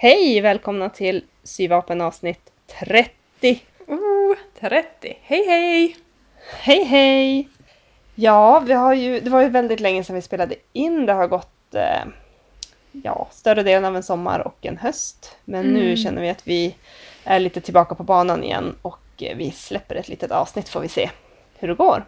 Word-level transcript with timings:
Hej! 0.00 0.40
Välkomna 0.40 0.90
till 0.90 1.24
Syvapen 1.42 2.00
avsnitt 2.00 2.52
30. 2.80 3.62
Oh, 3.86 4.36
30. 4.60 5.18
Hej 5.22 5.46
hej! 5.46 5.96
Hej 6.60 6.84
hej! 6.84 7.48
Ja, 8.14 8.60
vi 8.60 8.72
har 8.72 8.94
ju, 8.94 9.20
det 9.20 9.30
var 9.30 9.42
ju 9.42 9.48
väldigt 9.48 9.80
länge 9.80 10.04
sedan 10.04 10.16
vi 10.16 10.22
spelade 10.22 10.54
in. 10.72 11.06
Det 11.06 11.12
har 11.12 11.26
gått 11.26 11.74
eh, 11.74 12.04
ja, 12.92 13.28
större 13.32 13.62
delen 13.62 13.84
av 13.84 13.96
en 13.96 14.02
sommar 14.02 14.40
och 14.46 14.66
en 14.66 14.76
höst. 14.78 15.36
Men 15.44 15.66
nu 15.66 15.84
Mm. 15.84 15.96
känner 15.96 16.22
vi 16.22 16.28
att 16.30 16.46
vi 16.48 16.74
är 17.24 17.40
lite 17.40 17.60
tillbaka 17.60 17.94
på 17.94 18.02
banan 18.02 18.44
igen 18.44 18.74
och 18.82 19.00
eh, 19.22 19.36
vi 19.36 19.50
släpper 19.50 19.94
ett 19.94 20.08
litet 20.08 20.30
avsnitt 20.30 20.68
får 20.68 20.80
vi 20.80 20.88
se 20.88 21.10
hur 21.58 21.68
det 21.68 21.74
går. 21.74 22.04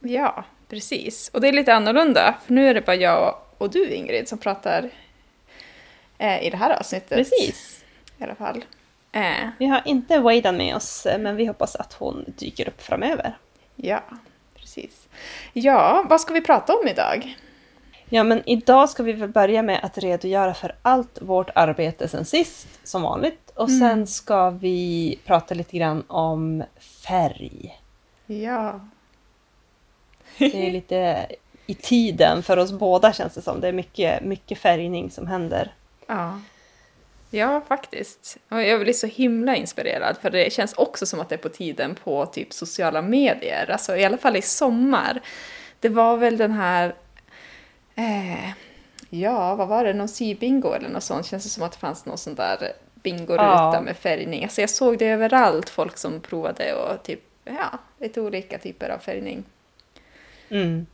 Ja, 0.00 0.44
precis. 0.68 1.28
Och 1.34 1.40
det 1.40 1.48
är 1.48 1.52
lite 1.52 1.74
annorlunda, 1.74 2.34
för 2.46 2.52
nu 2.52 2.68
är 2.68 2.74
det 2.74 2.80
bara 2.86 2.96
jag 2.96 3.34
och 3.58 3.70
du 3.70 3.90
Ingrid 3.90 4.28
som 4.28 4.38
pratar 4.38 4.90
eh, 6.20 6.42
i 6.46 6.50
det 6.50 6.56
här 6.56 6.70
avsnittet. 6.78 7.08
Precis. 7.18 7.84
I 8.18 8.24
alla 8.24 8.34
fall. 8.34 8.64
Eh, 9.12 9.48
Vi 9.58 9.66
har 9.66 9.82
inte 9.84 10.18
Wadan 10.18 10.56
med 10.56 10.76
oss, 10.76 11.06
eh, 11.06 11.18
men 11.18 11.36
vi 11.36 11.46
hoppas 11.46 11.76
att 11.76 11.92
hon 11.92 12.24
dyker 12.38 12.68
upp 12.68 12.82
framöver. 12.82 13.38
ja, 13.76 14.02
precis. 14.54 15.08
Ja, 15.52 16.04
vad 16.10 16.20
ska 16.20 16.32
vi 16.32 16.40
prata 16.40 16.76
om 16.76 16.88
idag? 16.88 17.36
Ja, 18.08 18.22
men 18.24 18.42
idag 18.46 18.90
ska 18.90 19.02
vi 19.02 19.12
väl 19.12 19.28
börja 19.28 19.62
med 19.62 19.80
att 19.84 19.98
redogöra 19.98 20.54
för 20.54 20.74
allt 20.82 21.18
vårt 21.22 21.50
arbete 21.54 22.08
sen 22.08 22.24
sist, 22.24 22.68
som 22.84 23.02
vanligt. 23.02 23.50
Och 23.54 23.68
Mm. 23.68 23.80
sen 23.80 24.06
ska 24.06 24.50
vi 24.50 25.18
prata 25.24 25.54
lite 25.54 25.76
grann 25.78 26.04
om 26.08 26.64
färg. 27.06 27.80
Ja. 28.26 28.80
Det 30.38 30.66
är 30.66 30.70
lite 30.70 31.26
i 31.66 31.74
tiden 31.74 32.42
för 32.42 32.56
oss 32.56 32.72
båda 32.72 33.12
känns 33.12 33.34
det 33.34 33.42
som. 33.42 33.60
Det 33.60 33.68
är 33.68 33.72
mycket, 33.72 34.22
mycket 34.24 34.58
färgning 34.58 35.10
som 35.10 35.26
händer. 35.26 35.72
Ja. 36.10 36.40
Ja, 37.30 37.60
faktiskt. 37.68 38.36
Jag 38.48 38.80
blir 38.80 38.92
så 38.92 39.06
himla 39.06 39.56
inspirerad 39.56 40.16
för 40.22 40.30
det 40.30 40.52
känns 40.52 40.72
också 40.72 41.06
som 41.06 41.20
att 41.20 41.28
det 41.28 41.34
är 41.34 41.38
på 41.38 41.48
tiden 41.48 41.94
på 41.94 42.26
typ 42.26 42.52
sociala 42.52 43.02
medier. 43.02 43.70
Alltså 43.70 43.96
i 43.96 44.04
alla 44.04 44.18
fall 44.18 44.36
i 44.36 44.42
sommar. 44.42 45.20
Det 45.80 45.88
var 45.88 46.16
väl 46.16 46.36
den 46.36 46.52
här, 46.52 46.94
eh, 47.94 48.50
ja 49.10 49.54
vad 49.54 49.68
var 49.68 49.84
det, 49.84 49.92
någon 49.94 50.08
sybingo 50.08 50.72
eller 50.72 50.88
något 50.88 51.04
sånt. 51.04 51.26
Känns 51.26 51.44
det 51.44 51.50
som 51.50 51.62
att 51.62 51.72
det 51.72 51.78
fanns 51.78 52.06
någon 52.06 52.18
sån 52.18 52.34
där 52.34 52.72
bingoruta 52.94 53.70
Ja. 53.74 53.80
med 53.84 53.96
färgning. 53.96 54.42
Alltså 54.44 54.60
jag 54.60 54.70
såg 54.70 54.98
det 54.98 55.06
överallt, 55.08 55.68
folk 55.68 55.98
som 55.98 56.20
provade 56.20 56.74
och 56.74 57.02
typ, 57.02 57.20
ja, 57.44 57.78
lite 57.98 58.20
olika 58.20 58.58
typer 58.58 58.88
av 58.88 58.98
färgning. 58.98 59.44
Mm. 60.48 60.86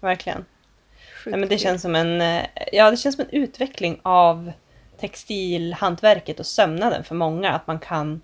Verkligen. 0.00 0.44
Nej, 1.26 1.40
men 1.40 1.48
det 1.48 1.58
känns 1.58 1.82
som 1.82 1.94
en, 1.94 2.20
eh, 2.20 2.44
ja, 2.72 2.90
det 2.90 2.96
känns 2.96 3.16
som 3.16 3.24
en 3.30 3.40
utveckling 3.42 4.00
av 4.02 4.52
textilhantverket 5.00 6.40
och 6.40 6.46
sömnaden 6.46 7.04
för 7.04 7.14
många. 7.14 7.52
Att 7.52 7.66
man 7.66 7.78
kan, 7.78 8.20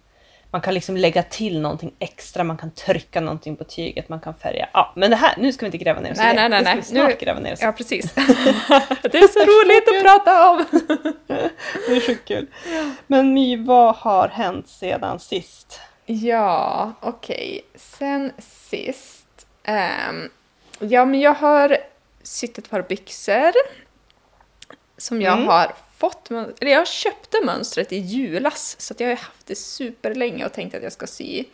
man 0.50 0.60
kan 0.60 0.74
liksom 0.74 0.96
lägga 0.96 1.22
till 1.22 1.60
någonting 1.60 1.92
extra, 1.98 2.44
man 2.44 2.56
kan 2.56 2.70
trycka 2.70 3.20
någonting 3.20 3.56
på 3.56 3.64
tyget, 3.64 4.08
man 4.08 4.20
kan 4.20 4.34
färga. 4.34 4.68
Ja, 4.72 4.92
men 4.96 5.10
det 5.10 5.16
här, 5.16 5.34
nu 5.38 5.52
ska 5.52 5.60
vi 5.60 5.66
inte 5.66 5.78
gräva 5.78 6.00
ner 6.00 6.12
oss 6.12 6.18
Nej, 6.18 6.34
i 6.34 6.36
det. 6.36 6.48
nej, 6.48 6.48
nej, 6.48 6.58
det 6.60 6.64
ska 6.64 6.72
nej. 6.74 6.80
vi 6.80 6.86
snart 6.86 7.20
Nu- 7.20 7.24
gräva 7.26 7.40
ner 7.40 7.52
oss. 7.52 7.62
Ja, 7.62 7.72
precis. 7.72 8.12
det 8.14 9.14
är 9.18 9.28
så 9.28 9.40
roligt 9.40 9.88
att 9.88 10.02
prata 10.02 10.50
om! 10.50 10.64
Det 11.88 11.96
är 11.96 12.00
sjukt 12.06 12.28
kul. 12.28 12.46
Men 13.06 13.34
My, 13.34 13.56
vad 13.56 13.94
har 13.96 14.28
hänt 14.28 14.68
sedan 14.68 15.20
sist? 15.20 15.80
Ja, 16.06 16.92
okej. 17.00 17.60
Sen 17.74 18.32
sist. 18.38 19.46
ehm, 19.64 20.30
ja, 20.78 21.04
men 21.04 21.20
jag 21.20 21.34
har 21.34 21.76
sytt 22.22 22.58
ett 22.58 22.70
par 22.70 22.82
byxor. 22.82 23.53
Som 24.97 25.22
jag 25.22 25.32
Mm. 25.36 25.48
har 25.48 25.72
fått, 25.98 26.31
eller 26.31 26.70
jag 26.70 26.88
köpte 26.88 27.41
mönstret 27.44 27.92
i 27.92 27.97
julas. 27.97 28.76
Så 28.78 28.94
att 28.94 29.00
jag 29.00 29.08
har 29.08 29.16
haft 29.16 29.47
det 29.47 29.54
superlänge 29.54 30.47
och 30.47 30.53
tänkt 30.53 30.75
att 30.75 30.82
jag 30.82 30.92
ska 30.92 31.06
sy. 31.06 31.38
Eh, 31.38 31.44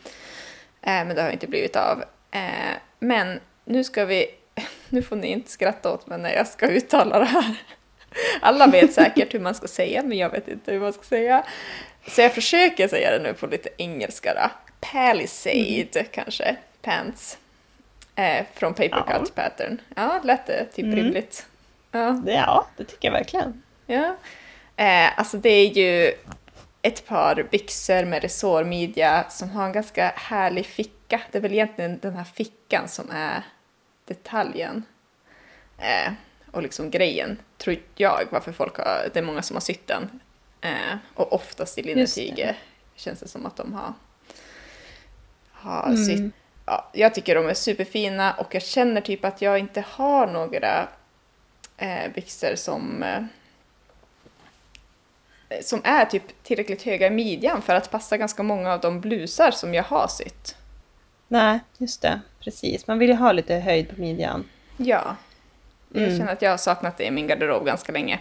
men 0.82 1.08
det 1.08 1.22
har 1.22 1.30
inte 1.30 1.46
blivit 1.46 1.76
av. 1.76 2.04
Eh, 2.30 2.74
men 2.98 3.40
nu 3.64 3.84
ska 3.84 4.04
vi, 4.04 4.26
nu 4.88 5.02
får 5.02 5.16
ni 5.16 5.26
inte 5.26 5.50
skratta 5.50 5.92
åt 5.92 6.06
mig 6.06 6.18
när 6.18 6.34
jag 6.34 6.46
ska 6.48 6.66
uttala 6.66 7.18
det 7.18 7.24
här. 7.24 7.54
Alla 8.40 8.66
vet 8.66 8.92
säkert 8.94 9.34
hur 9.34 9.40
man 9.40 9.54
ska 9.54 9.68
säga, 9.68 10.02
men 10.02 10.18
jag 10.18 10.30
vet 10.30 10.48
inte 10.48 10.72
hur 10.72 10.80
man 10.80 10.92
ska 10.92 11.02
säga. 11.02 11.46
Så 12.08 12.20
jag 12.20 12.34
försöker 12.34 12.88
säga 12.88 13.10
det 13.10 13.22
nu 13.22 13.34
på 13.34 13.46
lite 13.46 13.68
engelska 13.78 14.34
då. 14.34 14.50
Palisade 14.80 16.04
kanske, 16.12 16.56
pants. 16.82 17.38
Eh, 18.16 18.46
från 18.54 18.74
Papercut 18.74 19.34
Pattern. 19.34 19.80
Ja, 19.96 20.20
lät 20.24 20.46
det 20.46 20.64
typ 20.64 20.84
Mm. 20.84 20.96
rimligt? 20.96 21.46
Ja. 21.90 22.22
Ja, 22.26 22.66
det 22.76 22.84
tycker 22.84 23.08
jag 23.08 23.12
verkligen. 23.12 23.62
ja. 23.86 24.16
Eh, 24.76 25.18
alltså 25.18 25.36
det 25.36 25.48
är 25.50 25.66
ju 25.68 26.12
ett 26.82 27.06
par 27.06 27.42
byxor 27.50 28.04
med 28.04 28.22
resårmidja 28.22 29.24
som 29.30 29.50
har 29.50 29.66
en 29.66 29.72
ganska 29.72 30.12
härlig 30.16 30.66
ficka. 30.66 31.20
Det 31.32 31.38
är 31.38 31.42
väl 31.42 31.52
egentligen 31.52 31.98
den 32.02 32.14
här 32.16 32.24
fickan 32.24 32.88
som 32.88 33.10
är 33.10 33.42
detaljen. 34.04 34.82
Eh, 35.78 36.12
och 36.50 36.62
liksom 36.62 36.90
grejen, 36.90 37.38
tror 37.58 37.76
jag, 37.94 38.20
varför 38.30 38.52
folk 38.52 38.76
har, 38.78 39.08
det 39.12 39.18
är 39.18 39.22
många 39.22 39.42
som 39.42 39.56
har 39.56 39.60
sytt 39.60 39.86
den. 39.86 40.20
Eh, 40.60 40.96
och 41.14 41.32
oftast 41.32 41.78
i 41.78 41.82
linnetyget 41.82 42.56
känns 42.94 43.20
det 43.20 43.28
som 43.28 43.46
att 43.46 43.56
de 43.56 43.72
har, 43.72 43.92
har 45.52 45.86
Mm. 45.86 46.04
sytt. 46.04 46.34
Ja, 46.66 46.90
jag 46.92 47.14
tycker 47.14 47.34
de 47.34 47.46
är 47.46 47.54
superfina 47.54 48.32
och 48.32 48.54
jag 48.54 48.62
känner 48.62 49.00
typ 49.00 49.24
att 49.24 49.42
jag 49.42 49.58
inte 49.58 49.84
har 49.88 50.26
några 50.26 50.88
eh, 51.76 52.12
byxor 52.14 52.54
som 52.54 53.02
eh, 53.02 53.22
som 55.62 55.80
är 55.84 56.04
typ 56.04 56.42
tillräckligt 56.42 56.82
höga 56.82 57.06
i 57.06 57.10
midjan 57.10 57.62
för 57.62 57.74
att 57.74 57.90
passa 57.90 58.16
ganska 58.16 58.42
många 58.42 58.72
av 58.72 58.80
de 58.80 59.00
blusar 59.00 59.50
som 59.50 59.74
jag 59.74 59.82
har 59.84 60.08
sytt. 60.08 60.56
Nej, 61.28 61.60
just 61.78 62.02
det. 62.02 62.20
Precis. 62.40 62.86
Man 62.86 62.98
vill 62.98 63.08
ju 63.10 63.14
ha 63.16 63.32
lite 63.32 63.54
höjd 63.54 63.88
på 63.94 64.00
midjan. 64.00 64.44
Ja. 64.76 65.16
Jag 65.92 66.02
Mm. 66.02 66.18
känner 66.18 66.32
att 66.32 66.42
jag 66.42 66.50
har 66.50 66.56
saknat 66.56 66.98
det 66.98 67.04
i 67.04 67.10
min 67.10 67.26
garderob 67.26 67.66
ganska 67.66 67.92
länge. 67.92 68.18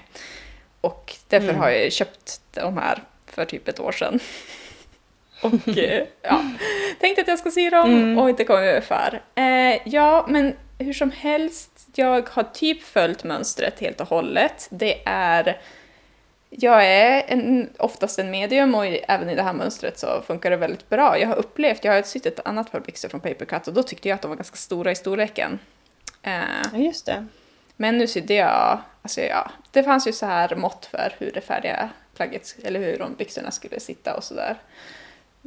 Och 0.81 1.16
därför 1.29 1.50
Mm. 1.50 1.62
har 1.62 1.69
jag 1.69 1.91
köpt 1.91 2.41
de 2.51 2.77
här 2.77 3.03
för 3.25 3.45
typ 3.45 3.67
ett 3.67 3.79
år 3.79 3.91
sedan. 3.91 4.19
Och 5.41 5.77
eh, 5.77 6.07
ja, 6.22 6.41
tänkte 7.00 7.22
att 7.22 7.28
jag 7.28 7.39
ska 7.39 7.51
sy 7.51 7.69
dem 7.69 7.89
Mm. 7.91 8.17
och 8.17 8.29
inte 8.29 8.44
komma 8.44 8.59
över 8.61 8.81
för. 8.81 9.22
Eh, 9.35 9.79
ja, 9.85 10.25
men 10.29 10.53
hur 10.79 10.94
som 10.94 11.11
helst, 11.11 11.88
jag 11.95 12.29
har 12.29 12.44
typ 12.44 12.83
följt 12.83 13.23
mönstret 13.23 13.79
helt 13.79 14.01
och 14.01 14.07
hållet. 14.07 14.67
Det 14.72 15.01
är 15.06 15.61
jag 16.50 16.85
är 16.85 17.23
en, 17.28 17.69
oftast 17.79 18.19
en 18.19 18.31
medium 18.31 18.75
och 18.75 18.85
även 18.85 19.29
i 19.29 19.35
det 19.35 19.41
här 19.44 19.53
mönstret 19.53 20.00
så 20.00 20.22
funkar 20.28 20.50
det 20.50 20.57
väldigt 20.57 20.89
bra. 20.89 21.19
Jag 21.19 21.28
har 21.28 21.35
upplevt, 21.35 21.83
jag 21.83 21.94
har 21.94 22.01
sytt 22.01 22.25
ett 22.25 22.47
annat 22.47 22.72
par 22.72 22.79
byxor 22.79 23.09
från 23.09 23.19
Papercut 23.22 23.67
och 23.67 23.73
då 23.73 23.83
tyckte 23.83 24.09
jag 24.09 24.16
att 24.16 24.22
de 24.22 24.27
var 24.27 24.35
ganska 24.35 24.56
stora 24.56 24.91
i 24.91 24.95
storleken. 24.95 25.59
Eh, 26.23 26.33
Ja, 26.73 26.77
just 26.79 27.06
det. 27.06 27.25
men 27.75 27.97
nu 27.97 28.07
sydde 28.07 28.33
jag, 28.33 28.79
alltså 29.01 29.22
ja, 29.22 29.51
det 29.72 29.83
fanns 29.83 30.07
ju 30.07 30.12
så 30.12 30.25
här 30.25 30.56
mått 30.56 30.85
för 30.85 31.13
hur 31.19 31.31
det 31.31 31.41
färdiga 31.41 31.89
plagget, 32.16 32.56
eller 32.63 32.79
hur 32.79 32.97
de 32.97 33.16
byxorna 33.16 33.51
skulle 33.51 33.79
sitta 33.79 34.16
och 34.16 34.23
sådär. 34.23 34.56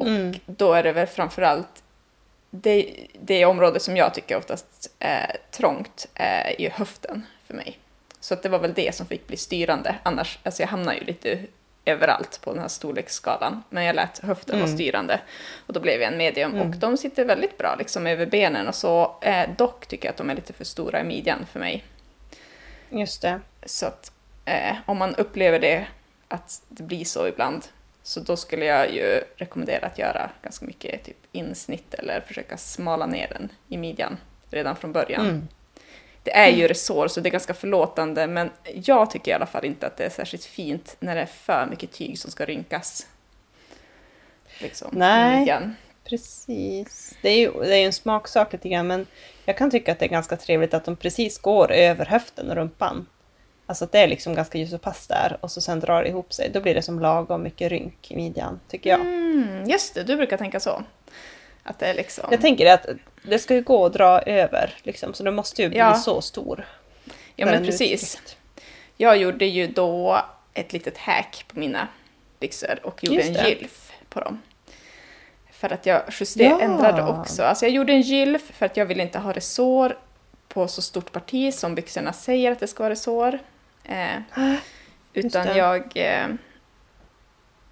Mm. 0.01 0.35
då 0.47 0.73
är 0.73 0.83
det 0.83 0.93
väl 0.93 1.07
framförallt 1.07 1.83
det, 2.51 2.95
det 3.21 3.45
område 3.45 3.81
som 3.81 3.97
jag 3.97 4.15
tycker 4.15 4.37
oftast 4.37 4.91
är 4.99 5.37
trångt 5.51 6.07
är 6.15 6.61
ju 6.61 6.69
höften 6.71 7.27
för 7.47 7.55
mig. 7.55 7.79
Så 8.21 8.35
att 8.35 8.43
det 8.43 8.49
var 8.49 8.59
väl 8.59 8.75
det 8.75 8.95
som 8.95 9.07
fick 9.07 9.27
bli 9.27 9.37
styrande. 9.37 9.95
Annars, 10.03 10.39
alltså 10.43 10.63
jag 10.63 10.69
hamnar 10.69 10.95
ju 10.95 11.05
lite 11.05 11.39
överallt 11.85 12.41
på 12.45 12.53
den 12.53 12.61
här 12.61 12.69
storleksskalan. 12.69 13.63
Men 13.71 13.85
jag 13.85 13.97
lät 13.97 14.19
höften 14.19 14.57
vara 14.59 14.65
Mm. 14.67 14.77
styrande. 14.77 15.21
Och 15.67 15.73
då 15.73 15.81
blev 15.81 16.01
jag 16.01 16.13
en 16.13 16.19
medium. 16.19 16.55
Mm. 16.55 16.69
Och 16.69 16.77
de 16.77 16.97
sitter 16.97 17.25
väldigt 17.25 17.59
bra 17.59 17.77
liksom 17.79 18.07
över 18.07 18.27
benen 18.27 18.69
och 18.69 18.75
så. 18.75 19.17
Eh, 19.21 19.51
dock 19.57 19.87
tycker 19.87 20.07
jag 20.09 20.11
att 20.13 20.17
de 20.17 20.31
är 20.31 20.35
lite 20.35 20.53
för 20.53 20.65
stora 20.65 21.01
i 21.01 21.05
midjan 21.05 21.47
för 21.53 21.61
mig. 21.61 21.85
Just 22.91 23.23
det. 23.23 23.41
Så 23.67 23.87
att 23.87 24.13
eh, 24.45 24.77
om 24.87 24.99
man 24.99 25.15
upplever 25.15 25.59
det, 25.59 25.87
att 26.29 26.63
det 26.69 26.83
blir 26.83 27.05
så 27.05 27.29
ibland, 27.29 27.65
så 28.09 28.21
då 28.21 28.37
skulle 28.37 28.65
jag 28.65 28.93
ju 28.93 29.25
rekommendera 29.37 29.87
att 29.87 29.99
göra 29.99 30.31
ganska 30.43 30.67
mycket 30.67 31.05
typ 31.05 31.17
insnitt 31.33 31.95
eller 31.95 32.21
försöka 32.21 32.57
smala 32.57 33.07
ner 33.07 33.29
den 33.29 33.49
i 33.69 33.77
midjan 33.77 34.17
redan 34.51 34.77
från 34.77 34.93
början. 34.93 35.27
Mm. 35.27 35.49
Det 36.23 36.37
är 36.37 36.49
ju 36.49 36.69
resår 36.69 37.09
så 37.09 37.21
det 37.21 37.29
är 37.29 37.31
ganska 37.31 37.55
förlåtande 37.55 38.27
men 38.27 38.51
jag 38.75 39.11
tycker 39.11 39.31
i 39.31 39.35
alla 39.35 39.47
fall 39.47 39.65
inte 39.65 39.87
att 39.87 39.97
det 39.97 40.05
är 40.05 40.11
särskilt 40.11 40.45
fint 40.45 40.97
när 41.01 41.15
det 41.15 41.21
är 41.21 41.27
för 41.27 41.67
mycket 41.67 41.93
tyg 41.93 42.19
som 42.19 42.31
ska 42.31 42.45
rynkas. 42.45 43.07
Liksom, 44.59 44.89
Nej. 44.93 45.39
midjan. 45.39 45.77
Precis. 46.05 47.17
Det 47.23 47.29
är 47.29 47.39
ju 47.39 47.53
det 47.53 47.75
är 47.75 47.79
ju 47.79 47.87
en 47.87 47.93
smaksak 47.93 48.53
lite 48.53 48.69
grann, 48.69 48.87
men 48.87 49.07
jag 49.45 49.59
kan 49.59 49.71
tycka 49.71 49.93
att 49.93 49.99
det 49.99 50.05
är 50.05 50.11
ganska 50.11 50.37
trevligt 50.37 50.75
att 50.75 50.85
de 50.85 50.97
precis 50.97 51.39
går 51.39 51.73
över 51.73 52.07
höften 52.07 52.51
och 52.51 52.57
rumpan. 52.57 53.07
Alltså 53.71 53.85
att 53.85 53.93
det 53.93 53.99
är 53.99 54.09
liksom 54.09 54.35
ganska 54.35 54.59
ljus 54.59 54.73
och 54.73 54.81
pass 54.83 55.07
där 55.07 55.37
och 55.41 55.51
så 55.51 55.61
sen 55.61 55.81
drar 55.81 56.03
det 56.03 56.09
ihop 56.09 56.33
sig. 56.33 56.51
Då 56.51 56.61
blir 56.61 56.75
det 56.75 56.83
som 56.83 57.01
lagom 57.01 57.43
mycket 57.43 57.71
rynk 57.71 58.11
i 58.11 58.17
midjan, 58.17 58.61
tycker 58.69 58.91
jag. 58.91 59.01
Mm, 59.01 59.65
just 59.71 59.95
det, 59.95 60.03
du 60.03 60.17
brukar 60.17 60.37
tänka 60.37 60.61
så. 60.61 60.83
Att 61.63 61.79
det 61.79 61.87
är 61.87 61.95
liksom... 61.95 62.29
Jag 62.31 62.41
tänker 62.41 62.73
att 62.73 62.87
det 63.23 63.39
ska 63.39 63.55
ju 63.55 63.63
gå 63.63 63.87
att 63.87 63.93
dra 63.93 64.21
över, 64.23 64.75
liksom, 64.83 65.15
så 65.15 65.23
det 65.25 65.31
måste 65.31 65.63
ju 65.63 65.69
bli 65.69 65.79
Ja. 65.79 65.95
så 65.95 66.21
stor. 66.21 66.67
ja 67.37 67.47
men 67.47 67.55
den 67.55 67.65
precis. 67.65 68.03
utsträckt. 68.05 68.37
Jag 68.97 69.17
gjorde 69.17 69.47
ju 69.47 69.67
då 69.67 70.19
ett 70.55 70.73
litet 70.73 70.99
hack 70.99 71.45
på 71.49 71.59
mina 71.61 71.89
byxor 72.41 72.81
och 72.83 73.05
gjorde 73.05 73.23
en 73.23 73.33
gylf 73.47 73.93
på 74.09 74.21
dem. 74.21 74.43
För 75.53 75.73
att 75.73 75.87
jag 75.87 76.03
justerade, 76.21 76.55
Ja. 76.55 76.61
ändrade 76.61 77.03
också. 77.03 77.43
Alltså 77.43 77.65
jag 77.65 77.73
gjorde 77.73 77.93
en 77.93 78.01
gylf 78.01 78.43
för 78.55 78.67
att 78.67 78.77
jag 78.77 78.87
ville 78.87 79.03
inte 79.03 79.19
ha 79.19 79.33
resår 79.33 79.99
på 80.49 80.69
så 80.69 80.83
stort 80.83 81.13
parti 81.13 81.55
som 81.55 81.75
byxorna 81.75 82.13
säger 82.13 82.53
att 82.53 82.61
det 82.61 82.67
ska 82.67 82.83
vara 82.83 82.93
resår. 82.93 83.39
Eh, 83.89 84.55
utan 85.13 85.57
jag... 85.57 85.93
Eh, 85.95 86.27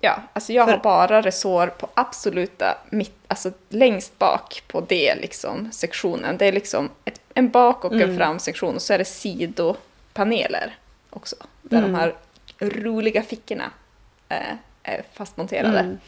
ja, 0.01 0.23
alltså 0.33 0.53
jag 0.53 0.67
För- 0.67 0.73
har 0.73 0.83
bara 0.83 1.23
resår 1.23 1.67
på 1.67 1.89
absoluta 1.95 2.79
mitt, 2.91 3.15
alltså 3.29 3.53
längst 3.69 4.19
bak 4.19 4.63
på 4.69 4.81
det 4.81 5.15
liksom 5.15 5.73
sektionen. 5.73 6.37
Det 6.37 6.47
är 6.47 6.53
liksom 6.53 6.91
ett, 7.05 7.21
en 7.35 7.51
bak 7.51 7.85
och 7.85 7.93
en 7.95 8.03
Mm. 8.03 8.17
framsektion 8.17 8.75
och 8.75 8.83
så 8.83 8.93
är 8.93 8.99
det 8.99 9.05
sidopaneler 9.05 10.79
också. 11.11 11.37
Där 11.63 11.79
Mm. 11.79 11.93
de 11.93 11.99
här 11.99 12.15
roliga 12.59 13.23
fickorna 13.23 13.71
eh, 14.29 14.55
är 14.83 15.03
fastmonterade. 15.13 15.79
Mm. 15.79 15.99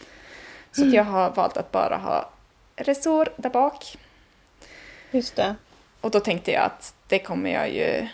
Så 0.73 0.85
jag 0.87 1.05
har 1.05 1.31
valt 1.31 1.57
att 1.57 1.73
bara 1.73 1.97
ha 1.97 2.31
resår 2.77 3.29
där 3.37 3.51
bak. 3.51 3.97
Just 5.11 5.37
det. 5.37 5.55
Och 6.01 6.11
då 6.11 6.21
tänkte 6.21 6.53
jag 6.53 6.63
att 6.65 6.95
det 7.09 7.19
kommer 7.19 7.51
jag 7.51 7.71
ju... 7.71 8.09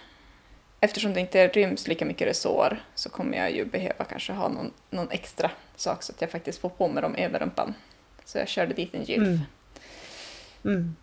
Eftersom 0.85 1.15
det 1.15 1.21
inte 1.21 1.49
ryms 1.49 1.89
lika 1.89 2.05
mycket 2.05 2.29
resår 2.29 2.85
så 2.95 3.11
kommer 3.11 3.39
jag 3.39 3.51
ju 3.51 3.65
behöva 3.65 4.05
kanske 4.05 4.33
ha 4.33 4.49
någon, 4.49 4.73
någon 4.91 5.11
extra 5.11 5.51
sak 5.77 6.03
så 6.03 6.13
att 6.13 6.21
jag 6.21 6.31
faktiskt 6.31 6.61
får 6.61 6.69
på 6.69 6.89
mig 6.89 7.03
dem 7.03 7.15
över 7.15 7.39
rumpan. 7.39 7.75
Så 8.25 8.39
jag 8.39 8.49
körde 8.49 8.75
dit 8.75 8.95
en 8.95 9.05
gylf. 9.05 9.27
Mm. 9.29 9.41
Mm. 10.65 10.97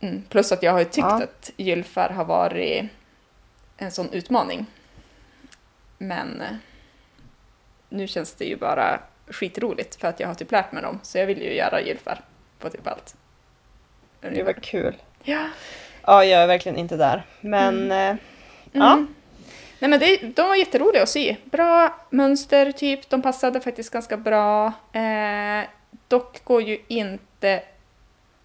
Mm. 0.00 0.22
Plus 0.28 0.52
att 0.52 0.62
jag 0.62 0.72
har 0.72 0.78
ju 0.78 0.84
tyckt 0.84 0.98
Ja. 0.98 1.22
att 1.22 1.50
gylfar 1.56 2.08
har 2.08 2.24
varit 2.24 2.84
en 3.76 3.90
sån 3.90 4.12
utmaning. 4.12 4.66
Men 5.98 6.40
eh, 6.40 6.56
nu 7.88 8.06
känns 8.06 8.34
det 8.34 8.44
ju 8.44 8.56
bara 8.56 9.00
skitroligt 9.28 9.94
för 9.94 10.08
att 10.08 10.20
jag 10.20 10.28
har 10.28 10.34
typ 10.34 10.52
lärt 10.52 10.72
mig 10.72 10.82
dem. 10.82 11.00
Så 11.02 11.18
jag 11.18 11.26
vill 11.26 11.42
ju 11.42 11.54
göra 11.54 11.80
gylfar 11.80 12.20
på 12.58 12.70
typ 12.70 12.86
allt. 12.86 13.16
Det 14.20 14.42
var 14.42 14.52
kul. 14.52 14.96
Ja. 15.22 15.48
Ja, 16.02 16.24
jag 16.24 16.42
är 16.42 16.46
verkligen 16.46 16.78
inte 16.78 16.96
där. 16.96 17.26
Men 17.40 17.92
eh, 17.92 18.16
ja. 18.74 18.92
Mm. 18.92 19.14
Nej 19.78 19.90
men 19.90 20.00
det, 20.00 20.16
de 20.16 20.48
var 20.48 20.56
jätteroliga 20.56 21.02
att 21.02 21.08
sy. 21.08 21.36
Bra 21.44 22.00
mönster 22.10 22.72
typ, 22.72 23.10
de 23.10 23.22
passade 23.22 23.60
faktiskt 23.60 23.92
ganska 23.92 24.16
bra. 24.16 24.72
Eh, 24.92 25.68
dock 26.08 26.44
går 26.44 26.62
ju 26.62 26.78
inte 26.88 27.62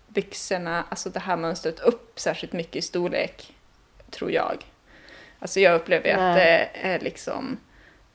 byxorna, 0.08 0.84
alltså 0.90 1.10
det 1.10 1.20
här 1.20 1.38
mönstret, 1.38 1.80
upp 1.80 2.20
särskilt 2.20 2.54
mycket 2.54 2.76
i 2.76 2.82
storlek, 2.82 3.54
tror 4.12 4.32
jag. 4.32 4.66
Alltså 5.40 5.60
jag 5.60 5.76
upplever 5.76 6.10
att 6.10 6.20
Nej. 6.20 6.36
det 6.36 6.80
är 6.88 7.00
liksom, 7.00 7.58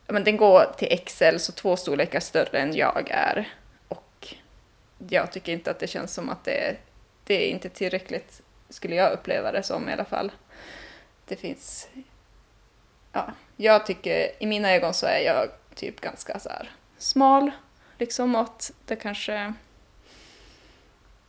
men 0.07 0.25
den 0.25 0.37
går 0.37 0.75
till 0.79 0.99
XL, 1.05 1.37
så 1.39 1.53
två 1.53 1.77
storlekar 1.77 2.21
större 2.21 2.59
än 2.59 2.75
jag 2.75 3.11
är. 3.11 3.49
Och 3.89 4.35
jag 5.09 5.33
tycker 5.33 5.53
inte 5.53 5.71
att 5.71 5.79
det 5.79 5.87
känns 5.87 6.15
som 6.15 6.29
att 6.29 6.45
det, 6.45 6.77
det 7.25 7.47
är 7.47 7.51
inte 7.51 7.69
tillräckligt, 7.69 8.41
skulle 8.69 8.95
jag 8.95 9.13
uppleva 9.13 9.53
det 9.53 9.63
som 9.63 9.89
i 9.89 9.93
alla 9.93 10.05
fall. 10.05 10.33
Det 11.27 11.37
finns 11.37 11.89
ja, 13.15 13.33
jag 13.57 13.87
tycker, 13.87 14.31
i 14.39 14.47
mina 14.47 14.71
ögon 14.71 14.95
så 14.95 15.07
är 15.07 15.19
jag 15.19 15.49
typ 15.75 16.01
ganska 16.01 16.39
så 16.39 16.49
här 16.49 16.71
smal, 16.99 17.51
liksom, 17.99 18.35
att 18.35 18.73
det 18.85 18.97
kanske, 18.97 19.55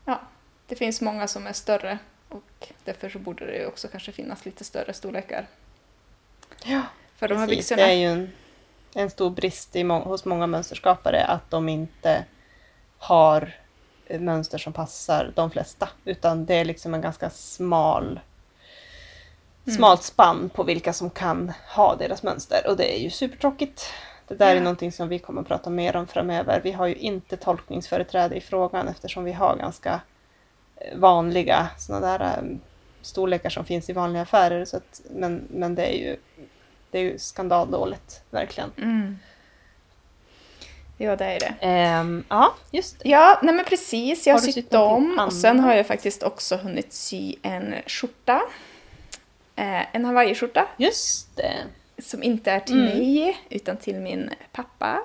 ja, 0.06 0.22
det 0.68 0.76
finns 0.76 1.02
många 1.02 1.28
som 1.28 1.48
är 1.48 1.54
större 1.54 1.98
och 2.30 2.68
därför 2.84 3.10
så 3.10 3.20
borde 3.20 3.46
det 3.46 3.58
ju 3.58 3.66
också 3.66 3.88
kanske 3.88 4.12
finnas 4.12 4.46
lite 4.46 4.64
större 4.64 4.94
storlekar 4.94 5.48
ja. 6.64 6.82
för 7.16 7.28
de 7.28 7.38
här 7.38 7.48
Precis, 7.48 7.70
byxorna. 7.70 7.88
det 7.88 7.94
är 7.94 7.98
ju 7.98 8.08
en, 8.08 8.32
en 8.96 9.10
stor 9.10 9.30
brist 9.30 9.76
må- 9.76 10.04
hos 10.04 10.26
många 10.26 10.48
mönsterskapare 10.48 11.26
att 11.26 11.52
de 11.52 11.70
inte 11.70 12.26
har 12.98 13.56
mönster 14.20 14.58
som 14.58 14.74
passar 14.74 15.32
de 15.36 15.52
flesta. 15.52 15.90
Utan 16.06 16.46
det 16.46 16.56
är 16.56 16.66
liksom 16.66 16.94
en 16.94 17.02
ganska 17.02 17.30
smal 17.30 18.20
Mm. 19.68 19.78
smalt 19.78 20.04
spann 20.04 20.50
på 20.50 20.64
vilka 20.64 20.94
som 20.94 21.10
kan 21.10 21.52
ha 21.76 21.96
deras 21.96 22.24
mönster. 22.24 22.68
Och 22.68 22.78
det 22.78 22.98
är 22.98 23.00
ju 23.04 23.10
supertråkigt. 23.10 23.86
Det 24.28 24.36
där 24.36 24.52
är 24.52 24.56
Ja. 24.56 24.62
någonting 24.62 24.92
som 24.92 25.08
vi 25.10 25.20
kommer 25.20 25.42
att 25.42 25.48
prata 25.48 25.70
mer 25.70 25.96
om 25.96 26.08
framöver. 26.08 26.62
Vi 26.64 26.72
har 26.72 26.88
ju 26.88 26.96
inte 26.96 27.38
tolkningsföreträde 27.38 28.36
i 28.36 28.42
frågan 28.42 28.88
eftersom 28.88 29.24
vi 29.24 29.32
har 29.32 29.56
ganska 29.56 30.02
eh, 30.76 30.98
vanliga 30.98 31.68
sådana 31.78 32.18
där 32.18 32.26
eh, 32.26 32.58
storlekar 33.02 33.50
som 33.50 33.66
finns 33.66 33.90
i 33.90 33.94
vanliga 33.94 34.22
affärer. 34.22 34.66
Så 34.66 34.78
att, 34.78 35.02
men, 35.10 35.48
men 35.50 35.76
det 35.76 35.86
är 35.86 35.98
ju 35.98 36.18
det 36.92 37.00
är 37.00 37.04
ju 37.04 37.20
skandaldåligt, 37.20 38.22
verkligen. 38.30 38.72
Mm. 38.78 39.20
Ja, 40.98 41.16
det 41.16 41.26
är 41.26 41.40
det. 41.40 41.54
Ehm, 41.60 42.24
ja, 42.30 42.56
just 42.72 43.00
det. 43.00 43.10
Ja, 43.10 43.40
nej 43.44 43.56
men 43.56 43.66
precis. 43.66 44.28
Jag 44.28 44.34
har, 44.34 44.40
sytt 44.40 44.74
om 44.74 45.20
och 45.28 45.34
sen 45.34 45.60
har 45.60 45.74
jag 45.74 45.88
faktiskt 45.88 46.24
också 46.24 46.56
hunnit 46.56 46.94
sy 46.94 47.36
en 47.42 47.76
skjorta. 47.88 48.42
Eh, 49.56 49.96
en 49.96 50.06
hawaiiskjorta 50.06 50.68
Just 50.78 51.36
det. 51.38 51.54
som 52.02 52.24
inte 52.24 52.52
är 52.52 52.60
till 52.60 52.80
Mm. 52.80 52.98
mig 52.98 53.38
utan 53.50 53.78
till 53.78 53.96
min 53.96 54.30
pappa. 54.52 55.02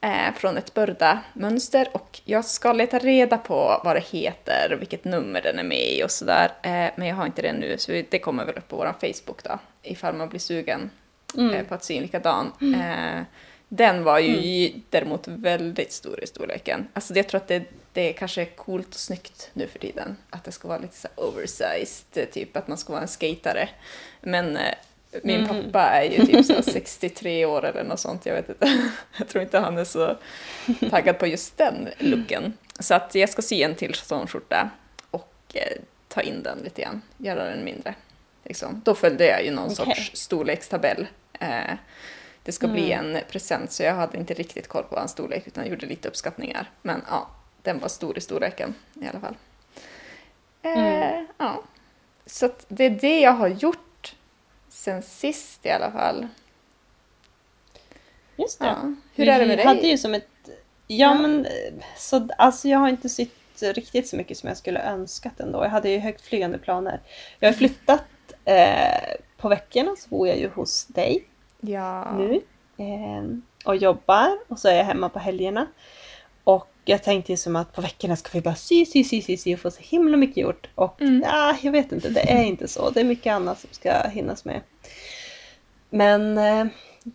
Eh, 0.00 0.34
från 0.36 0.56
ett 0.56 0.74
Burda-mönster 0.74 1.88
och 1.92 2.20
jag 2.24 2.44
ska 2.44 2.72
leta 2.72 2.98
reda 2.98 3.38
på 3.38 3.80
vad 3.84 3.96
det 3.96 4.04
heter 4.10 4.72
och 4.72 4.80
vilket 4.80 5.04
nummer 5.04 5.42
den 5.42 5.58
är 5.58 5.62
med 5.64 5.92
i 5.92 6.02
och 6.04 6.10
sådär. 6.10 6.52
Eh, 6.62 6.90
men 6.96 7.08
jag 7.08 7.14
har 7.16 7.26
inte 7.26 7.42
det 7.42 7.52
nu 7.52 7.78
så 7.78 8.02
det 8.10 8.18
kommer 8.18 8.44
väl 8.44 8.58
upp 8.58 8.68
på 8.68 8.76
vår 8.76 8.94
Facebook 9.00 9.42
då 9.44 9.58
ifall 9.82 10.14
man 10.14 10.28
blir 10.28 10.40
sugen 10.40 10.90
Mm. 11.36 11.54
eh, 11.54 11.62
på 11.64 11.74
att 11.74 11.84
sy 11.84 11.96
en 11.96 12.02
likadan. 12.02 12.52
Eh, 12.60 13.22
den 13.68 14.04
var 14.04 14.18
ju 14.18 14.72
däremot 14.90 15.28
väldigt 15.28 15.92
stor 15.92 16.24
i 16.24 16.26
storleken. 16.26 16.88
Alltså 16.92 17.14
jag 17.14 17.28
tror 17.28 17.40
att 17.40 17.48
det, 17.48 17.62
det 17.92 18.12
kanske 18.12 18.40
är 18.42 18.46
coolt 18.56 18.88
och 18.88 18.94
snyggt 19.00 19.50
nu 19.52 19.66
för 19.66 19.78
tiden. 19.78 20.16
Att 20.30 20.44
det 20.44 20.52
ska 20.52 20.68
vara 20.68 20.78
lite 20.78 20.96
så 20.96 21.08
oversized, 21.14 22.30
typ 22.32 22.56
att 22.56 22.68
man 22.68 22.78
ska 22.78 22.92
vara 22.92 23.02
en 23.02 23.08
skatare. 23.08 23.68
Men 24.20 24.56
eh, 24.56 24.74
min 25.22 25.44
Mm. 25.44 25.48
pappa 25.64 25.82
är 25.82 26.10
ju 26.10 26.26
typ 26.26 26.46
så 26.46 26.52
här 26.52 26.62
63 26.72 27.44
år 27.44 27.64
eller 27.64 27.84
något 27.84 28.00
sånt, 28.00 28.26
jag 28.26 28.34
vet 28.34 28.48
inte. 28.48 28.90
Jag 29.18 29.28
tror 29.28 29.42
inte 29.44 29.58
han 29.58 29.78
är 29.78 29.84
så 29.84 30.16
taggad 30.90 31.18
på 31.18 31.26
just 31.26 31.56
den 31.56 31.88
looken. 31.98 32.52
Så 32.80 32.94
att 32.94 33.14
jag 33.14 33.28
ska 33.28 33.42
sy 33.42 33.62
en 33.62 33.74
till 33.74 33.94
sån 33.94 34.26
skjorta 34.26 34.70
och 35.10 35.34
eh, 35.54 35.78
ta 36.08 36.20
in 36.20 36.42
den 36.42 36.58
lite 36.58 36.82
grann, 36.82 37.02
göra 37.18 37.44
den 37.44 37.64
mindre. 37.64 37.94
Liksom. 38.44 38.82
Då 38.84 38.94
följde 38.94 39.26
jag 39.26 39.44
ju 39.44 39.50
någon 39.50 39.64
Okej. 39.64 39.76
sorts 39.76 40.10
storlekstabell. 40.14 41.06
Eh, 41.40 41.74
det 42.42 42.52
ska 42.52 42.68
bli 42.68 42.92
Mm. 42.92 43.16
en 43.16 43.22
present 43.30 43.72
så 43.72 43.82
jag 43.82 43.94
hade 43.94 44.18
inte 44.18 44.34
riktigt 44.34 44.68
koll 44.68 44.84
på 44.84 44.96
hans 44.96 45.10
storlek 45.10 45.46
utan 45.46 45.66
gjorde 45.68 45.86
lite 45.86 46.08
uppskattningar. 46.08 46.70
Men 46.82 47.02
ja, 47.10 47.28
den 47.62 47.78
var 47.78 47.88
stor 47.88 48.18
i 48.18 48.20
storleken 48.20 48.74
i 49.00 49.06
alla 49.08 49.20
fall. 49.20 49.36
Eh, 50.62 50.78
Mm. 50.78 51.26
Ja, 51.38 51.62
så 52.26 52.50
det 52.68 52.84
är 52.84 52.90
det 52.90 53.20
jag 53.20 53.32
har 53.32 53.48
gjort 53.48 54.14
sen 54.68 55.02
sist 55.02 55.66
i 55.66 55.70
alla 55.70 55.90
fall. 55.92 56.26
Just 58.36 58.58
det. 58.60 58.66
Ja. 58.66 58.94
Hur 59.14 59.28
är 59.28 59.38
det 59.38 59.46
med 59.46 59.48
vi 59.48 59.56
dig? 59.56 59.64
hade 59.66 59.86
ju 59.88 59.98
som 59.98 60.14
ett... 60.14 60.28
Ja, 60.46 60.54
Ja. 60.86 61.14
men 61.14 61.46
så, 61.96 62.28
alltså 62.38 62.68
jag 62.68 62.78
har 62.78 62.88
inte 62.88 63.08
sytt 63.08 63.34
riktigt 63.62 64.08
så 64.08 64.16
mycket 64.16 64.38
som 64.38 64.48
jag 64.48 64.56
skulle 64.56 64.80
önskat 64.82 65.40
ändå. 65.40 65.64
Jag 65.64 65.70
hade 65.70 65.90
ju 65.90 65.98
högtflygande 65.98 66.58
planer. 66.58 67.00
Jag 67.38 67.48
har 67.48 67.52
flyttat 67.54 68.04
eh, 68.44 69.14
på 69.36 69.48
veckorna 69.48 69.96
så 69.96 70.08
bor 70.08 70.28
jag 70.28 70.38
ju 70.38 70.48
hos 70.48 70.86
dig 70.86 71.24
Ja. 71.60 72.12
nu 72.16 72.34
eh, 72.76 73.24
och 73.64 73.76
jobbar 73.76 74.38
och 74.48 74.58
så 74.58 74.68
är 74.68 74.74
jag 74.76 74.84
hemma 74.84 75.08
på 75.08 75.18
helgerna. 75.18 75.66
Jag 76.90 77.02
tänkte 77.02 77.32
ju 77.32 77.36
som 77.36 77.56
att 77.56 77.72
på 77.72 77.80
veckorna 77.80 78.16
ska 78.16 78.30
vi 78.32 78.40
bara 78.40 78.54
sy, 78.54 78.86
sy, 78.86 79.04
sy, 79.04 79.22
sy, 79.22 79.36
sy 79.36 79.54
och 79.54 79.60
få 79.60 79.70
så 79.70 79.80
himla 79.82 80.16
mycket 80.16 80.36
gjort. 80.36 80.68
Och 80.74 81.00
Mm. 81.00 81.22
ja, 81.26 81.56
jag 81.62 81.72
vet 81.72 81.92
inte, 81.92 82.08
det 82.08 82.20
är 82.30 82.42
inte 82.42 82.68
så. 82.68 82.90
Det 82.90 83.00
är 83.00 83.04
mycket 83.04 83.32
annat 83.32 83.60
som 83.60 83.68
ska 83.72 84.08
hinnas 84.08 84.44
med. 84.44 84.60
Men 85.90 86.38
eh, 86.38 86.66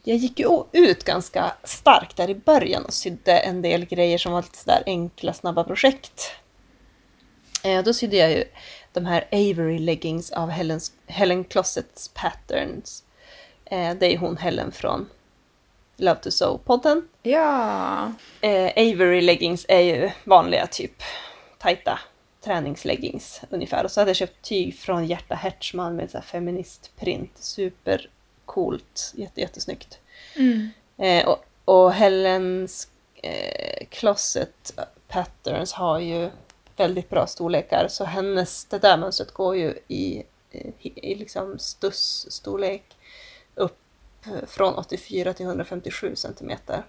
jag 0.03 0.17
gick 0.17 0.39
ju 0.39 0.63
ut 0.71 1.03
ganska 1.03 1.53
starkt 1.63 2.17
där 2.17 2.29
i 2.29 2.35
början 2.35 2.85
och 2.85 2.93
sydde 2.93 3.39
en 3.39 3.61
del 3.61 3.85
grejer 3.85 4.17
som 4.17 4.31
var 4.31 4.41
lite 4.41 4.57
sådär 4.57 4.83
enkla, 4.85 5.33
snabba 5.33 5.63
projekt. 5.63 6.31
Eh, 7.63 7.83
då 7.83 7.93
sydde 7.93 8.17
jag 8.17 8.31
ju 8.31 8.43
de 8.93 9.05
här 9.05 9.27
Avery 9.31 9.79
leggings 9.79 10.31
av 10.31 10.49
Helen's, 10.51 10.91
Helen 11.07 11.43
Closets 11.43 12.07
Patterns. 12.13 13.03
Eh, 13.65 13.93
det 13.93 14.05
är 14.05 14.11
ju 14.11 14.17
hon 14.17 14.37
Helen 14.37 14.71
från 14.71 15.09
Love 15.97 16.19
to 16.19 16.29
Sew-podden. 16.29 17.01
Ja. 17.21 18.11
Eh, 18.41 18.71
Avery 18.75 19.21
leggings 19.21 19.65
är 19.69 19.79
ju 19.79 20.11
vanliga 20.23 20.67
typ 20.67 21.03
tajta 21.57 21.99
träningsleggings 22.41 23.41
ungefär. 23.49 23.83
Och 23.83 23.91
så 23.91 24.01
hade 24.01 24.09
jag 24.09 24.15
köpt 24.15 24.41
tyg 24.41 24.79
från 24.79 25.05
Hjärta 25.05 25.35
Hertzman 25.35 25.95
med 25.95 26.11
så 26.11 26.17
här 26.17 26.25
feministprint. 26.25 27.31
Super 27.35 28.09
coolt, 28.45 29.13
jätte, 29.15 29.41
jättesnyggt. 29.41 29.99
Mm. 30.35 30.69
Eh, 30.97 31.27
och, 31.27 31.45
och 31.65 31.93
Helens 31.93 32.87
eh, 33.15 33.87
Closet 33.89 34.79
Patterns 35.07 35.73
har 35.73 35.99
ju 35.99 36.29
väldigt 36.77 37.09
bra 37.09 37.27
storlekar. 37.27 37.87
Så 37.87 38.03
hennes, 38.03 38.65
det 38.65 38.79
där 38.79 38.97
mönstret 38.97 39.31
går 39.31 39.55
ju 39.55 39.79
i, 39.87 40.23
i, 40.51 41.11
i 41.11 41.15
liksom 41.15 41.59
stuss-storlek 41.59 42.83
upp 43.55 43.82
från 44.47 44.75
84 44.75 45.33
till 45.33 45.45
157 45.45 46.15
centimeter. 46.15 46.83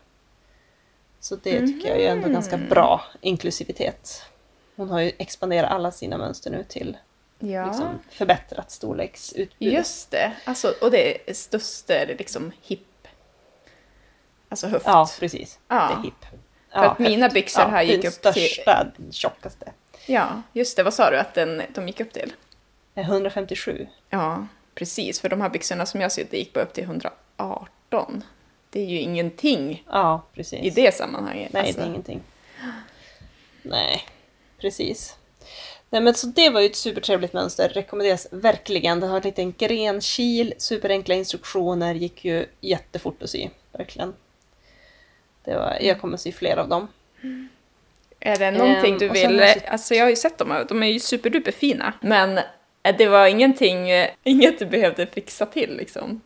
Så 1.21 1.37
det 1.37 1.61
tycker 1.67 1.89
jag 1.89 2.01
är 2.01 2.11
ändå 2.13 2.29
ganska 2.29 2.57
bra 2.57 3.05
inklusivitet. 3.21 4.23
Hon 4.77 4.91
har 4.91 5.01
ju 5.01 5.13
expanderat 5.19 5.71
alla 5.71 5.91
sina 5.91 6.19
mönster 6.19 6.51
nu 6.51 6.65
till 6.69 6.97
Ja, 7.39 7.67
liksom, 7.67 7.89
förbättrat 8.11 8.71
storleksutbud. 8.71 9.73
just 9.73 10.11
det. 10.11 10.33
Alltså, 10.45 10.75
och 10.81 10.91
det 10.91 11.31
är 11.31 11.35
störst 11.35 11.91
är 11.91 12.07
det 12.07 12.15
liksom 12.19 12.53
hip. 12.63 12.81
Alltså 14.49 14.67
höft. 14.67 14.87
Ja, 14.87 15.09
precis. 15.21 15.59
Ja. 15.69 15.75
Det 15.75 15.95
är 16.01 16.03
hip. 16.03 16.27
För 16.73 16.85
att 16.85 16.99
mina 16.99 17.29
byxor 17.29 17.63
här 17.63 17.83
gick 17.83 18.03
den 18.03 18.09
upp 18.13 18.35
till- 18.35 18.49
största, 18.49 18.87
tjockaste. 19.11 19.73
Ja, 20.07 20.43
just 20.53 20.77
det. 20.77 20.83
Vad 20.83 20.95
sa 20.95 21.11
du 21.11 21.17
att 21.19 21.35
den, 21.35 21.63
de 21.75 21.87
gick 21.87 22.01
upp 22.01 22.13
till? 22.13 22.33
är 22.95 23.03
157. 23.03 23.87
Ja, 24.11 24.47
precis. 24.75 25.21
För 25.21 25.29
de 25.29 25.41
här 25.41 25.49
byxorna 25.49 25.87
som 25.87 26.01
jag 26.01 26.13
sydde 26.13 26.37
gick 26.37 26.53
bara 26.53 26.65
upp 26.65 26.73
till 26.73 26.85
118. 27.37 28.25
Det 28.71 28.81
är 28.81 28.87
ju 28.87 28.99
ingenting 28.99 29.85
Ja, 29.91 30.23
precis. 30.35 30.61
i 30.65 30.71
det 30.71 30.95
sammanhanget. 30.95 31.53
Nej, 31.53 31.63
Alltså, 31.67 31.81
det 31.81 31.87
är 31.87 31.89
ingenting. 31.91 32.21
Nej, 33.63 34.01
precis. 34.59 35.17
Nej, 35.91 36.01
men 36.03 36.15
så 36.15 36.27
det 36.27 36.51
var 36.51 36.61
ju 36.61 36.67
ett 36.67 36.77
supertrevligt 36.77 37.33
mönster. 37.33 37.69
Rekommenderas 37.69 38.27
verkligen. 38.31 39.01
Det 39.01 39.07
har 39.07 39.17
en 39.17 39.23
liten 39.23 39.53
grenkil, 39.59 40.55
superenkla 40.59 41.15
instruktioner, 41.15 41.95
gick 41.95 42.25
ju 42.25 42.47
jättefort 42.61 43.23
att 43.23 43.31
sy. 43.31 43.49
Verkligen. 43.73 44.15
Det 45.45 45.55
var, 45.57 45.79
jag 45.81 46.01
kommer 46.01 46.17
sy 46.17 46.33
fler 46.33 46.57
av 46.57 46.69
dem. 46.69 46.89
Är 48.21 48.37
det 48.39 48.51
någonting 48.51 48.93
Ehm, 48.93 48.99
du 48.99 49.09
vill... 49.09 49.41
sytt- 49.41 49.67
Alltså 49.69 49.95
jag 49.95 50.05
har 50.05 50.11
ju 50.11 50.17
sett 50.17 50.39
dem 50.39 50.67
de 50.69 50.83
är 50.83 50.87
ju 50.87 51.01
superduper 51.01 51.53
fina. 51.53 51.93
Men 52.01 52.39
eh, 52.83 52.97
det 52.99 53.07
var 53.07 53.27
ingenting, 53.27 53.91
eh, 53.91 54.11
inget 54.25 54.59
du 54.59 54.67
behövde 54.67 55.07
fixa 55.07 55.47
till 55.47 55.77
liksom. 55.77 56.21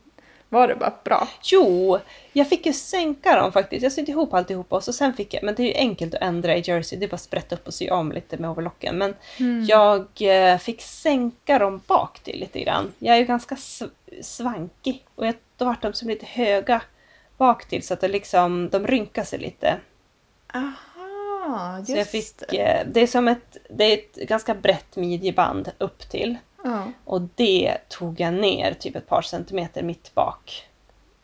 Var 0.51 0.69
det 0.69 0.75
bara 0.77 0.93
bra? 1.05 1.29
Jo, 1.43 1.99
jag 2.33 2.49
fick 2.49 2.67
ju 2.67 2.73
sänka 2.73 3.37
dem 3.41 3.53
faktiskt. 3.53 3.83
Jag 3.83 3.93
sydde 3.93 4.13
ihop 4.13 4.35
alltihopa 4.35 4.77
och 4.77 4.85
så 4.85 4.93
sen 4.93 5.13
fick 5.15 5.35
jag, 5.35 5.43
men 5.43 5.55
det 5.55 5.63
är 5.63 5.67
ju 5.67 5.75
enkelt 5.75 6.15
att 6.15 6.23
ändra 6.23 6.57
i 6.57 6.61
jersey, 6.67 6.99
det 6.99 7.05
är 7.07 7.09
bara 7.09 7.15
att 7.15 7.21
sprätta 7.21 7.55
upp 7.55 7.67
och 7.67 7.75
sy 7.75 7.91
om 7.91 8.13
lite 8.13 8.37
med 8.37 8.51
overlocken. 8.51 8.99
Men 8.99 9.15
jag 9.69 10.07
eh, 10.21 10.59
fick 10.59 10.83
sänka 10.83 11.59
dem 11.59 11.81
bak 11.87 12.21
till 12.21 12.41
lite 12.41 12.61
grann. 12.61 12.93
Jag 12.99 13.15
är 13.17 13.21
ju 13.21 13.25
ganska 13.27 13.55
sv- 13.55 13.91
svankig 14.23 15.05
och 15.15 15.27
jag, 15.27 15.35
då 15.57 15.65
vart 15.65 15.83
de 15.83 15.93
som 15.93 16.09
lite 16.09 16.27
höga 16.27 16.83
bak 17.37 17.69
till 17.69 17.83
så 17.87 17.95
att 17.95 18.01
det 18.01 18.09
liksom, 18.09 18.69
de 18.73 18.87
rynkar 18.87 19.25
sig 19.25 19.39
lite. 19.39 19.77
Aha, 20.55 21.77
just 21.79 21.91
Så 21.91 21.97
jag 21.97 22.07
fick, 22.09 22.25
det. 22.51 22.57
eh, 22.63 22.87
det 22.93 23.01
är 23.01 23.07
som 23.07 23.29
ett, 23.29 23.57
det 23.71 23.85
är 23.85 23.95
ett 23.99 24.15
ganska 24.29 24.55
brett 24.55 24.97
midjeband 24.97 25.71
upp 25.79 26.09
till. 26.11 26.37
Ja, 26.71 26.93
Och 27.05 27.21
det 27.35 27.79
tog 27.89 28.21
jag 28.21 28.35
ner 28.35 28.75
typ 28.75 28.97
ett 28.97 29.07
par 29.07 29.23
centimeter 29.23 29.83
mitt 29.83 30.15
bak. 30.15 30.69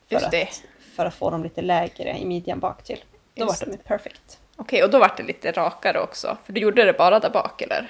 För, 0.07 0.15
just 0.15 0.25
att, 0.25 0.63
för 0.95 1.05
att 1.05 1.13
få 1.13 1.29
dem 1.29 1.43
lite 1.43 1.61
lägre 1.61 2.17
i 2.17 2.25
midjan 2.25 2.59
bak 2.59 2.83
till. 2.83 3.03
Då 3.35 3.45
var 3.45 3.55
de 3.65 3.71
ju 3.71 3.77
perfect. 3.77 4.39
Okej, 4.55 4.83
och 4.83 4.89
då 4.89 4.99
var 4.99 5.13
det 5.17 5.23
lite 5.23 5.51
rakare 5.51 5.99
också. 5.99 6.37
För 6.45 6.53
du 6.53 6.61
gjorde 6.61 6.85
det 6.85 6.93
bara 6.93 7.19
där 7.19 7.29
bak, 7.29 7.61
eller? 7.61 7.89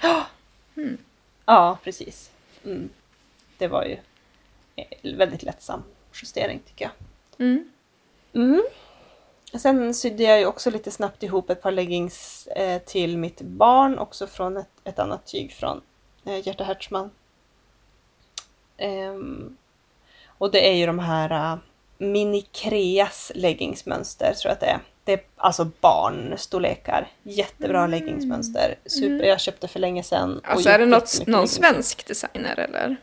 Ja, 1.46 1.78
precis. 1.84 2.32
Mm. 2.66 2.90
Det 3.58 3.68
var 3.68 3.84
ju 3.86 3.98
eh, 4.76 5.16
väldigt 5.16 5.44
lättsam 5.44 5.84
justering 6.14 6.60
tycker 6.68 6.86
jag. 6.86 6.92
Mm. 7.48 7.72
Mm. 8.34 8.64
Sen 9.54 9.94
sydde 9.94 10.24
jag 10.24 10.40
ju 10.40 10.46
också 10.46 10.70
lite 10.70 10.92
snabbt 10.92 11.24
ihop 11.24 11.50
ett 11.50 11.62
par 11.62 11.72
leggings 11.72 12.48
eh, 12.48 12.82
till 12.82 13.18
mitt 13.18 13.42
barn, 13.42 14.00
också 14.00 14.28
från 14.28 14.58
ett, 14.58 14.70
ett 14.84 15.00
annat 15.00 15.26
tyg 15.26 15.54
från 15.54 15.82
eh, 16.26 16.48
Gerta 16.48 16.64
Hertzman. 16.64 17.12
Ehm, 18.78 19.58
och 20.38 20.52
det 20.52 20.70
är 20.70 20.74
ju 20.74 20.86
de 20.86 21.00
här 21.00 21.54
uh, 21.54 21.60
Mini 21.98 22.42
Creas 22.42 23.32
leggingsmönster 23.36 24.34
tror 24.34 24.50
jag 24.50 24.54
att 24.54 24.60
det 24.60 24.66
är. 24.66 24.80
Det 25.04 25.14
är 25.14 25.22
alltså 25.36 25.72
barnstorlekar. 25.82 27.08
Jättebra 27.24 27.88
leggingsmönster. 27.88 28.76
Super, 28.86 29.26
jag 29.26 29.40
köpte 29.40 29.68
för 29.68 29.80
länge 29.80 30.04
sedan. 30.04 30.42
Alltså 30.44 30.70
är 30.70 30.80
det 30.80 30.86
något, 30.86 31.28
någon 31.28 31.48
svensk 31.48 32.08
designer, 32.08 32.60
eller? 32.60 32.96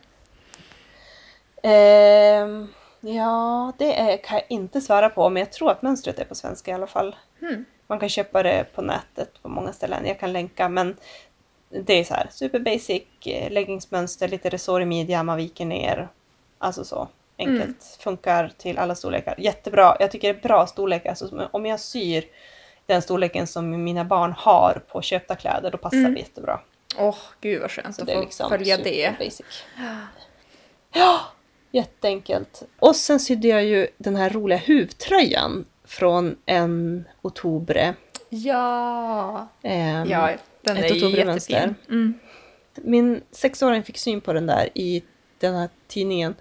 Ehm, 1.62 2.68
ja, 3.00 3.72
det 3.78 4.00
är, 4.00 4.16
kan 4.16 4.36
jag 4.36 4.46
inte 4.48 4.80
svara 4.80 5.08
på, 5.08 5.28
men 5.28 5.40
jag 5.40 5.52
tror 5.52 5.70
att 5.70 5.82
mönstret 5.82 6.18
är 6.18 6.24
på 6.24 6.34
svenska 6.34 6.70
i 6.70 6.74
alla 6.74 6.86
fall. 6.86 7.16
Hmm. 7.40 7.64
Man 7.86 7.98
kan 7.98 8.08
köpa 8.08 8.42
det 8.42 8.66
på 8.74 8.82
nätet 8.82 9.42
på 9.42 9.48
många 9.48 9.72
ställen. 9.72 10.06
Jag 10.06 10.20
kan 10.20 10.32
länka, 10.32 10.68
men 10.68 10.96
det 11.84 11.92
är 11.92 12.04
så 12.04 12.14
här 12.14 12.26
super 12.30 12.58
basic 12.58 13.02
eh, 13.26 13.50
leggingsmönster, 13.50 14.28
lite 14.28 14.48
resår 14.48 14.82
i 14.82 14.86
midjan, 14.86 15.26
man 15.26 15.36
viker 15.36 15.64
ner. 15.64 16.08
Alltså 16.58 16.84
så 16.84 17.08
enkelt. 17.38 17.62
Mm. 17.64 17.74
Funkar 18.00 18.52
till 18.58 18.78
alla 18.78 18.94
storlekar. 18.94 19.34
Jättebra. 19.38 19.96
Jag 20.00 20.10
tycker 20.10 20.32
det 20.34 20.38
är 20.38 20.42
bra 20.42 20.66
storlek. 20.66 21.06
Alltså, 21.06 21.48
om 21.52 21.66
jag 21.66 21.80
syr 21.80 22.24
den 22.86 23.02
storleken 23.02 23.46
som 23.46 23.84
mina 23.84 24.04
barn 24.04 24.32
har 24.38 24.82
på 24.88 25.02
köpta 25.02 25.36
kläder, 25.36 25.70
då 25.70 25.78
passar 25.78 25.96
Mm. 25.96 26.14
det 26.14 26.20
jättebra. 26.20 26.60
Åh, 26.98 27.16
gud 27.40 27.60
vad 27.60 27.70
skönt 27.70 27.96
Så 27.96 28.02
att 28.02 28.12
få 28.12 28.20
liksom 28.20 28.48
följa 28.50 28.76
det. 28.76 29.14
Basic. 29.18 29.46
Ja, 30.94 31.20
jätteenkelt. 31.70 32.62
Och 32.78 32.96
sen 32.96 33.20
sydde 33.20 33.48
jag 33.48 33.64
ju 33.64 33.86
den 33.98 34.16
här 34.16 34.30
roliga 34.30 34.58
huvtröjan 34.58 35.64
från 35.84 36.36
en 36.46 37.04
Otobre. 37.22 37.94
Ja! 38.28 39.48
Ehm, 39.62 40.08
Ja, 40.10 40.30
den 40.62 40.76
ett 40.76 40.90
är 40.90 40.94
jättefin. 41.18 41.74
Mm. 41.88 42.14
Min 42.74 43.20
sexåring 43.30 43.82
fick 43.82 43.98
syn 43.98 44.20
på 44.20 44.32
den 44.32 44.46
där 44.46 44.68
i 44.74 45.02
den 45.38 45.54
här 45.54 45.68
tidningen. 45.88 46.34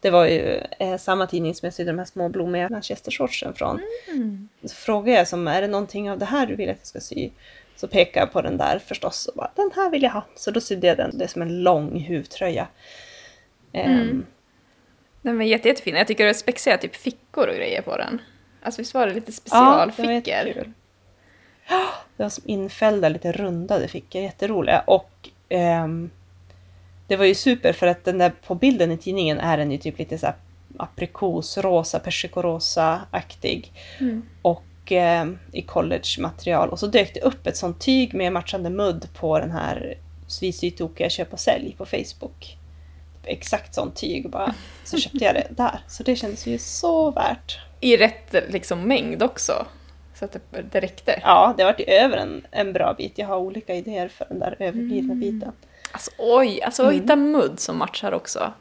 Det 0.00 0.10
var 0.10 0.26
ju 0.26 0.60
eh, 0.78 0.96
samma 0.98 1.26
tidning 1.26 1.54
som 1.54 1.66
jag 1.66 1.74
sydde 1.74 1.90
de 1.90 1.98
här 1.98 2.06
små 2.06 2.28
blommiga 2.28 2.68
manchestershortsen 2.68 3.54
från. 3.54 3.80
Mm. 4.08 4.48
Så 4.64 4.74
frågade 4.74 5.18
jag 5.18 5.28
som, 5.28 5.48
är 5.48 5.60
det 5.62 5.68
någonting 5.68 6.10
av 6.10 6.18
det 6.18 6.24
här 6.24 6.46
du 6.46 6.54
vill 6.56 6.70
att 6.70 6.76
jag 6.78 6.86
ska 6.86 7.00
sy? 7.00 7.30
Så 7.76 7.88
pekade 7.88 8.26
jag 8.26 8.32
på 8.32 8.42
den 8.42 8.56
där 8.56 8.78
förstås 8.78 9.26
och 9.26 9.34
bara, 9.36 9.50
den 9.56 9.70
här 9.74 9.90
vill 9.90 10.02
jag 10.02 10.10
ha. 10.10 10.24
Så 10.36 10.50
då 10.50 10.60
sydde 10.60 10.86
jag 10.86 10.96
den, 10.96 11.18
det 11.18 11.24
är 11.24 11.28
som 11.28 11.42
en 11.42 11.62
lång 11.62 12.00
huvtröja. 12.00 12.66
Ehm, 13.72 14.00
Mm. 14.00 14.26
Den 15.22 15.36
var 15.38 15.44
jätte, 15.44 15.68
jättefin. 15.68 15.94
Jag 15.96 16.06
tycker 16.06 16.24
det 16.24 16.30
är 16.30 16.34
spexiga 16.34 16.78
typ 16.78 16.96
fickor 16.96 17.48
och 17.48 17.54
grejer 17.54 17.82
på 17.82 17.96
den. 17.96 18.20
Alltså 18.62 18.80
visst 18.80 18.94
var 18.94 19.06
det 19.06 19.14
lite 19.14 19.32
Ja, 19.50 19.50
det 19.50 19.60
var 19.60 19.90
specialfickor? 19.90 20.12
jättekul. 20.12 20.72
Det 22.16 22.22
var 22.22 22.30
som 22.30 22.44
infällda, 22.46 23.08
lite 23.08 23.32
rundade 23.32 23.88
fickor, 23.88 24.22
jätteroliga. 24.22 24.80
Och 24.86 25.28
ehm, 25.48 26.10
det 27.06 27.16
var 27.16 27.24
ju 27.24 27.34
super 27.34 27.72
för 27.72 27.86
att 27.86 28.04
den 28.04 28.18
där 28.18 28.32
på 28.46 28.54
bilden 28.54 28.90
i 28.90 28.98
tidningen 28.98 29.40
är 29.40 29.58
den 29.58 29.70
ju 29.70 29.78
typ 29.78 29.98
lite 29.98 30.18
så 30.18 30.26
aprikosrosa, 30.76 31.98
persikorosa-aktig. 31.98 33.72
Mm. 34.00 34.22
Och 34.42 34.64
ehm, 34.86 35.38
i 35.52 35.62
college-material. 35.62 36.68
Och 36.68 36.78
så 36.78 36.86
dök 36.86 37.14
det 37.14 37.20
upp 37.20 37.46
ett 37.46 37.56
sånt 37.56 37.80
tyg 37.80 38.14
med 38.14 38.32
matchande 38.32 38.70
mudd 38.70 39.08
på 39.14 39.38
den 39.38 39.50
här 39.50 39.98
Svissytokiga 40.26 41.10
köp 41.10 41.32
och 41.32 41.40
sälj 41.40 41.74
på 41.78 41.86
Facebook. 41.86 42.56
Exakt 43.24 43.74
sånt 43.74 43.96
tyg 43.96 44.30
bara. 44.30 44.54
Så 44.84 44.98
köpte 44.98 45.24
jag 45.24 45.34
det 45.34 45.48
där. 45.50 45.80
Så 45.88 46.02
det 46.02 46.16
kändes 46.16 46.46
ju 46.46 46.58
så 46.58 47.10
värt. 47.10 47.58
I 47.80 47.96
rätt 47.96 48.34
liksom, 48.48 48.80
mängd 48.80 49.22
också. 49.22 49.66
Så 50.14 50.24
att 50.24 50.32
det, 50.32 50.62
det 50.62 50.80
räckte. 50.80 51.20
Ja, 51.22 51.54
det 51.56 51.62
har 51.62 51.72
varit 51.72 51.88
över 51.88 52.16
en, 52.16 52.46
en 52.50 52.72
bra 52.72 52.94
bit. 52.94 53.18
Jag 53.18 53.26
har 53.26 53.36
olika 53.38 53.74
idéer 53.74 54.08
för 54.08 54.26
den 54.28 54.38
där 54.38 54.56
överblivna 54.58 55.12
Mm. 55.12 55.20
biten. 55.20 55.52
Alltså 55.92 56.10
oj, 56.18 56.62
alltså 56.62 56.82
Mm. 56.82 56.96
att 56.96 57.02
hitta 57.02 57.16
mudd 57.16 57.60
som 57.60 57.78
matchar 57.78 58.12
också. 58.12 58.52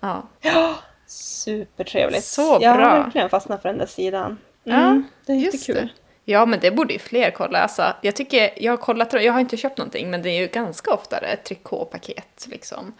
Ja. 0.00 0.22
Ja, 0.40 0.74
supertrevligt. 1.06 2.24
Så 2.24 2.58
Jag 2.60 2.76
bra. 2.76 2.88
har 2.88 2.98
verkligen 3.04 3.28
fastnat 3.28 3.62
för 3.62 3.68
den 3.68 3.78
där 3.78 3.86
sidan. 3.86 4.38
Ja, 4.64 4.74
Mm, 4.74 5.04
det 5.26 5.32
är 5.32 5.36
Just 5.36 5.68
jättekul. 5.68 5.86
det. 5.86 6.32
Ja, 6.32 6.46
men 6.46 6.60
det 6.60 6.70
borde 6.70 6.92
ju 6.92 6.98
fler 6.98 7.30
kolla. 7.30 7.58
Alltså, 7.58 7.84
jag 8.02 8.16
tycker, 8.16 8.50
jag 8.56 8.72
har 8.72 8.76
kollat, 8.76 9.12
jag 9.12 9.32
har 9.32 9.40
inte 9.40 9.56
köpt 9.56 9.78
någonting, 9.78 10.10
men 10.10 10.22
det 10.22 10.30
är 10.30 10.40
ju 10.40 10.46
ganska 10.46 10.94
ofta 10.94 11.18
ett 11.18 11.44
trikåpaket 11.44 12.46
liksom. 12.50 12.94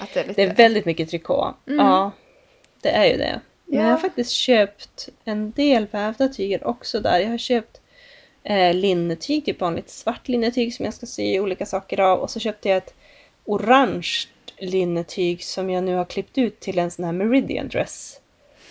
Att 0.00 0.14
det 0.14 0.20
är 0.20 0.24
lite... 0.28 0.44
Det 0.46 0.50
är 0.50 0.54
väldigt 0.54 0.84
mycket 0.84 1.10
trikå. 1.10 1.54
Mm. 1.66 1.86
Ja, 1.86 2.10
det 2.80 2.90
är 2.90 3.04
ju 3.04 3.16
det. 3.16 3.40
Men 3.74 3.82
Ja. 3.82 3.88
jag 3.88 3.96
har 3.96 4.00
faktiskt 4.00 4.30
köpt 4.30 5.08
en 5.24 5.50
del 5.50 5.86
vävda 5.86 6.28
tyger 6.28 6.66
också 6.66 7.00
där. 7.00 7.18
Jag 7.18 7.30
har 7.30 7.38
köpt 7.38 7.80
eh, 8.42 8.74
linnetyg, 8.74 9.44
typ 9.44 9.60
vanligt 9.60 9.90
svart 9.90 10.28
linnetyg 10.28 10.74
som 10.74 10.84
jag 10.84 10.94
ska 10.94 11.06
sy 11.06 11.40
olika 11.40 11.66
saker 11.66 12.00
av. 12.00 12.20
Och 12.20 12.30
så 12.30 12.40
köpte 12.40 12.68
jag 12.68 12.76
ett 12.76 12.94
orange 13.44 14.08
linnetyg 14.58 15.44
som 15.44 15.70
jag 15.70 15.84
nu 15.84 15.94
har 15.94 16.04
klippt 16.04 16.38
ut 16.38 16.60
till 16.60 16.78
en 16.78 16.90
sån 16.90 17.04
här 17.04 17.12
meridian 17.12 17.68
dress 17.68 18.20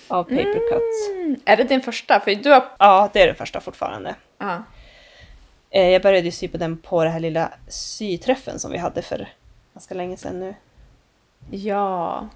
av 0.08 0.24
paper 0.24 0.70
cuts. 0.70 1.10
Mm. 1.12 1.36
Är 1.46 1.58
det 1.58 1.64
din 1.64 1.82
första? 1.82 2.20
För 2.20 2.36
du 2.36 2.50
har... 2.50 2.66
Ja, 2.80 3.10
det 3.14 3.22
är 3.22 3.28
det 3.28 3.34
första 3.34 3.62
fortfarande. 3.62 4.16
Ja. 4.38 4.64
Eh, 5.70 5.90
jag 5.90 6.02
började 6.02 6.26
ju 6.26 6.32
sy 6.32 6.48
på 6.48 6.58
den 6.58 6.78
på 6.78 7.04
den 7.04 7.14
här 7.14 7.20
lilla 7.20 7.54
syträffen 7.68 8.60
som 8.60 8.72
vi 8.72 8.78
hade 8.78 9.02
för 9.02 9.30
ganska 9.74 9.96
länge 9.96 10.18
sedan 10.18 10.40
nu. 10.40 10.56
ja. 11.52 12.30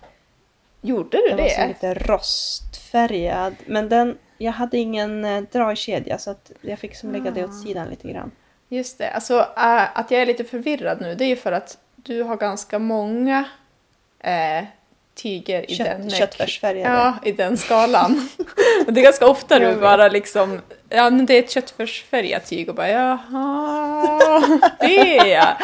Gjorde 0.82 1.18
du 1.18 1.28
Den 1.28 1.38
var 1.38 1.50
så 1.50 1.62
det? 1.62 1.68
lite 1.68 1.94
rostfärgad. 1.94 3.56
Men 3.66 3.90
den, 3.90 4.18
jag 4.38 4.52
hade 4.52 4.78
ingen 4.78 5.26
eh, 5.26 5.42
dragkedja 5.52 6.18
så 6.18 6.32
att 6.32 6.52
jag 6.62 6.80
fick 6.80 6.96
som 6.96 7.12
lägga 7.12 7.32
det 7.32 7.46
åt 7.46 7.62
sidan 7.62 7.90
lite 7.90 8.08
grann. 8.12 8.32
Just 8.70 8.98
det. 8.98 9.10
Alltså 9.10 9.40
äh, 9.40 9.98
att 10.00 10.12
jag 10.12 10.22
är 10.22 10.26
lite 10.26 10.44
förvirrad 10.44 11.02
nu, 11.02 11.16
det 11.16 11.26
är 11.26 11.30
ju 11.30 11.36
för 11.36 11.52
att 11.52 11.78
du 11.96 12.24
har 12.24 12.36
ganska 12.38 12.80
många 12.80 13.46
eh, 14.20 14.64
tyger 15.16 15.72
i 15.72 15.76
Kött, 15.76 15.88
den... 15.88 16.10
köttfärsfärgade. 16.10 16.96
Ja, 16.96 17.18
i 17.24 17.32
den 17.32 17.58
skalan. 17.58 18.30
och 18.88 18.94
det 18.94 19.02
är 19.02 19.04
ganska 19.04 19.28
ofta 19.28 19.60
du 19.60 19.76
bara 19.76 20.08
liksom, 20.08 20.62
ja 20.90 21.10
men 21.10 21.26
det 21.26 21.34
är 21.34 21.40
ett 21.40 21.52
köttfärsfärgat 21.52 22.46
tyg 22.46 22.70
och 22.70 22.76
bara 22.76 22.90
jaha, 22.90 24.60
det 24.80 25.18
är 25.20 25.26
jag. 25.26 25.56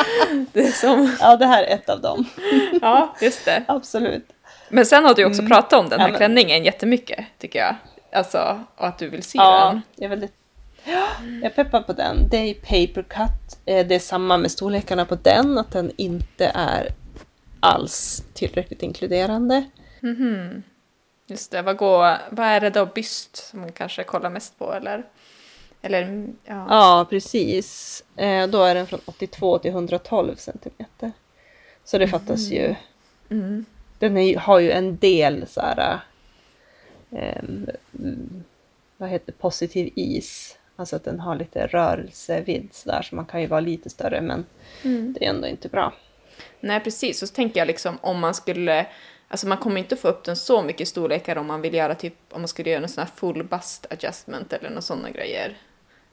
Det 0.54 0.60
är 0.68 0.72
som, 0.72 1.16
Ja, 1.20 1.36
det 1.38 1.46
här 1.46 1.64
är 1.64 1.76
ett 1.76 1.90
av 1.90 2.02
dem. 2.02 2.26
ja 2.82 3.16
just 3.22 3.46
det. 3.46 3.64
Absolut. 3.68 4.26
Men 4.70 4.86
sen 4.86 5.06
har 5.06 5.14
du 5.14 5.26
också 5.26 5.44
pratat 5.46 5.80
om 5.80 5.90
den 5.90 6.00
här 6.00 6.08
Mm. 6.10 6.22
Ja, 6.22 6.28
men- 6.28 6.36
klänningen 6.36 6.64
jättemycket, 6.66 7.26
tycker 7.40 7.60
jag. 7.60 7.76
Alltså, 8.12 8.64
och 8.76 8.88
att 8.88 8.98
du 8.98 9.10
vill 9.10 9.24
se 9.24 9.38
Ja, 9.38 9.66
den. 9.72 9.82
jag 9.96 10.06
är 10.06 10.10
väldigt... 10.10 10.34
Ja, 10.86 11.08
jag 11.44 11.56
peppar 11.56 11.82
på 11.82 11.94
den. 11.94 12.30
Det 12.30 12.38
är 12.38 12.54
paper 12.54 13.04
cut. 13.04 13.60
Eh, 13.66 13.88
Det 13.88 13.96
är 13.96 14.00
samma 14.00 14.38
med 14.38 14.52
storlekarna 14.52 15.06
på 15.06 15.16
den, 15.16 15.58
att 15.58 15.72
den 15.72 15.92
inte 15.98 16.52
är 16.56 16.88
alls 17.60 18.24
tillräckligt 18.34 18.84
inkluderande. 18.84 19.64
Just 21.28 21.52
det, 21.52 21.62
vad, 21.62 21.78
går, 21.78 22.18
vad 22.30 22.48
är 22.48 22.60
det 22.62 22.70
då 22.70 22.86
byst 22.86 23.36
som 23.50 23.60
man 23.62 23.72
kanske 23.72 24.04
kollar 24.04 24.30
mest 24.30 24.60
på 24.60 24.74
eller? 24.74 25.04
Eller, 25.82 26.28
ja. 26.46 26.66
Ja, 26.70 27.06
precis. 27.10 28.04
Eh, 28.18 28.48
Då 28.48 28.64
är 28.64 28.76
den 28.76 28.88
från 28.88 29.00
82 29.06 29.58
till 29.58 29.72
112 29.72 30.36
centimeter. 30.36 31.12
Så 31.84 31.98
det 31.98 32.08
fattas 32.08 32.40
ju... 32.40 32.76
Mm. 33.30 33.66
Den 34.04 34.18
är, 34.18 34.38
har 34.38 34.60
ju 34.60 34.72
en 34.72 34.98
del 34.98 35.48
så 35.48 35.62
här... 35.62 36.00
mm, 37.12 38.44
vad 38.98 39.10
heter 39.10 39.32
positiv 39.32 39.94
is. 39.96 40.58
Alltså 40.76 40.96
att 40.96 41.04
den 41.04 41.20
har 41.20 41.36
lite 41.36 41.68
rörelsevidd 41.68 42.70
så 42.72 42.90
där, 42.90 43.02
så 43.02 43.16
man 43.16 43.26
kan 43.26 43.42
ju 43.42 43.48
vara 43.48 43.60
lite 43.60 43.90
större 43.90 44.22
men 44.22 44.46
Mm. 44.84 45.14
det 45.14 45.26
är 45.26 45.30
ändå 45.30 45.48
inte 45.48 45.70
bra. 45.70 45.94
Nej, 46.60 46.80
precis. 46.80 47.22
Och 47.22 47.28
så 47.28 47.36
tänker 47.36 47.60
jag 47.60 47.68
liksom 47.68 47.98
om 48.02 48.20
man 48.20 48.34
skulle... 48.34 48.86
Alltså 49.28 49.48
man 49.48 49.58
kommer 49.58 49.78
inte 49.78 49.96
få 49.96 50.08
upp 50.08 50.24
den 50.24 50.36
så 50.36 50.62
mycket 50.62 50.88
storlekar 50.88 51.36
om 51.36 51.48
man 51.48 51.62
vill 51.62 51.74
göra 51.74 51.96
typ, 51.96 52.14
om 52.30 52.42
man 52.42 52.48
skulle 52.48 52.70
göra 52.70 52.84
en 52.84 52.90
sån 52.90 53.02
här 53.04 53.12
full 53.16 53.44
bust 53.44 53.86
adjustment 53.90 54.54
eller 54.54 54.70
några 54.70 54.82
sådana 54.82 55.10
grejer. 55.10 55.58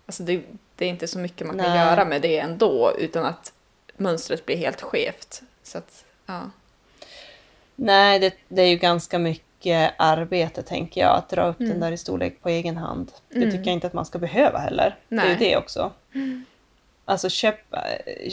Alltså 0.06 0.22
det, 0.22 0.42
det 0.76 0.84
är 0.84 0.88
inte 0.88 1.06
så 1.06 1.18
mycket 1.18 1.46
man 1.46 1.58
kan 1.58 1.70
Nej. 1.70 1.78
göra 1.86 2.04
med 2.04 2.22
det 2.22 2.38
ändå 2.38 2.92
utan 2.98 3.24
att 3.26 3.52
mönstret 3.96 4.46
blir 4.46 4.56
helt 4.56 4.80
skevt. 4.80 5.42
Så 5.62 5.78
att, 5.78 6.04
ja. 6.26 6.50
Nej, 7.82 8.18
det, 8.18 8.34
det 8.48 8.62
är 8.62 8.66
ju 8.66 8.76
ganska 8.76 9.18
mycket 9.18 9.92
arbete 9.96 10.62
tänker 10.62 11.00
jag, 11.00 11.16
att 11.16 11.28
dra 11.28 11.46
upp 11.48 11.60
Mm. 11.60 11.70
den 11.72 11.80
där 11.80 11.92
i 11.92 11.96
storlek 11.96 12.42
på 12.42 12.48
egen 12.48 12.76
hand. 12.76 13.12
Det 13.28 13.36
Mm. 13.36 13.50
tycker 13.50 13.64
jag 13.64 13.74
inte 13.74 13.86
att 13.86 13.92
man 13.92 14.04
ska 14.04 14.18
behöva 14.18 14.58
heller. 14.58 14.96
Det 15.08 15.14
är 15.14 15.16
Nej. 15.16 15.28
ju 15.30 15.36
det 15.36 15.56
också. 15.56 15.92
Alltså 17.04 17.28
köpa, 17.28 17.84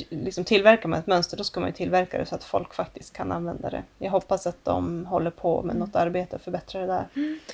liksom 0.09 0.43
tillverkar 0.43 0.89
man 0.89 0.99
ett 0.99 1.07
mönster, 1.07 1.37
då 1.37 1.43
ska 1.43 1.59
man 1.59 1.69
ju 1.69 1.73
tillverka 1.75 2.17
det 2.17 2.25
så 2.25 2.35
att 2.35 2.43
folk 2.43 2.73
faktiskt 2.73 3.13
kan 3.13 3.31
använda 3.31 3.69
det. 3.69 3.83
Jag 3.99 4.11
hoppas 4.11 4.47
att 4.47 4.65
de 4.65 5.05
håller 5.05 5.31
på 5.31 5.61
med 5.63 5.75
något 5.75 5.95
arbete 5.95 6.35
och 6.35 6.41
förbättrar 6.41 6.81
det 6.81 6.87
där. 6.87 7.07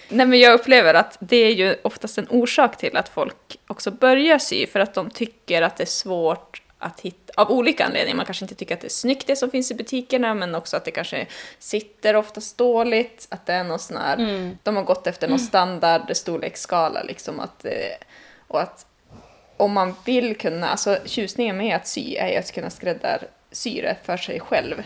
Nej, 0.10 0.26
men 0.26 0.40
jag 0.40 0.54
upplever 0.54 0.94
att 0.94 1.18
det 1.20 1.38
är 1.38 1.52
ju 1.54 1.76
oftast 1.84 2.18
en 2.18 2.28
orsak 2.30 2.78
till 2.78 2.98
att 2.98 3.10
folk 3.10 3.58
också 3.68 3.92
börjar 3.92 4.38
sy 4.38 4.68
för 4.68 4.80
att 4.80 4.94
de 4.94 5.10
tycker 5.10 5.62
att 5.62 5.78
det 5.78 5.84
är 5.84 5.88
svårt 5.88 6.62
att 6.78 7.00
hitta, 7.00 7.23
av 7.36 7.52
olika 7.52 7.86
anledningar. 7.86 8.16
Man 8.18 8.26
kanske 8.26 8.46
inte 8.46 8.56
tycker 8.56 8.76
att 8.76 8.82
det 8.82 8.88
är 8.88 8.90
snyggt 8.90 9.28
det 9.28 9.36
som 9.36 9.52
finns 9.52 9.72
i 9.72 9.76
butikerna, 9.76 10.34
men 10.34 10.56
också 10.56 10.78
att 10.78 10.86
det 10.86 10.92
kanske 10.92 11.28
sitter 11.60 12.16
oftast 12.16 12.58
dåligt, 12.58 13.28
att 13.30 13.46
det 13.46 13.54
är 13.54 13.64
någon 13.64 13.80
sån 13.80 13.98
här, 13.98 14.18
Mm. 14.18 14.58
de 14.64 14.76
har 14.76 14.84
gått 14.84 15.08
efter 15.08 15.28
någon 15.28 15.40
standard 15.40 16.16
storleksskala 16.16 17.04
liksom 17.04 17.40
att, 17.40 17.66
eh, 17.66 17.72
och 18.48 18.62
att 18.62 18.86
om 19.58 19.72
man 19.72 19.96
vill 20.06 20.38
kunna, 20.38 20.70
alltså 20.70 20.98
tjusningen 21.06 21.58
med 21.58 21.76
att 21.76 21.88
sy 21.88 22.16
är 22.16 22.30
ju 22.32 22.36
att 22.38 22.52
kunna 22.52 22.70
skräddarsy 22.70 23.82
det 23.82 23.98
för 24.04 24.18
sig 24.18 24.40
själv. 24.40 24.84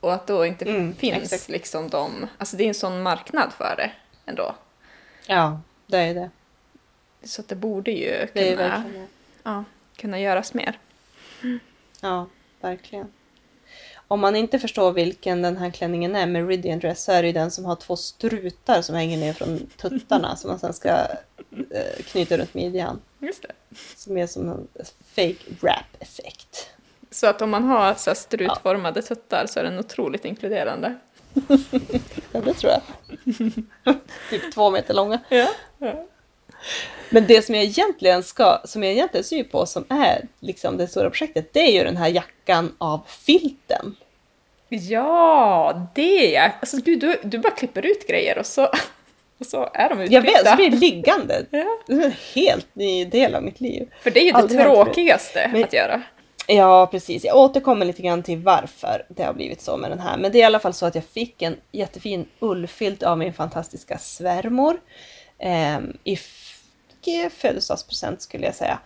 Och 0.00 0.14
att 0.14 0.26
då 0.26 0.46
inte 0.46 0.64
Mm, 0.64 0.94
finns 0.94 1.32
exakt. 1.32 1.48
liksom 1.48 1.88
de, 1.88 2.26
alltså 2.38 2.56
det 2.56 2.64
är 2.64 2.68
en 2.68 2.74
sån 2.74 3.02
marknad 3.02 3.52
för 3.52 3.74
det 3.76 3.90
ändå. 4.26 4.54
Ja, 5.26 5.60
det 5.86 5.98
är 5.98 6.14
det. 6.14 6.30
Så 7.24 7.40
att 7.40 7.48
det 7.48 7.54
borde 7.54 7.90
ju 7.90 8.26
kunna, 8.26 8.44
det. 8.56 9.06
ja, 9.42 9.64
kunna 9.96 10.20
göras 10.20 10.54
mer. 10.54 10.78
Ja, 12.00 12.26
verkligen. 12.60 13.12
Om 14.08 14.20
man 14.20 14.36
inte 14.36 14.58
förstår 14.58 14.92
vilken 14.92 15.42
den 15.42 15.56
här 15.56 15.70
klänningen 15.70 16.16
är, 16.16 16.26
Meridian 16.26 16.78
Dress, 16.78 17.04
så 17.04 17.12
är 17.12 17.22
det 17.22 17.26
ju 17.26 17.32
den 17.32 17.50
som 17.50 17.64
har 17.64 17.76
två 17.76 17.96
strutar 17.96 18.82
som 18.82 18.94
hänger 18.94 19.18
ner 19.18 19.32
från 19.32 19.66
tuttarna 19.76 20.36
som 20.36 20.50
man 20.50 20.58
sen 20.58 20.72
ska 20.72 20.88
eh, 21.70 22.02
knyta 22.04 22.36
runt 22.36 22.54
midjan. 22.54 23.00
Just 23.18 23.42
det. 23.42 23.52
Som 23.96 24.16
är 24.16 24.26
som 24.26 24.48
en 24.48 24.68
fake 25.14 25.36
wrap-effekt. 25.60 26.70
Så 27.10 27.26
att 27.26 27.42
om 27.42 27.50
man 27.50 27.64
har 27.64 27.94
så 27.94 28.14
strutformade 28.14 29.02
tuttar 29.02 29.46
så 29.46 29.60
är 29.60 29.64
den 29.64 29.78
otroligt 29.78 30.24
inkluderande. 30.24 30.94
Ja, 32.32 32.40
det 32.40 32.54
tror 32.54 32.72
jag. 32.72 32.82
typ 34.30 34.52
två 34.54 34.70
meter 34.70 34.94
långa. 34.94 35.20
Ja. 35.28 35.48
ja. 35.78 36.06
Men 37.10 37.26
det 37.26 37.42
som 37.42 37.54
jag 37.54 37.64
egentligen 37.64 38.22
ska, 38.22 38.60
som 38.64 38.82
jag 38.82 38.92
egentligen 38.92 39.24
syr 39.24 39.44
på, 39.44 39.66
som 39.66 39.84
är 39.88 40.22
liksom 40.40 40.76
det 40.76 40.86
stora 40.88 41.10
projektet, 41.10 41.52
det 41.52 41.60
är 41.60 41.72
ju 41.72 41.84
den 41.84 41.96
här 41.96 42.08
jackan 42.08 42.74
av 42.78 43.00
filten. 43.08 43.96
Ja, 44.68 45.86
det 45.94 46.36
är 46.36 46.52
Alltså 46.60 46.76
gud, 46.76 47.00
du, 47.00 47.16
du 47.22 47.38
bara 47.38 47.52
klipper 47.52 47.86
ut 47.86 48.06
grejer 48.08 48.38
och 48.38 48.46
så, 48.46 48.64
och 49.40 49.46
så 49.46 49.68
är 49.74 49.88
de 49.88 49.98
Jag 50.00 50.08
vet, 50.22 50.30
utklippta. 50.30 50.50
så 50.50 50.56
blir 50.56 50.70
det 50.70 50.76
liggande. 50.76 51.46
Ja. 51.50 51.66
Det 51.86 51.92
är 51.92 52.04
en 52.04 52.12
helt 52.34 52.74
ny 52.74 53.04
del 53.04 53.34
av 53.34 53.42
mitt 53.42 53.60
liv. 53.60 53.88
För 54.02 54.10
det 54.10 54.20
är 54.20 54.24
ju 54.24 54.30
det 54.30 54.36
Aldrig 54.38 54.60
förut. 54.60 54.74
tråkigaste 54.84 55.50
Men- 55.52 55.64
att 55.64 55.72
göra. 55.72 56.02
Ja, 56.46 56.86
precis. 56.86 57.24
Jag 57.24 57.36
återkommer 57.36 57.86
lite 57.86 58.02
grann 58.02 58.22
till 58.22 58.38
varför 58.38 59.06
det 59.08 59.22
har 59.22 59.32
blivit 59.32 59.60
så 59.62 59.76
med 59.76 59.90
den 59.90 60.00
här. 60.00 60.16
Men 60.18 60.32
det 60.32 60.38
är 60.38 60.40
i 60.40 60.44
alla 60.44 60.58
fall 60.58 60.72
så 60.74 60.86
att 60.86 60.94
jag 60.94 61.04
fick 61.04 61.42
en 61.42 61.56
jättefin 61.72 62.28
ullfilt 62.40 63.02
av 63.02 63.18
min 63.18 63.32
fantastiska 63.32 63.98
svärmor. 63.98 64.80
ehm, 65.38 65.96
I 66.04 66.16
födelsedagspresent 67.30 68.22
skulle 68.22 68.46
jag 68.46 68.54
säga. 68.54 68.78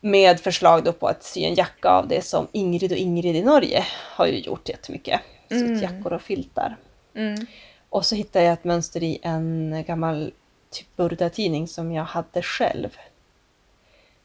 Med 0.00 0.40
förslag 0.40 0.84
då 0.84 0.92
på 0.92 1.08
att 1.08 1.22
sy 1.22 1.44
en 1.44 1.54
jacka 1.54 1.88
av 1.90 2.08
det 2.08 2.22
som 2.22 2.46
Ingrid 2.52 2.92
och 2.92 2.98
Ingrid 2.98 3.36
i 3.36 3.42
Norge 3.42 3.84
har 3.90 4.26
ju 4.26 4.38
gjort 4.38 4.68
jättemycket. 4.68 5.20
Sytt 5.48 5.60
Mm. 5.62 5.82
jackor 5.82 6.12
och 6.12 6.22
filtar. 6.22 6.76
Mm. 7.14 7.46
Och 7.88 8.06
så 8.06 8.14
hittade 8.14 8.44
jag 8.44 8.52
ett 8.52 8.64
mönster 8.64 9.02
i 9.02 9.18
en 9.22 9.84
gammal 9.86 10.32
typ 10.70 10.96
burda-tidning 10.96 11.68
som 11.68 11.92
jag 11.92 12.04
hade 12.04 12.42
själv. 12.42 12.96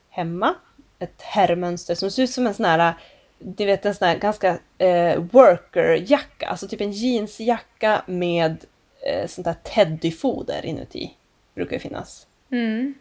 Hemma. 0.10 0.56
Ett 1.00 1.22
herrmönster 1.22 1.96
som 1.96 2.12
ser 2.12 2.24
ut 2.24 2.30
som 2.30 2.48
en 2.48 2.54
sån 2.54 2.65
här, 2.65 2.93
du 3.39 3.65
vet 3.65 3.86
en 3.86 3.96
sån 3.96 4.08
här 4.08 4.17
ganska 4.17 4.60
eh, 4.78 5.19
worker-jacka. 5.32 6.48
Alltså 6.48 6.67
typ 6.67 6.82
en 6.82 6.91
jeansjacka 6.91 8.04
med 8.08 8.65
eh, 9.06 9.28
sånt 9.28 9.46
där 9.46 9.56
teddyfoder 9.63 10.65
inuti. 10.65 11.13
Brukar 11.56 11.74
ju 11.74 11.80
finnas. 11.80 12.28
Mm. 12.54 12.94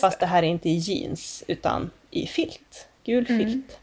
Fast 0.00 0.20
det. 0.20 0.26
det 0.26 0.30
här 0.30 0.42
är 0.42 0.46
inte 0.46 0.68
i 0.68 0.76
jeans 0.76 1.44
utan 1.46 1.90
i 2.10 2.26
filt. 2.26 2.88
Gul 3.04 3.26
Mm. 3.28 3.38
filt. 3.44 3.78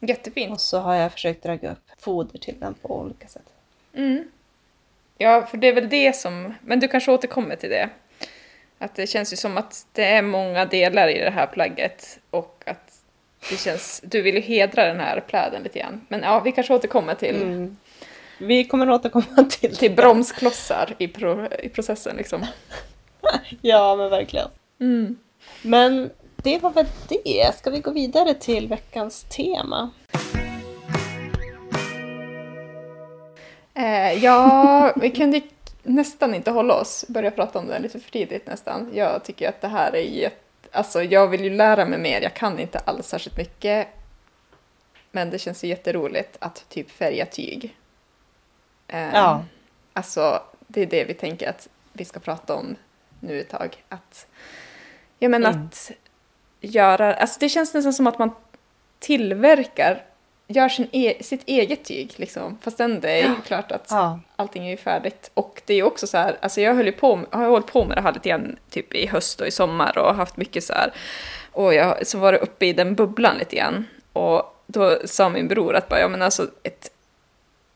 Jättefint. 0.00 0.52
Och 0.52 0.60
så 0.60 0.78
har 0.78 0.94
jag 0.94 1.12
försökt 1.12 1.42
dra 1.42 1.54
upp 1.54 1.78
foder 1.98 2.38
till 2.38 2.60
den 2.60 2.74
på 2.74 3.00
olika 3.00 3.28
sätt. 3.28 3.52
Mm. 3.94 4.24
Ja, 5.18 5.46
för 5.46 5.56
det 5.56 5.66
är 5.68 5.72
väl 5.72 5.88
det 5.88 6.16
som... 6.16 6.54
Men 6.60 6.80
du 6.80 6.88
kanske 6.88 7.12
återkommer 7.12 7.56
till 7.56 7.70
det. 7.70 7.90
Att 8.78 8.94
det 8.94 9.06
känns 9.06 9.32
ju 9.32 9.36
som 9.36 9.56
att 9.56 9.86
det 9.92 10.04
är 10.04 10.22
många 10.22 10.64
delar 10.64 11.08
i 11.08 11.18
det 11.18 11.30
här 11.30 11.46
plagget 11.46 12.18
och 12.30 12.62
att 12.66 13.02
det 13.50 13.56
känns... 13.56 14.00
Du 14.04 14.22
vill 14.22 14.34
ju 14.34 14.40
hedra 14.40 14.84
den 14.86 15.00
här 15.00 15.20
pläden 15.20 15.62
lite 15.62 15.78
grann. 15.78 16.06
Men 16.08 16.20
ja, 16.20 16.40
vi 16.40 16.52
kanske 16.52 16.74
återkommer 16.74 17.14
till, 17.14 17.36
Mm. 17.42 17.76
Vi 18.38 18.64
kommer 18.64 18.90
återkomma 18.90 19.44
till 19.50 19.76
till 19.76 19.92
bromsklossar 19.94 20.94
i, 20.98 21.08
pro, 21.08 21.46
i 21.62 21.68
processen 21.68 22.16
liksom. 22.16 22.46
Ja, 23.62 23.96
men 23.96 24.10
verkligen. 24.10 24.48
Mm. 24.80 25.18
Men 25.62 26.10
det 26.36 26.58
var 26.58 26.70
väl 26.70 26.86
det. 27.08 27.54
Ska 27.58 27.70
vi 27.70 27.80
gå 27.80 27.90
vidare 27.90 28.34
till 28.34 28.68
veckans 28.68 29.24
tema? 29.24 29.90
Eh, 33.74 34.12
ja, 34.24 34.92
vi 34.96 35.10
kunde 35.10 35.40
nästan 35.82 36.34
inte 36.34 36.50
hålla 36.50 36.74
oss, 36.74 37.04
börja 37.08 37.30
prata 37.30 37.58
om 37.58 37.66
det 37.68 37.78
lite 37.78 38.00
för 38.00 38.10
tidigt 38.10 38.46
nästan. 38.46 38.90
Jag 38.94 39.24
tycker 39.24 39.48
att 39.48 39.60
det 39.60 39.68
här 39.68 39.92
är 39.96 40.00
jätte... 40.02 40.36
Alltså 40.72 41.02
jag 41.02 41.28
vill 41.28 41.44
ju 41.44 41.50
lära 41.50 41.84
mig 41.86 41.98
mer, 41.98 42.20
jag 42.20 42.34
kan 42.34 42.58
inte 42.58 42.78
alls 42.78 43.06
särskilt 43.08 43.36
mycket. 43.36 43.88
Men 45.12 45.30
det 45.30 45.38
känns 45.38 45.64
ju 45.64 45.68
jätteroligt 45.68 46.36
att 46.38 46.64
typ 46.68 46.90
färga 46.90 47.26
tyg. 47.26 47.76
Eh, 48.88 49.10
Ja. 49.14 49.44
Alltså, 49.92 50.42
det 50.66 50.82
är 50.82 50.86
det 50.86 51.04
vi 51.04 51.14
tänker 51.14 51.48
att 51.48 51.68
vi 51.92 52.04
ska 52.04 52.20
prata 52.20 52.54
om 52.54 52.76
nu 53.26 53.40
ett 53.40 53.48
tag. 53.48 53.84
Att, 53.88 54.26
ja 55.18 55.28
men 55.28 55.44
Mm. 55.46 55.60
att 55.66 55.90
göra, 56.60 57.14
alltså 57.14 57.40
det 57.40 57.48
känns 57.48 57.74
nästan 57.74 57.92
som 57.92 58.06
att 58.06 58.18
man 58.18 58.30
tillverkar, 58.98 60.02
gör 60.46 60.68
sin 60.68 60.88
e 60.92 61.14
sitt 61.20 61.42
eget 61.46 61.84
tyg 61.84 62.12
liksom. 62.16 62.58
Fast 62.62 62.80
ändå 62.80 63.08
är 63.08 63.22
det 63.22 63.28
ju 63.28 63.34
klart 63.46 63.72
att 63.72 63.86
Ja. 63.90 64.20
allting 64.36 64.66
är 64.66 64.70
ju 64.70 64.76
färdigt. 64.76 65.30
Och 65.34 65.62
det 65.66 65.72
är 65.72 65.76
ju 65.76 65.82
också 65.82 66.06
så 66.06 66.16
här, 66.18 66.36
alltså 66.42 66.60
jag 66.60 66.74
höll 66.74 66.92
på, 66.92 67.16
med- 67.16 67.26
har 67.32 67.46
hållit 67.46 67.66
på 67.66 67.84
med 67.84 67.96
det 67.96 68.00
här 68.00 68.12
lite 68.12 68.28
grann 68.28 68.56
typ 68.70 68.94
i 68.94 69.06
höst 69.06 69.40
och 69.40 69.46
i 69.46 69.50
sommar 69.50 69.98
och 69.98 70.14
haft 70.14 70.36
mycket 70.36 70.64
så 70.64 70.72
här. 70.72 70.92
Och 71.52 71.74
jag 71.74 72.06
så 72.06 72.18
var 72.18 72.32
det 72.32 72.38
uppe 72.38 72.66
i 72.66 72.72
den 72.72 72.94
bubblan 72.94 73.38
lite 73.38 73.56
grann. 73.56 73.86
Och 74.12 74.62
då 74.66 74.98
sa 75.04 75.28
min 75.28 75.48
bror 75.48 75.74
att 75.76 75.88
bara, 75.88 76.00
ja 76.00 76.08
men 76.08 76.22
alltså 76.22 76.48
ett, 76.62 76.90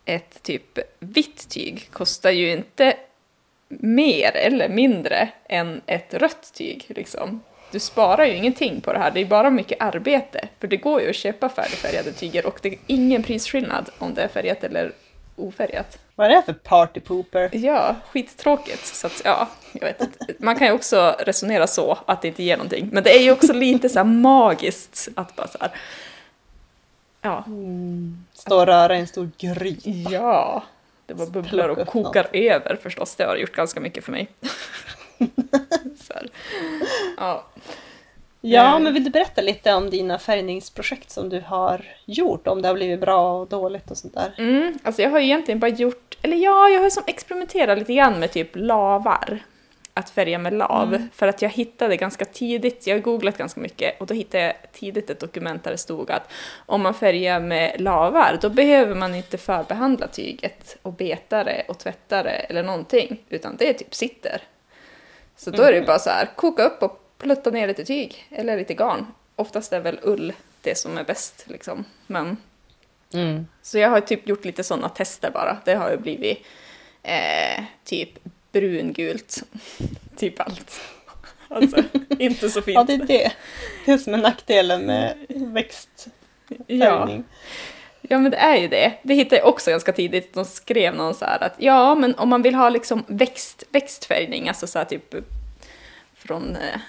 ett 0.04 0.42
typ 0.42 0.78
vitt 0.98 1.48
tyg 1.48 1.88
kostar 1.92 2.30
ju 2.30 2.52
inte 2.52 2.96
mer 3.68 4.36
eller 4.36 4.68
mindre 4.68 5.28
än 5.48 5.80
ett 5.86 6.14
rött 6.14 6.52
tyg. 6.54 6.86
Liksom. 6.88 7.40
Du 7.70 7.80
sparar 7.80 8.24
ju 8.24 8.34
ingenting 8.36 8.80
på 8.80 8.92
det 8.92 8.98
här, 8.98 9.10
det 9.10 9.20
är 9.20 9.24
bara 9.24 9.50
mycket 9.50 9.82
arbete. 9.82 10.48
För 10.60 10.68
det 10.68 10.76
går 10.76 11.00
ju 11.00 11.10
att 11.10 11.16
köpa 11.16 11.48
färdigfärgade 11.48 12.12
tyger 12.12 12.46
och 12.46 12.58
det 12.62 12.68
är 12.68 12.78
ingen 12.86 13.22
prisskillnad 13.22 13.90
om 13.98 14.14
det 14.14 14.22
är 14.22 14.28
färgat 14.28 14.64
eller 14.64 14.92
ofärgat. 15.36 15.98
Vad 16.14 16.26
är 16.26 16.30
det 16.30 16.42
för 16.42 16.52
party 16.52 17.00
pooper? 17.00 17.50
Ja, 17.52 17.96
skittråkigt. 18.10 18.86
Så 18.86 19.06
att, 19.06 19.22
ja, 19.24 19.48
jag 19.72 19.86
vet 19.86 20.00
inte. 20.00 20.26
Man 20.38 20.56
kan 20.56 20.66
ju 20.66 20.72
också 20.72 21.16
resonera 21.18 21.66
så, 21.66 21.98
att 22.06 22.22
det 22.22 22.28
inte 22.28 22.42
ger 22.42 22.56
någonting. 22.56 22.88
Men 22.92 23.02
det 23.02 23.18
är 23.18 23.22
ju 23.22 23.32
också 23.32 23.52
lite 23.52 23.88
så 23.88 24.04
magiskt 24.04 25.08
att 25.14 25.36
bara 25.36 25.48
så 25.48 25.58
här, 25.60 25.70
Ja. 27.20 27.44
Mm. 27.46 28.24
Stå 28.32 28.60
och 28.60 28.66
röra 28.66 28.96
i 28.96 29.00
en 29.00 29.06
stor 29.06 29.30
gryta. 29.38 29.90
Ja, 29.90 30.62
det 31.08 31.14
var 31.14 31.26
bubblar 31.26 31.68
och 31.68 31.86
kokar 31.86 32.22
något. 32.22 32.34
över 32.34 32.76
förstås. 32.82 33.16
Det 33.16 33.24
har 33.24 33.36
gjort 33.36 33.52
ganska 33.52 33.80
mycket 33.80 34.04
för 34.04 34.12
mig. 34.12 34.28
Ja. 37.16 37.44
Ja, 38.40 38.76
eh. 38.76 38.82
men 38.82 38.94
vill 38.94 39.04
du 39.04 39.10
berätta 39.10 39.40
lite 39.40 39.74
om 39.74 39.90
dina 39.90 40.18
färgningsprojekt 40.18 41.10
som 41.10 41.28
du 41.28 41.40
har 41.40 41.86
gjort? 42.04 42.46
Om 42.46 42.62
det 42.62 42.68
har 42.68 42.74
blivit 42.74 43.00
bra 43.00 43.40
och 43.40 43.48
dåligt 43.48 43.90
och 43.90 43.96
sånt 43.96 44.14
där? 44.14 44.34
Mm, 44.38 44.78
alltså 44.82 45.02
jag 45.02 45.10
har 45.10 45.20
egentligen 45.20 45.60
bara 45.60 45.70
gjort, 45.70 46.18
eller 46.22 46.36
ja, 46.36 46.68
jag 46.68 46.80
har 46.80 46.90
som 46.90 47.02
experimenterat 47.06 47.78
lite 47.78 47.94
grann 47.94 48.20
med 48.20 48.32
typ 48.32 48.50
lavar. 48.54 49.42
Att 49.98 50.10
färga 50.10 50.38
med 50.38 50.52
lav. 50.52 50.94
Mm. 50.94 51.08
För 51.12 51.28
att 51.28 51.42
jag 51.42 51.50
hittade 51.50 51.96
ganska 51.96 52.24
tidigt, 52.24 52.86
jag 52.86 52.94
har 52.96 53.00
googlat 53.00 53.38
ganska 53.38 53.60
mycket, 53.60 54.00
och 54.00 54.06
då 54.06 54.14
hittade 54.14 54.44
jag 54.44 54.54
tidigt 54.72 55.10
ett 55.10 55.20
dokument 55.20 55.64
där 55.64 55.70
det 55.70 55.78
stod 55.78 56.10
att 56.10 56.32
om 56.66 56.82
man 56.82 56.94
färgar 56.94 57.40
med 57.40 57.80
lavar, 57.80 58.38
då 58.40 58.50
behöver 58.50 58.94
man 58.94 59.14
inte 59.14 59.38
förbehandla 59.38 60.06
tyget 60.06 60.76
och 60.82 60.92
beta 60.92 61.44
det 61.44 61.64
och 61.68 61.78
tvätta 61.78 62.22
det 62.22 62.30
eller 62.30 62.62
någonting, 62.62 63.24
utan 63.28 63.56
det 63.56 63.72
typ 63.72 63.94
sitter. 63.94 64.42
Så 65.36 65.50
då 65.50 65.62
är 65.62 65.72
det 65.72 65.78
mm. 65.78 65.86
bara 65.86 65.98
så 65.98 66.10
här, 66.10 66.28
koka 66.36 66.64
upp 66.64 66.82
och 66.82 67.00
plutta 67.18 67.50
ner 67.50 67.66
lite 67.68 67.84
tyg 67.84 68.26
eller 68.30 68.56
lite 68.56 68.74
garn. 68.74 69.06
Oftast 69.36 69.72
är 69.72 69.80
väl 69.80 69.98
ull 70.02 70.32
det 70.62 70.78
som 70.78 70.98
är 70.98 71.04
bäst 71.04 71.44
liksom. 71.48 71.84
Men, 72.06 72.36
mm. 73.14 73.46
Så 73.62 73.78
jag 73.78 73.90
har 73.90 74.00
typ 74.00 74.28
gjort 74.28 74.44
lite 74.44 74.64
sådana 74.64 74.88
tester 74.88 75.30
bara. 75.30 75.56
Det 75.64 75.74
har 75.74 75.90
ju 75.90 75.96
blivit 75.96 76.46
eh, 77.02 77.64
typ 77.84 78.10
brungult, 78.52 79.42
typ 80.16 80.40
allt. 80.40 80.80
Alltså, 81.50 81.82
inte 82.18 82.50
så 82.50 82.62
fint. 82.62 82.74
Ja, 82.74 82.84
det 82.84 82.94
är 82.94 83.06
det. 83.06 83.32
Det 83.86 83.98
som 83.98 84.14
är 84.14 84.18
nackdelen 84.18 84.86
med 84.86 85.16
växtfärgning. 85.28 86.64
Ja. 86.66 87.08
Ja 88.02 88.18
men 88.18 88.30
det 88.30 88.36
är 88.36 88.56
ju 88.56 88.68
det. 88.68 88.92
Det 89.02 89.14
hittade 89.14 89.36
jag 89.36 89.48
också 89.48 89.70
ganska 89.70 89.92
tidigt. 89.92 90.34
De 90.34 90.44
skrev 90.44 90.94
någon 90.94 91.14
så 91.14 91.24
här 91.24 91.42
att 91.42 91.54
ja 91.58 91.94
men 91.94 92.14
om 92.14 92.28
man 92.28 92.42
vill 92.42 92.54
ha 92.54 92.68
liksom 92.68 93.04
växt, 93.06 93.64
växtfärgning, 93.70 94.48
alltså 94.48 94.66
så 94.66 94.78
här 94.78 94.86
typ 94.86 95.14
från 96.14 96.56
eh, 96.56 96.80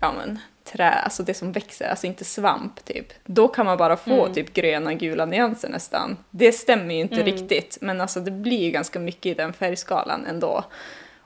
ja 0.00 0.12
men, 0.12 0.38
trä, 0.64 0.90
alltså 0.90 1.22
det 1.22 1.34
som 1.34 1.52
växer, 1.52 1.88
alltså 1.88 2.06
inte 2.06 2.24
svamp 2.24 2.84
typ, 2.84 3.06
då 3.24 3.48
kan 3.48 3.66
man 3.66 3.78
bara 3.78 3.96
få 3.96 4.22
mm. 4.22 4.34
typ 4.34 4.52
gröna, 4.54 4.94
gula 4.94 5.26
nyanser 5.26 5.68
nästan. 5.68 6.16
Det 6.30 6.52
stämmer 6.52 6.94
ju 6.94 7.00
inte 7.00 7.14
mm. 7.14 7.26
riktigt, 7.26 7.78
men 7.80 8.00
alltså 8.00 8.20
det 8.20 8.30
blir 8.30 8.62
ju 8.62 8.70
ganska 8.70 8.98
mycket 8.98 9.26
i 9.26 9.34
den 9.34 9.52
färgskalan 9.52 10.26
ändå. 10.26 10.64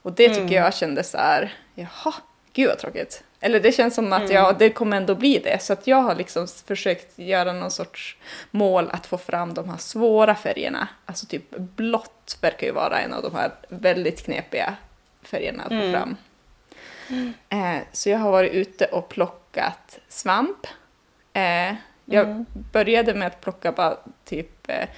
Och 0.03 0.13
det 0.13 0.29
tycker 0.29 0.41
mm. 0.41 0.55
jag 0.55 0.75
kändes 0.75 1.11
så 1.11 1.19
här, 1.19 1.55
jaha, 1.75 2.15
gud 2.53 2.69
vad 2.69 2.79
tråkigt. 2.79 3.25
Eller 3.41 3.61
det 3.61 3.73
känns 3.73 3.95
som 3.95 4.13
att 4.13 4.21
mm. 4.21 4.33
ja, 4.33 4.53
det 4.59 4.71
kommer 4.71 4.97
ändå 4.97 5.15
bli 5.15 5.39
det. 5.39 5.63
Så 5.63 5.73
att 5.73 5.87
jag 5.87 6.03
har 6.03 6.15
liksom 6.15 6.47
försökt 6.67 7.19
göra 7.19 7.53
någon 7.53 7.71
sorts 7.71 8.17
mål 8.51 8.91
att 8.93 9.07
få 9.07 9.19
fram 9.19 9.55
de 9.55 9.69
här 9.69 9.77
svåra 9.77 10.35
färgerna. 10.35 10.89
Alltså 11.07 11.27
typ 11.27 11.51
blått 11.51 12.39
verkar 12.41 12.67
ju 12.67 12.73
vara 12.73 13.01
en 13.01 13.13
av 13.13 13.23
de 13.23 13.35
här 13.35 13.51
väldigt 13.69 14.25
knepiga 14.25 14.77
färgerna 15.23 15.63
att 15.63 15.69
få 15.69 16.15
mm. 17.09 17.33
Eh, 17.49 17.83
så 17.93 18.09
jag 18.09 18.19
har 18.19 18.31
varit 18.31 18.53
ute 18.53 18.85
och 18.85 19.09
plockat 19.09 19.99
svamp. 20.09 20.67
Eh, 21.33 21.75
jag 22.05 22.25
mm. 22.25 22.47
började 22.73 23.15
med 23.15 23.27
att 23.27 23.41
plocka 23.41 23.73
bara 23.73 23.97
typ... 24.25 24.71
Eh, 24.71 24.89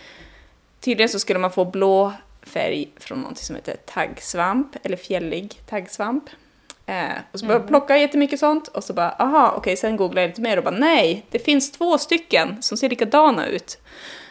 tydligen 0.80 1.08
så 1.08 1.18
skulle 1.18 1.38
man 1.38 1.52
få 1.52 1.64
blå 1.64 2.12
färg 2.42 2.92
från 2.96 3.20
något 3.20 3.38
som 3.38 3.56
heter 3.56 3.76
taggsvamp, 3.86 4.76
eller 4.82 4.96
fjällig 4.96 5.60
taggsvamp. 5.66 6.24
Eh, 6.86 7.10
och 7.32 7.40
så 7.40 7.46
började 7.46 7.62
jag 7.62 7.68
mm. 7.68 7.68
plocka 7.68 7.96
jättemycket 7.96 8.40
sånt 8.40 8.68
och 8.68 8.84
så 8.84 8.92
bara, 8.92 9.10
aha, 9.10 9.54
okej, 9.56 9.76
sen 9.76 9.96
googlade 9.96 10.20
jag 10.20 10.28
lite 10.28 10.40
mer 10.40 10.56
och 10.56 10.64
bara, 10.64 10.74
nej, 10.74 11.26
det 11.30 11.38
finns 11.38 11.72
två 11.72 11.98
stycken 11.98 12.62
som 12.62 12.78
ser 12.78 12.88
likadana 12.88 13.46
ut. 13.46 13.78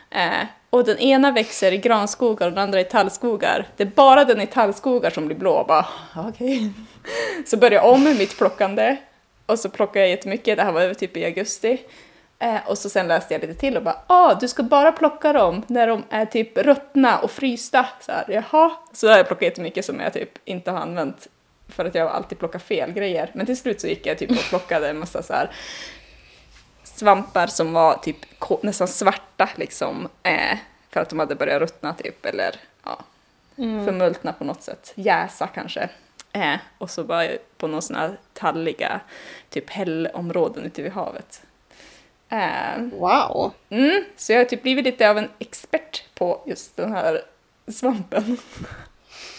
Eh, 0.09 0.45
och 0.69 0.86
den 0.86 0.97
ena 0.97 1.32
växer 1.32 1.71
i 1.71 1.77
granskogar 1.77 2.47
och 2.47 2.53
den 2.53 2.63
andra 2.63 2.79
i 2.79 2.84
tallskogar. 2.84 3.67
Det 3.77 3.84
är 3.84 3.91
bara 3.95 4.25
den 4.25 4.41
i 4.41 4.47
tallskogar 4.47 5.10
som 5.10 5.25
blir 5.25 5.38
blå. 5.38 5.65
Bara, 5.67 5.86
ah, 6.13 6.27
okay. 6.29 6.69
Så 7.45 7.58
började 7.58 7.75
jag 7.75 7.93
om 7.93 8.03
med 8.03 8.17
mitt 8.17 8.38
plockande 8.38 8.97
och 9.45 9.60
så 9.60 9.69
plockade 9.69 9.99
jag 9.99 10.10
jättemycket, 10.10 10.58
det 10.58 10.63
här 10.63 10.71
var 10.71 10.93
typ 10.93 11.17
i 11.17 11.25
augusti. 11.25 11.82
Eh, 12.39 12.67
och 12.67 12.77
så 12.77 12.89
sen 12.89 13.08
läste 13.08 13.34
jag 13.34 13.41
lite 13.41 13.53
till 13.53 13.77
och 13.77 13.84
bara 13.84 13.99
ah, 14.08 14.34
du 14.34 14.47
ska 14.47 14.63
bara 14.63 14.91
plocka 14.91 15.34
dem 15.34 15.63
när 15.67 15.88
de 15.88 16.03
är 16.10 16.25
typ 16.25 16.58
ruttna 16.58 17.19
och 17.19 17.32
frysta. 17.32 17.86
Så 17.99 18.12
här, 18.12 18.25
jaha. 18.27 18.71
Så 18.93 19.10
har 19.10 19.17
jag 19.17 19.27
plockat 19.27 19.43
jättemycket 19.43 19.86
som 19.86 19.99
jag 19.99 20.13
typ 20.13 20.29
inte 20.45 20.71
har 20.71 20.79
använt 20.79 21.27
för 21.67 21.86
att 21.86 21.95
jag 21.95 22.08
alltid 22.08 22.39
plockar 22.39 22.60
fel 22.60 22.91
grejer. 22.91 23.32
Men 23.34 23.45
till 23.45 23.58
slut 23.58 23.82
så 23.82 23.88
gick 23.88 24.05
jag 24.05 24.17
typ 24.17 24.32
och 24.32 24.49
plockade 24.49 24.89
en 24.89 24.99
massa 24.99 25.23
så 25.23 25.34
här 25.34 25.49
svampar 26.99 27.47
som 27.47 27.73
var 27.73 27.97
typ 27.97 28.17
nästan 28.62 28.88
svarta 28.88 29.49
liksom. 29.55 30.07
Eh, 30.23 30.57
för 30.89 30.99
att 30.99 31.09
de 31.09 31.19
hade 31.19 31.35
börjat 31.35 31.62
ruttna 31.62 31.93
typ 31.93 32.25
eller 32.25 32.55
ja, 32.83 32.99
mm. 33.57 33.85
förmultna 33.85 34.33
på 34.33 34.43
något 34.43 34.63
sätt. 34.63 34.93
Jäsa 34.95 35.47
kanske. 35.47 35.89
Eh, 36.31 36.55
och 36.77 36.89
så 36.89 37.03
var 37.03 37.23
jag 37.23 37.38
på 37.57 37.67
några 37.67 37.81
sådana 37.81 38.12
talliga 38.33 38.99
typ 39.49 39.69
hällområden 39.69 40.65
ute 40.65 40.81
vid 40.81 40.91
havet. 40.91 41.43
Eh, 42.29 42.81
wow! 42.91 43.53
Mm, 43.69 44.03
så 44.15 44.31
jag 44.31 44.39
har 44.39 44.45
typ 44.45 44.62
blivit 44.62 44.85
lite 44.85 45.09
av 45.09 45.17
en 45.17 45.29
expert 45.39 46.03
på 46.13 46.41
just 46.45 46.77
den 46.77 46.91
här 46.91 47.21
svampen. 47.67 48.38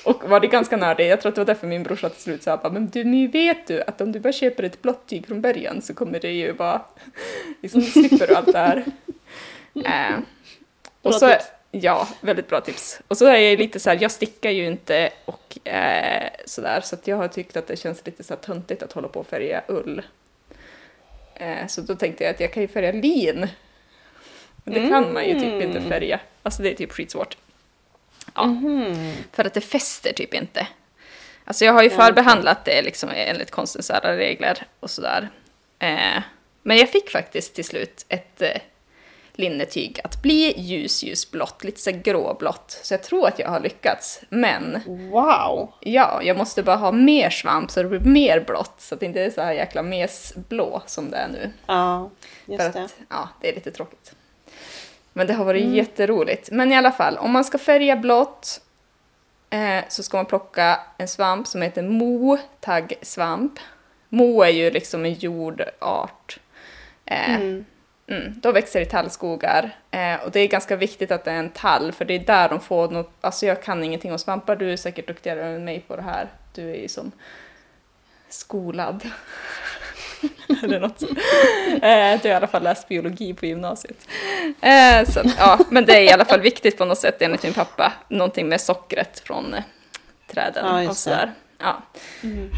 Och 0.04 0.28
var 0.28 0.40
det 0.40 0.46
ganska 0.46 0.76
nördig, 0.76 1.08
jag 1.08 1.20
tror 1.20 1.28
att 1.28 1.34
det 1.34 1.40
var 1.40 1.46
därför 1.46 1.66
min 1.66 1.82
brorsa 1.82 2.08
till 2.08 2.22
slut 2.22 2.42
sa 2.42 2.70
men 2.72 2.88
du, 2.88 3.04
nu 3.04 3.26
vet 3.26 3.66
du 3.66 3.82
att 3.82 4.00
om 4.00 4.12
du 4.12 4.20
bara 4.20 4.32
köper 4.32 4.62
ett 4.62 4.82
blått 4.82 5.06
tyg 5.06 5.26
från 5.26 5.40
början 5.40 5.82
så 5.82 5.94
kommer 5.94 6.20
det 6.20 6.32
ju 6.32 6.52
bara, 6.52 6.82
liksom 7.62 7.82
slipper 7.82 8.26
du 8.26 8.34
allt 8.34 8.52
det 8.52 8.58
här. 8.58 8.84
Eh, 9.74 10.18
och 11.02 11.14
så, 11.14 11.34
Ja, 11.72 12.08
väldigt 12.20 12.48
bra 12.48 12.60
tips. 12.60 13.00
Och 13.08 13.18
så 13.18 13.26
är 13.26 13.38
jag 13.38 13.58
lite 13.58 13.80
så 13.80 13.90
här, 13.90 13.98
jag 14.00 14.10
stickar 14.10 14.50
ju 14.50 14.66
inte 14.66 15.10
och 15.24 15.68
eh, 15.68 16.30
sådär, 16.44 16.80
så 16.80 16.94
att 16.94 17.06
jag 17.06 17.16
har 17.16 17.28
tyckt 17.28 17.56
att 17.56 17.66
det 17.66 17.76
känns 17.76 18.06
lite 18.06 18.22
så 18.22 18.34
här 18.34 18.40
töntigt 18.40 18.82
att 18.82 18.92
hålla 18.92 19.08
på 19.08 19.20
och 19.20 19.26
färga 19.26 19.62
ull. 19.68 20.02
Eh, 21.34 21.66
så 21.66 21.80
då 21.80 21.94
tänkte 21.94 22.24
jag 22.24 22.30
att 22.34 22.40
jag 22.40 22.52
kan 22.52 22.62
ju 22.62 22.68
färga 22.68 22.92
lin. 22.92 23.48
Men 24.64 24.74
det 24.74 24.80
mm. 24.80 24.90
kan 24.90 25.12
man 25.12 25.24
ju 25.24 25.34
typ 25.34 25.62
inte 25.62 25.78
mm. 25.78 25.88
färga. 25.88 26.20
Alltså 26.42 26.62
det 26.62 26.70
är 26.70 26.74
typ 26.74 26.92
skitsvårt. 26.92 27.36
Ja, 28.34 28.44
mm. 28.44 29.12
för 29.32 29.44
att 29.44 29.54
det 29.54 29.60
fäster 29.60 30.12
typ 30.12 30.34
inte. 30.34 30.66
Alltså 31.44 31.64
jag 31.64 31.72
har 31.72 31.82
ju 31.82 31.90
förbehandlat 31.90 32.64
det 32.64 32.82
liksom 32.82 33.10
enligt 33.14 33.50
konstens 33.50 33.90
alla 33.90 34.16
regler 34.16 34.66
och 34.80 34.90
sådär. 34.90 35.30
Eh, 35.78 36.22
men 36.62 36.76
jag 36.76 36.88
fick 36.88 37.10
faktiskt 37.10 37.54
till 37.54 37.64
slut 37.64 38.06
ett 38.08 38.42
eh, 38.42 38.60
linnetyg 39.40 40.00
att 40.04 40.22
bli 40.22 40.60
ljus, 40.60 41.02
ljusblått, 41.02 41.64
lite 41.64 41.80
så 41.80 41.90
gråblått. 41.90 42.80
Så 42.82 42.94
jag 42.94 43.02
tror 43.02 43.28
att 43.28 43.38
jag 43.38 43.48
har 43.48 43.60
lyckats. 43.60 44.20
Men... 44.28 44.80
Wow! 44.86 45.72
Ja, 45.80 46.20
jag 46.22 46.36
måste 46.36 46.62
bara 46.62 46.76
ha 46.76 46.92
mer 46.92 47.30
svamp 47.30 47.70
så 47.70 47.82
det 47.82 47.88
blir 47.88 48.00
mer 48.00 48.40
blått. 48.40 48.74
Så 48.78 48.94
att 48.94 49.00
det 49.00 49.06
inte 49.06 49.22
är 49.22 49.30
så 49.30 49.42
här 49.42 49.52
jäkla 49.52 49.82
mesblå 49.82 50.82
som 50.86 51.10
det 51.10 51.16
är 51.16 51.28
nu. 51.28 51.52
Ja, 51.66 52.10
just 52.46 52.62
För 52.62 52.68
att, 52.68 52.74
det. 52.74 52.88
Ja, 53.08 53.28
det 53.40 53.48
är 53.48 53.54
lite 53.54 53.70
tråkigt. 53.70 54.14
Men 55.20 55.26
det 55.26 55.32
har 55.34 55.44
varit 55.44 55.62
mm. 55.62 55.74
jätteroligt. 55.74 56.50
Men 56.50 56.72
i 56.72 56.76
alla 56.76 56.92
fall, 56.92 57.18
om 57.18 57.30
man 57.30 57.44
ska 57.44 57.58
färga 57.58 57.96
blått 57.96 58.60
eh, 59.50 59.84
så 59.88 60.02
ska 60.02 60.16
man 60.16 60.26
plocka 60.26 60.80
en 60.98 61.08
svamp 61.08 61.46
som 61.46 61.62
heter 61.62 61.82
mo-taggsvamp. 61.82 63.58
Mo 64.08 64.42
är 64.42 64.48
ju 64.48 64.70
liksom 64.70 65.04
en 65.04 65.12
jordart. 65.12 66.40
Eh, 67.04 67.34
mm. 67.34 67.64
Mm, 68.06 68.40
de 68.40 68.52
växer 68.54 68.80
i 68.80 68.84
tallskogar 68.84 69.76
eh, 69.90 70.14
och 70.24 70.30
det 70.30 70.40
är 70.40 70.48
ganska 70.48 70.76
viktigt 70.76 71.10
att 71.10 71.24
det 71.24 71.30
är 71.30 71.38
en 71.38 71.50
tall 71.50 71.92
för 71.92 72.04
det 72.04 72.14
är 72.14 72.26
där 72.26 72.48
de 72.48 72.60
får 72.60 72.88
något, 72.88 73.12
alltså 73.20 73.46
jag 73.46 73.62
kan 73.62 73.84
ingenting 73.84 74.12
om 74.12 74.18
svampar, 74.18 74.56
du 74.56 74.72
är 74.72 74.76
säkert 74.76 75.06
duktigare 75.06 75.46
än 75.46 75.64
mig 75.64 75.84
på 75.88 75.96
det 75.96 76.02
här. 76.02 76.28
Du 76.54 76.70
är 76.70 76.76
ju 76.76 76.88
som 76.88 77.12
skolad. 78.28 79.10
Eller 80.62 80.80
något. 80.80 81.02
Eh, 81.02 82.22
du 82.22 82.28
har 82.28 82.32
i 82.32 82.32
alla 82.32 82.46
fall 82.46 82.62
läst 82.62 82.88
biologi 82.88 83.34
på 83.34 83.46
gymnasiet. 83.46 84.08
Eh, 84.60 85.04
så, 85.08 85.20
ja, 85.38 85.58
men 85.70 85.84
det 85.84 85.92
är 85.92 86.02
i 86.02 86.10
alla 86.10 86.24
fall 86.24 86.40
viktigt 86.40 86.78
på 86.78 86.84
något 86.84 86.98
sätt 86.98 87.22
enligt 87.22 87.42
min 87.42 87.52
pappa. 87.52 87.92
Någonting 88.08 88.48
med 88.48 88.60
sockret 88.60 89.20
från 89.20 89.54
eh, 89.54 89.62
träden 90.32 90.82
ja, 90.84 90.90
och 90.90 90.96
sådär. 90.96 91.32
Ja. 91.58 91.82
Mm. 92.22 92.50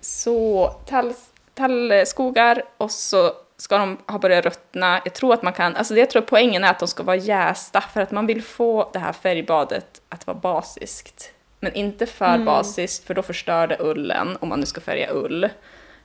Så 0.00 0.68
tall, 0.86 1.12
tallskogar 1.54 2.62
och 2.76 2.90
så 2.90 3.32
ska 3.56 3.78
de 3.78 3.98
ha 4.06 4.18
börjat 4.18 4.44
ruttna. 4.44 5.00
Jag 5.04 5.14
tror 5.14 5.34
att 5.34 5.42
man 5.42 5.52
kan, 5.52 5.76
alltså 5.76 5.96
jag 5.96 6.10
tror 6.10 6.22
poängen 6.22 6.64
är 6.64 6.70
att 6.70 6.78
de 6.78 6.88
ska 6.88 7.02
vara 7.02 7.16
jästa 7.16 7.80
för 7.80 8.00
att 8.00 8.10
man 8.10 8.26
vill 8.26 8.42
få 8.42 8.90
det 8.92 8.98
här 8.98 9.12
färgbadet 9.12 10.00
att 10.08 10.26
vara 10.26 10.36
basiskt. 10.38 11.30
Men 11.60 11.74
inte 11.74 12.06
för 12.06 12.34
Mm. 12.34 12.44
basiskt 12.44 13.06
för 13.06 13.14
då 13.14 13.22
förstör 13.22 13.66
det 13.66 13.76
ullen 13.80 14.36
om 14.40 14.48
man 14.48 14.60
nu 14.60 14.66
ska 14.66 14.80
färga 14.80 15.10
ull. 15.12 15.48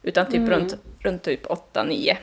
Utan 0.05 0.25
typ 0.25 0.35
Mm. 0.35 0.49
runt, 0.49 0.75
runt 0.99 1.23
typ 1.23 1.45
8-9. 1.45 2.17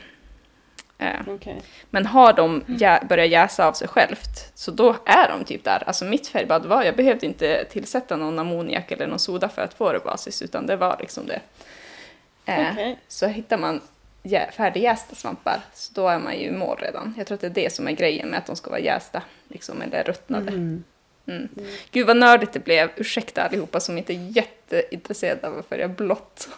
Eh, 0.97 1.19
Okej. 1.27 1.61
men 1.89 2.05
har 2.05 2.33
de 2.33 2.61
jä- 2.67 3.07
börjat 3.07 3.29
jäsa 3.29 3.67
av 3.67 3.73
sig 3.73 3.87
självt, 3.87 4.51
så 4.55 4.71
då 4.71 4.95
är 5.05 5.29
de 5.29 5.43
typ 5.45 5.63
där. 5.63 5.83
Alltså 5.87 6.05
mitt 6.05 6.27
färgbad 6.27 6.65
var, 6.65 6.83
jag 6.83 6.95
behövde 6.95 7.25
inte 7.25 7.65
tillsätta 7.65 8.15
någon 8.17 8.39
ammoniak 8.39 8.91
eller 8.91 9.07
någon 9.07 9.19
soda 9.19 9.49
för 9.49 9.61
att 9.61 9.73
få 9.73 9.93
det 9.93 9.99
basis, 9.99 10.41
utan 10.41 10.65
det 10.67 10.75
var 10.75 10.97
liksom 10.99 11.27
det. 11.27 11.39
Eh, 12.45 12.67
Okej. 12.71 12.99
Så 13.07 13.27
hittar 13.27 13.57
man 13.57 13.81
jä- 14.23 14.51
färdigjästa 14.51 15.15
svampar, 15.15 15.59
så 15.73 15.93
då 15.93 16.07
är 16.07 16.19
man 16.19 16.33
ju 16.39 16.45
i 16.47 16.51
mål 16.51 16.77
redan. 16.81 17.13
Jag 17.17 17.27
tror 17.27 17.35
att 17.35 17.41
det 17.41 17.47
är 17.47 17.63
det 17.63 17.73
som 17.73 17.87
är 17.87 17.91
grejen 17.91 18.29
med 18.29 18.39
att 18.39 18.45
de 18.45 18.55
ska 18.55 18.69
vara 18.69 18.79
jästa, 18.79 19.21
liksom, 19.47 19.81
eller 19.81 20.03
ruttnade. 20.03 20.47
Mm. 20.51 20.83
Mm. 21.27 21.49
Gud 21.91 22.07
vad 22.07 22.17
nördigt 22.17 22.53
det 22.53 22.59
blev, 22.59 22.89
ursäkta 22.95 23.43
allihopa 23.43 23.79
som 23.79 23.97
inte 23.97 24.13
är 24.13 24.29
jätteintresserade 24.37 25.47
av 25.47 25.59
att 25.59 25.65
färga 25.65 25.87
blått. 25.87 26.49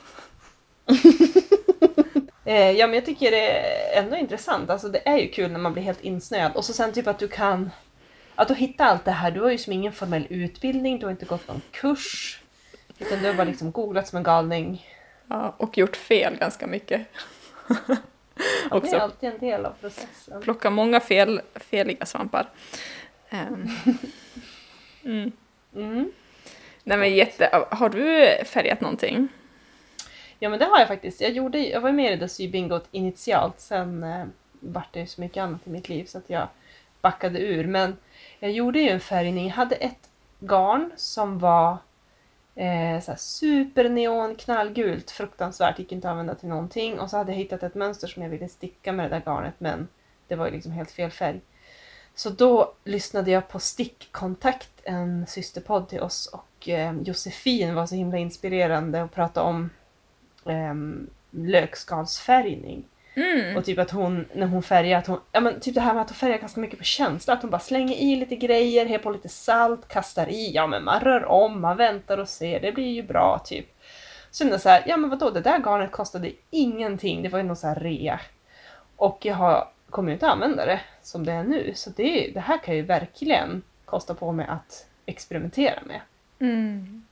Eh, 2.48 2.72
ja, 2.72 2.88
men 2.88 2.96
jag 2.96 3.06
tycker 3.06 3.32
det 3.32 3.50
är 3.50 4.04
ändå 4.04 4.16
intressant. 4.16 4.70
Alltså, 4.70 4.90
det 4.90 5.08
är 5.08 5.18
ju 5.18 5.28
kul 5.28 5.52
när 5.52 5.60
man 5.60 5.74
blir 5.74 5.84
helt 5.84 6.02
insnöad. 6.02 6.56
Och 6.56 6.66
så 6.66 6.74
sen 6.74 6.94
typ 6.94 7.08
att 7.08 7.20
du 7.20 7.28
kan... 7.28 7.72
Att 8.36 8.48
du 8.48 8.54
hittar 8.56 8.86
allt 8.86 9.06
det 9.06 9.12
här. 9.12 9.32
Du 9.32 9.42
har 9.42 9.52
ju 9.52 9.58
som 9.58 9.74
ingen 9.74 9.94
formell 9.94 10.28
utbildning, 10.30 11.00
du 11.00 11.06
har 11.06 11.12
inte 11.12 11.26
gått 11.26 11.48
någon 11.48 11.62
kurs. 11.72 12.40
Utan 13.00 13.20
du 13.20 13.28
har 13.28 13.34
bara 13.34 13.44
liksom 13.44 13.72
googlat 13.72 14.08
som 14.08 14.18
en 14.18 14.24
galning. 14.24 14.88
Ja, 15.28 15.56
och 15.58 15.78
gjort 15.78 15.96
fel 15.96 16.36
ganska 16.40 16.68
mycket. 16.68 17.08
Ja, 18.70 18.80
det 18.80 18.90
är 18.90 19.00
alltid 19.00 19.30
en 19.30 19.40
del 19.40 19.66
av 19.66 19.74
processen. 19.82 20.42
plocka 20.42 20.70
många 20.70 21.00
fel, 21.00 21.42
feliga 21.56 22.06
svampar. 22.06 22.50
Ehm. 23.30 23.70
Mm. 25.04 25.32
Mm. 25.76 26.12
Nej 26.84 26.98
men 26.98 27.16
jätte, 27.16 27.66
har 27.72 27.90
du 27.90 28.28
färgat 28.46 28.82
någonting? 28.82 29.28
Ja 30.40 30.50
men 30.50 30.60
det 30.60 30.66
har 30.66 30.80
jag 30.80 30.88
faktiskt. 30.88 31.22
Jag, 31.22 31.32
gjorde, 31.32 31.60
jag 31.60 31.82
var 31.82 31.92
med 31.92 32.06
i 32.06 32.10
det 32.10 32.16
där 32.16 32.28
sybingot 32.28 32.88
initialt, 32.92 33.60
sen 33.60 34.04
eh, 34.04 34.26
vart 34.60 34.94
det 34.94 35.08
så 35.08 35.22
mycket 35.22 35.44
annat 35.44 35.68
i 35.68 35.70
mitt 35.70 35.90
liv 35.90 36.06
så 36.06 36.18
att 36.18 36.30
jag 36.30 36.48
backade 37.02 37.40
ur. 37.40 37.68
Men 37.68 37.98
jag 38.40 38.52
gjorde 38.52 38.80
ju 38.80 38.90
en 38.90 39.00
färgning, 39.00 39.48
jag 39.48 39.54
hade 39.54 39.76
ett 39.76 40.10
garn 40.40 40.92
som 40.96 41.40
var 41.40 41.78
eh, 42.56 43.02
så 43.02 43.14
superneon 43.18 44.36
knallgult, 44.36 45.12
fruktansvärt, 45.12 45.80
gick 45.80 45.92
inte 45.92 46.08
att 46.08 46.12
använda 46.12 46.36
till 46.36 46.50
någonting. 46.50 47.00
Och 47.00 47.10
så 47.10 47.18
hade 47.18 47.32
jag 47.32 47.38
hittat 47.38 47.64
ett 47.64 47.76
mönster 47.76 48.08
som 48.08 48.24
jag 48.24 48.30
ville 48.30 48.50
sticka 48.50 48.92
med 48.92 49.06
det 49.06 49.16
där 49.16 49.22
garnet 49.26 49.56
men 49.58 49.88
det 50.28 50.36
var 50.36 50.46
ju 50.46 50.52
liksom 50.52 50.72
helt 50.72 50.92
fel 50.92 51.12
färg. 51.12 51.42
Så 52.16 52.30
då 52.30 52.74
lyssnade 52.84 53.32
jag 53.32 53.48
på 53.48 53.60
Stickkontakt, 53.60 54.72
en 54.84 55.28
systerpodd 55.28 55.90
till 55.90 56.00
oss 56.00 56.28
och 56.28 56.70
eh, 56.70 56.96
Josefin 57.02 57.76
var 57.76 57.88
så 57.88 57.96
himla 57.96 58.18
inspirerande 58.18 59.04
och 59.04 59.12
pratade 59.12 59.48
om 59.48 59.70
um, 60.46 61.10
lökskalsfärgning. 61.32 62.86
Mm. 63.16 63.58
Och 63.58 63.66
typ 63.66 63.80
att 63.80 63.92
hon, 63.92 64.26
när 64.34 64.48
hon 64.48 64.64
färgar, 64.64 64.98
att 64.98 65.08
hon, 65.08 65.20
ja 65.32 65.40
men 65.40 65.60
typ 65.60 65.76
det 65.76 65.82
här 65.82 65.94
med 65.94 66.02
att 66.02 66.10
hon 66.10 66.16
färgar 66.16 66.38
ganska 66.38 66.62
mycket 66.62 66.78
på 66.78 66.84
känsla, 66.84 67.34
att 67.34 67.42
hon 67.42 67.52
bara 67.52 67.60
slänger 67.60 67.96
i 67.96 68.16
lite 68.16 68.36
grejer, 68.36 68.86
har 68.90 68.98
på 68.98 69.12
lite 69.12 69.30
salt, 69.30 69.88
kastar 69.88 70.30
i, 70.30 70.52
ja 70.54 70.68
men 70.68 70.84
man 70.84 71.00
rör 71.00 71.26
om, 71.26 71.62
man 71.62 71.78
väntar 71.78 72.18
och 72.18 72.30
ser, 72.30 72.60
det 72.60 72.72
blir 72.72 72.92
ju 72.92 73.04
bra 73.04 73.42
typ. 73.46 73.66
Så 74.32 74.44
det 74.44 74.60
så 74.60 74.70
här, 74.70 74.84
ja 74.88 74.98
men 74.98 75.10
vadå, 75.10 75.30
det 75.30 75.42
där 75.42 75.60
garnet 75.60 75.92
kostade 75.92 76.32
ingenting, 76.50 77.24
det 77.24 77.30
var 77.30 77.40
ju 77.40 77.46
någon 77.46 77.56
så 77.56 77.68
här 77.68 77.76
rea. 77.76 78.20
Och 78.96 79.26
jag 79.26 79.36
har, 79.36 79.68
kommer 79.90 80.10
ju 80.10 80.14
inte 80.14 80.28
använda 80.28 80.66
det 80.66 80.80
som 81.02 81.26
det 81.26 81.32
är 81.32 81.44
nu, 81.44 81.72
så 81.76 81.90
det, 81.90 82.32
det 82.34 82.40
här 82.40 82.58
kan 82.58 82.76
ju 82.76 82.82
verkligen 82.82 83.62
kosta 83.86 84.14
på 84.14 84.32
mig 84.32 84.46
att 84.50 84.86
experimentera 85.06 85.80
med. 85.86 86.02
Mm. 86.40 87.05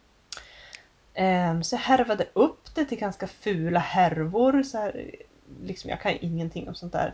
Ehm, 1.14 1.64
så 1.64 1.76
jag 1.76 1.80
härvade 1.80 2.28
upp 2.34 2.76
det 2.76 2.86
till 2.86 2.98
ganska 3.00 3.28
fula 3.28 3.80
härvor. 3.80 4.64
Så 4.64 4.78
här, 4.78 5.12
liksom, 5.64 5.90
jag 5.90 6.02
kan 6.02 6.18
ingenting 6.22 6.68
om 6.68 6.76
sånt 6.76 6.94
där. 6.94 7.14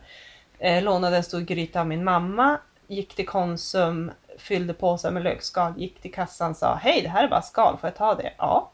Eh, 0.59 0.83
lånade 0.83 1.17
en 1.17 1.23
stor 1.23 1.39
gryta 1.41 1.79
av 1.79 1.87
min 1.87 2.03
mamma, 2.03 2.59
gick 2.87 3.15
till 3.15 3.27
Konsum, 3.27 4.11
fyllde 4.37 4.73
påsar 4.73 5.11
med 5.11 5.23
lökskal, 5.23 5.73
gick 5.77 6.01
till 6.01 6.13
kassan 6.13 6.51
och 6.51 6.57
sa 6.57 6.75
hej 6.75 7.01
det 7.01 7.09
här 7.09 7.23
är 7.23 7.27
bara 7.27 7.41
skal, 7.41 7.77
får 7.77 7.87
jag 7.87 7.95
ta 7.95 8.15
det? 8.15 8.33
Ja. 8.37 8.71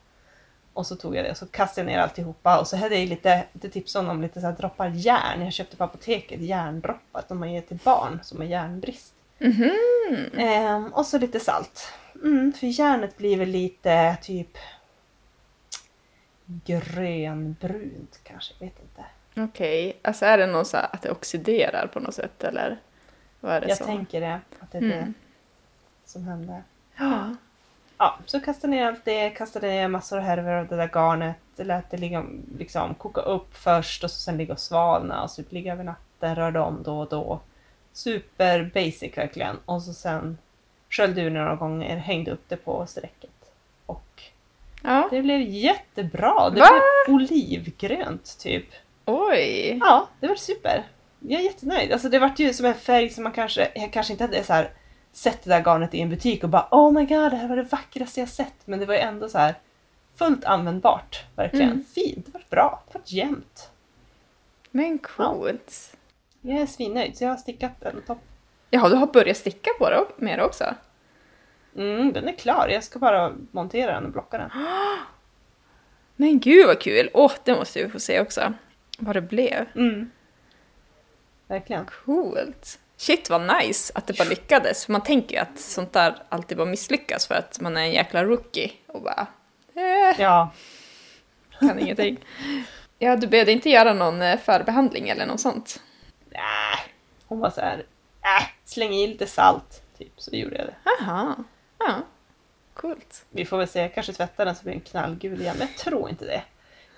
Och 0.73 0.87
så 0.87 0.95
tog 0.95 1.15
jag 1.15 1.25
det 1.25 1.31
och 1.31 1.37
så 1.37 1.45
kastade 1.45 1.91
jag 1.91 1.95
ner 1.95 2.03
alltihopa 2.03 2.59
och 2.59 2.67
så 2.67 2.77
hade 2.77 2.99
jag 2.99 3.09
lite, 3.09 3.43
lite 3.53 3.69
tips 3.69 3.95
om 3.95 4.21
lite 4.21 4.41
så 4.41 4.45
här 4.47 4.53
droppar 4.53 4.87
järn. 4.87 5.41
Jag 5.41 5.53
köpte 5.53 5.77
på 5.77 5.83
apoteket 5.83 6.41
järndroppar 6.41 7.23
som 7.27 7.39
man 7.39 7.53
ger 7.53 7.61
till 7.61 7.79
barn 7.83 8.19
som 8.23 8.37
har 8.37 8.45
järnbrist. 8.45 9.13
Mhm. 9.37 9.71
Ehm, 10.37 10.93
och 10.93 11.05
så 11.05 11.17
lite 11.17 11.39
salt. 11.39 11.93
Mm, 12.23 12.53
för 12.53 12.67
järnet 12.67 13.17
blir 13.17 13.37
väl 13.37 13.49
lite 13.49 14.17
typ 14.21 14.57
grönbrunt 16.45 18.19
kanske, 18.23 18.53
jag 18.59 18.65
vet 18.67 18.79
inte. 18.79 19.05
Okej, 19.49 19.97
alltså 20.01 20.25
är 20.25 20.37
det 20.37 20.47
någon 20.47 20.65
så 20.65 20.77
att 20.77 21.01
det 21.01 21.11
oxiderar 21.11 21.87
på 21.93 21.99
något 21.99 22.13
sätt 22.13 22.43
eller? 22.43 22.77
Vad 23.39 23.53
är 23.53 23.61
det 23.61 23.67
Jag 23.67 23.77
som? 23.77 23.87
tänker 23.87 24.21
det, 24.21 24.39
att 24.59 24.71
det 24.71 24.77
är 24.77 24.81
det 24.81 24.93
Mm. 24.93 25.13
som 26.05 26.23
händer. 26.23 26.63
Ja. 26.97 27.35
Ja, 27.97 28.17
så 28.25 28.39
kastade 28.39 28.71
ner 28.71 28.85
allt 28.87 29.05
det, 29.05 29.29
kastade 29.29 29.67
ner 29.67 29.87
massor 29.87 30.17
av 30.17 30.23
härvor 30.23 30.51
av 30.51 30.67
det 30.67 30.75
där 30.75 30.87
garnet, 30.93 31.35
lät 31.55 31.89
det 31.91 31.97
ligga, 31.97 32.25
liksom, 32.57 32.93
koka 32.93 33.21
upp 33.21 33.55
först 33.57 34.03
och 34.03 34.11
så 34.11 34.19
sen 34.19 34.37
ligga 34.37 34.53
och 34.53 34.59
svalna 34.59 35.23
och 35.23 35.29
så 35.31 35.43
typ 35.43 35.51
ligga 35.51 35.73
över 35.73 35.83
natten, 35.83 36.35
rörde 36.35 36.59
om 36.59 36.83
då 36.83 36.99
och 36.99 37.09
då. 37.09 37.39
Super 37.93 38.71
basic 38.73 39.17
verkligen. 39.17 39.57
Och 39.65 39.81
så 39.83 39.93
sen 39.93 40.37
sköljde 40.89 41.21
ur 41.21 41.29
några 41.29 41.55
gånger, 41.55 41.97
hängde 41.97 42.31
upp 42.31 42.43
det 42.47 42.57
på 42.57 42.85
strecket. 42.85 43.51
Och 43.85 44.21
ja. 44.85 45.07
det 45.11 45.21
blev 45.21 45.41
jättebra! 45.41 46.49
Det 46.49 46.59
Va? 46.59 46.67
blev 47.05 47.15
olivgrönt 47.15 48.39
typ. 48.39 48.65
Oj! 49.05 49.79
Ja, 49.81 50.07
det 50.19 50.27
var 50.27 50.35
super. 50.35 50.83
Jag 51.19 51.41
är 51.41 51.45
jättenöjd. 51.45 51.91
Alltså 51.91 52.09
det 52.09 52.19
vart 52.19 52.39
ju 52.39 52.53
som 52.53 52.65
en 52.65 52.73
färg 52.73 53.09
som 53.09 53.23
man 53.23 53.33
kanske, 53.33 53.71
jag 53.75 53.93
kanske 53.93 54.13
inte 54.13 54.23
hade 54.23 54.43
så 54.43 54.53
här 54.53 54.69
sett 55.11 55.43
det 55.43 55.49
där 55.49 55.63
garnet 55.63 55.93
i 55.93 56.01
en 56.01 56.09
butik 56.09 56.43
och 56.43 56.49
bara 56.49 56.67
Oh 56.71 56.91
my 56.91 57.05
god, 57.05 57.31
det 57.31 57.37
här 57.37 57.47
var 57.47 57.55
det 57.55 57.63
vackraste 57.63 58.19
jag 58.19 58.29
sett. 58.29 58.67
Men 58.67 58.79
det 58.79 58.85
var 58.85 58.93
ju 58.93 58.99
ändå 58.99 59.29
så 59.29 59.37
här 59.37 59.55
fullt 60.15 60.45
användbart. 60.45 61.23
Verkligen. 61.35 61.71
Mm. 61.71 61.85
Fint, 61.95 62.25
det 62.25 62.33
var 62.33 62.43
bra, 62.49 62.83
det 62.87 62.97
var 62.97 63.03
jämnt. 63.05 63.69
Men 64.71 64.97
coolt. 64.97 65.95
Jag 66.41 66.59
är 66.59 66.65
svinnöjd 66.65 67.17
så 67.17 67.23
jag 67.23 67.29
har 67.29 67.37
stickat 67.37 67.83
en 67.83 68.01
topp. 68.01 68.21
Jaha, 68.69 68.89
du 68.89 68.95
har 68.95 69.07
börjat 69.07 69.37
sticka 69.37 69.69
på 69.79 69.89
det 69.89 70.05
med 70.17 70.39
det 70.39 70.43
också? 70.43 70.63
Mm, 71.75 72.13
den 72.13 72.27
är 72.27 72.33
klar, 72.33 72.67
jag 72.67 72.83
ska 72.83 72.99
bara 72.99 73.33
montera 73.51 73.93
den 73.93 74.05
och 74.05 74.11
blocka 74.11 74.37
den. 74.37 74.49
Men 76.15 76.39
gud 76.39 76.67
vad 76.67 76.79
kul! 76.79 77.09
Åh, 77.13 77.31
det 77.43 77.55
måste 77.55 77.83
vi 77.83 77.89
få 77.89 77.99
se 77.99 78.21
också. 78.21 78.53
Vad 78.97 79.15
det 79.15 79.21
blev. 79.21 79.65
Mm. 79.75 80.11
Verkligen. 81.47 81.85
Coolt! 81.85 82.79
Shit 82.97 83.29
vad 83.29 83.57
nice 83.57 83.93
att 83.95 84.07
det 84.07 84.17
bara 84.17 84.29
lyckades. 84.29 84.85
För 84.85 84.91
man 84.91 85.01
tänker 85.01 85.35
ju 85.35 85.41
att 85.41 85.59
sånt 85.59 85.93
där 85.93 86.15
alltid 86.29 86.57
bara 86.57 86.67
misslyckas 86.67 87.27
för 87.27 87.35
att 87.35 87.59
man 87.61 87.77
är 87.77 87.81
en 87.81 87.91
jäkla 87.91 88.23
rookie 88.23 88.71
och 88.87 89.01
bara 89.01 89.27
eh, 89.75 90.21
Ja, 90.21 90.51
kan 91.59 91.79
ingenting. 91.79 92.17
Ja, 92.99 93.15
du 93.15 93.27
behövde 93.27 93.51
inte 93.51 93.69
göra 93.69 93.93
någon 93.93 94.21
eh, 94.21 94.39
förbehandling 94.39 95.09
eller 95.09 95.25
något 95.25 95.39
sånt? 95.39 95.81
äh. 96.31 96.79
hon 97.25 97.39
var 97.39 97.49
så 97.49 97.61
här, 97.61 97.85
äh, 98.21 98.47
släng 98.65 98.93
i 98.93 99.07
lite 99.07 99.27
salt. 99.27 99.81
Typ, 99.97 100.11
så 100.17 100.35
gjorde 100.35 100.55
jag 100.57 100.67
det. 100.67 100.75
Aha, 100.99 101.35
ja. 101.87 102.01
Coolt. 102.73 103.25
Vi 103.29 103.45
får 103.45 103.57
väl 103.57 103.67
se, 103.67 103.81
jag 103.81 103.93
kanske 103.93 104.13
tvättar 104.13 104.45
den 104.45 104.55
så 104.55 104.63
blir 104.63 104.73
den 104.73 104.81
knallgul 104.81 105.41
igen, 105.41 105.55
men 105.59 105.67
jag 105.67 105.77
tror 105.77 106.09
inte 106.09 106.25
det. 106.25 106.43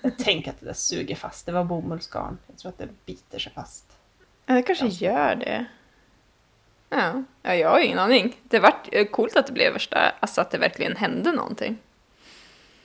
Jag 0.00 0.18
tänker 0.18 0.50
att 0.50 0.60
det 0.60 0.66
där 0.66 0.72
suger 0.72 1.16
fast, 1.16 1.46
det 1.46 1.52
var 1.52 1.64
bomullsgarn. 1.64 2.38
Jag 2.46 2.58
tror 2.58 2.68
att 2.68 2.78
det 2.78 2.88
biter 3.06 3.38
sig 3.38 3.52
fast. 3.52 3.98
Ja, 4.46 4.54
det 4.54 4.62
kanske 4.62 4.86
gör 4.86 5.34
det. 5.34 5.66
Ja. 6.90 7.22
ja, 7.42 7.54
jag 7.54 7.70
har 7.70 7.78
ju 7.78 7.84
ingen 7.84 7.98
aning. 7.98 8.40
Det 8.42 8.58
vart 8.58 8.88
eh, 8.92 9.06
coolt 9.06 9.36
att 9.36 9.46
det 9.46 9.52
blev 9.52 9.72
värsta, 9.72 10.12
alltså 10.20 10.40
att 10.40 10.50
det 10.50 10.58
verkligen 10.58 10.96
hände 10.96 11.32
någonting. 11.32 11.78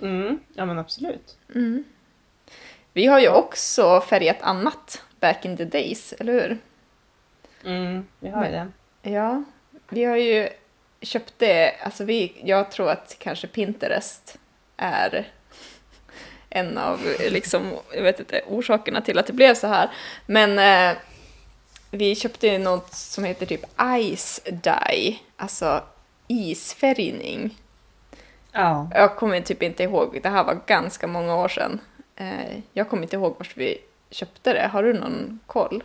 Mm, 0.02 0.39
ja 0.54 0.66
men 0.66 0.80
absolut. 0.80 1.38
Mm. 1.56 1.84
Vi 2.94 3.06
har 3.06 3.20
ju 3.20 3.30
också 3.30 4.02
färgat 4.02 4.42
annat 4.42 5.02
back 5.20 5.46
in 5.46 5.58
the 5.58 5.66
days, 5.66 6.13
eller 6.13 6.34
hur? 6.34 6.58
Mm, 7.63 8.08
vi 8.20 8.30
har 8.30 8.46
ju 8.46 8.52
det. 8.52 8.72
Ja, 9.10 9.44
vi 9.89 10.04
har 10.04 10.18
ju 10.18 10.50
köpt 11.04 11.34
det, 11.38 11.76
alltså 11.84 12.04
vi, 12.04 12.34
jag 12.44 12.72
tror 12.72 12.89
att 12.89 13.16
kanske 13.20 13.48
Pinterest 13.48 14.38
är 14.78 15.32
en 16.50 16.78
av 16.78 17.00
liksom, 17.20 17.72
jag 17.96 18.04
vet 18.04 18.20
inte, 18.20 18.42
orsakerna 18.48 19.02
till 19.02 19.20
att 19.20 19.28
det 19.28 19.34
blev 19.34 19.56
så 19.56 19.68
här. 19.68 19.89
Men 20.26 20.60
eh, 20.60 20.98
vi 21.92 22.16
köpte 22.16 22.48
ju 22.48 22.58
något 22.58 22.94
som 22.94 23.24
heter 23.24 23.46
typ 23.46 23.66
Ice 24.16 24.42
Dye, 24.46 25.18
alltså 25.38 25.84
isfärgning. 26.28 27.58
Ja. 28.52 28.89
Jag 28.94 29.16
kommer 29.16 29.42
typ 29.42 29.63
inte 29.63 29.84
ihåg, 29.84 30.20
det 30.24 30.30
här 30.30 30.44
var 30.44 30.60
ganska 30.68 31.08
många 31.08 31.36
år 31.36 31.48
sedan. 31.48 31.80
Eh, 32.16 32.60
jag 32.74 32.89
kommer 32.89 33.04
inte 33.04 33.16
ihåg 33.16 33.36
vart 33.38 33.58
vi 33.58 33.78
köpte 34.10 34.54
det? 34.54 34.68
Har 34.68 34.84
du 34.84 34.94
någon 34.94 35.39
koll? 35.46 35.84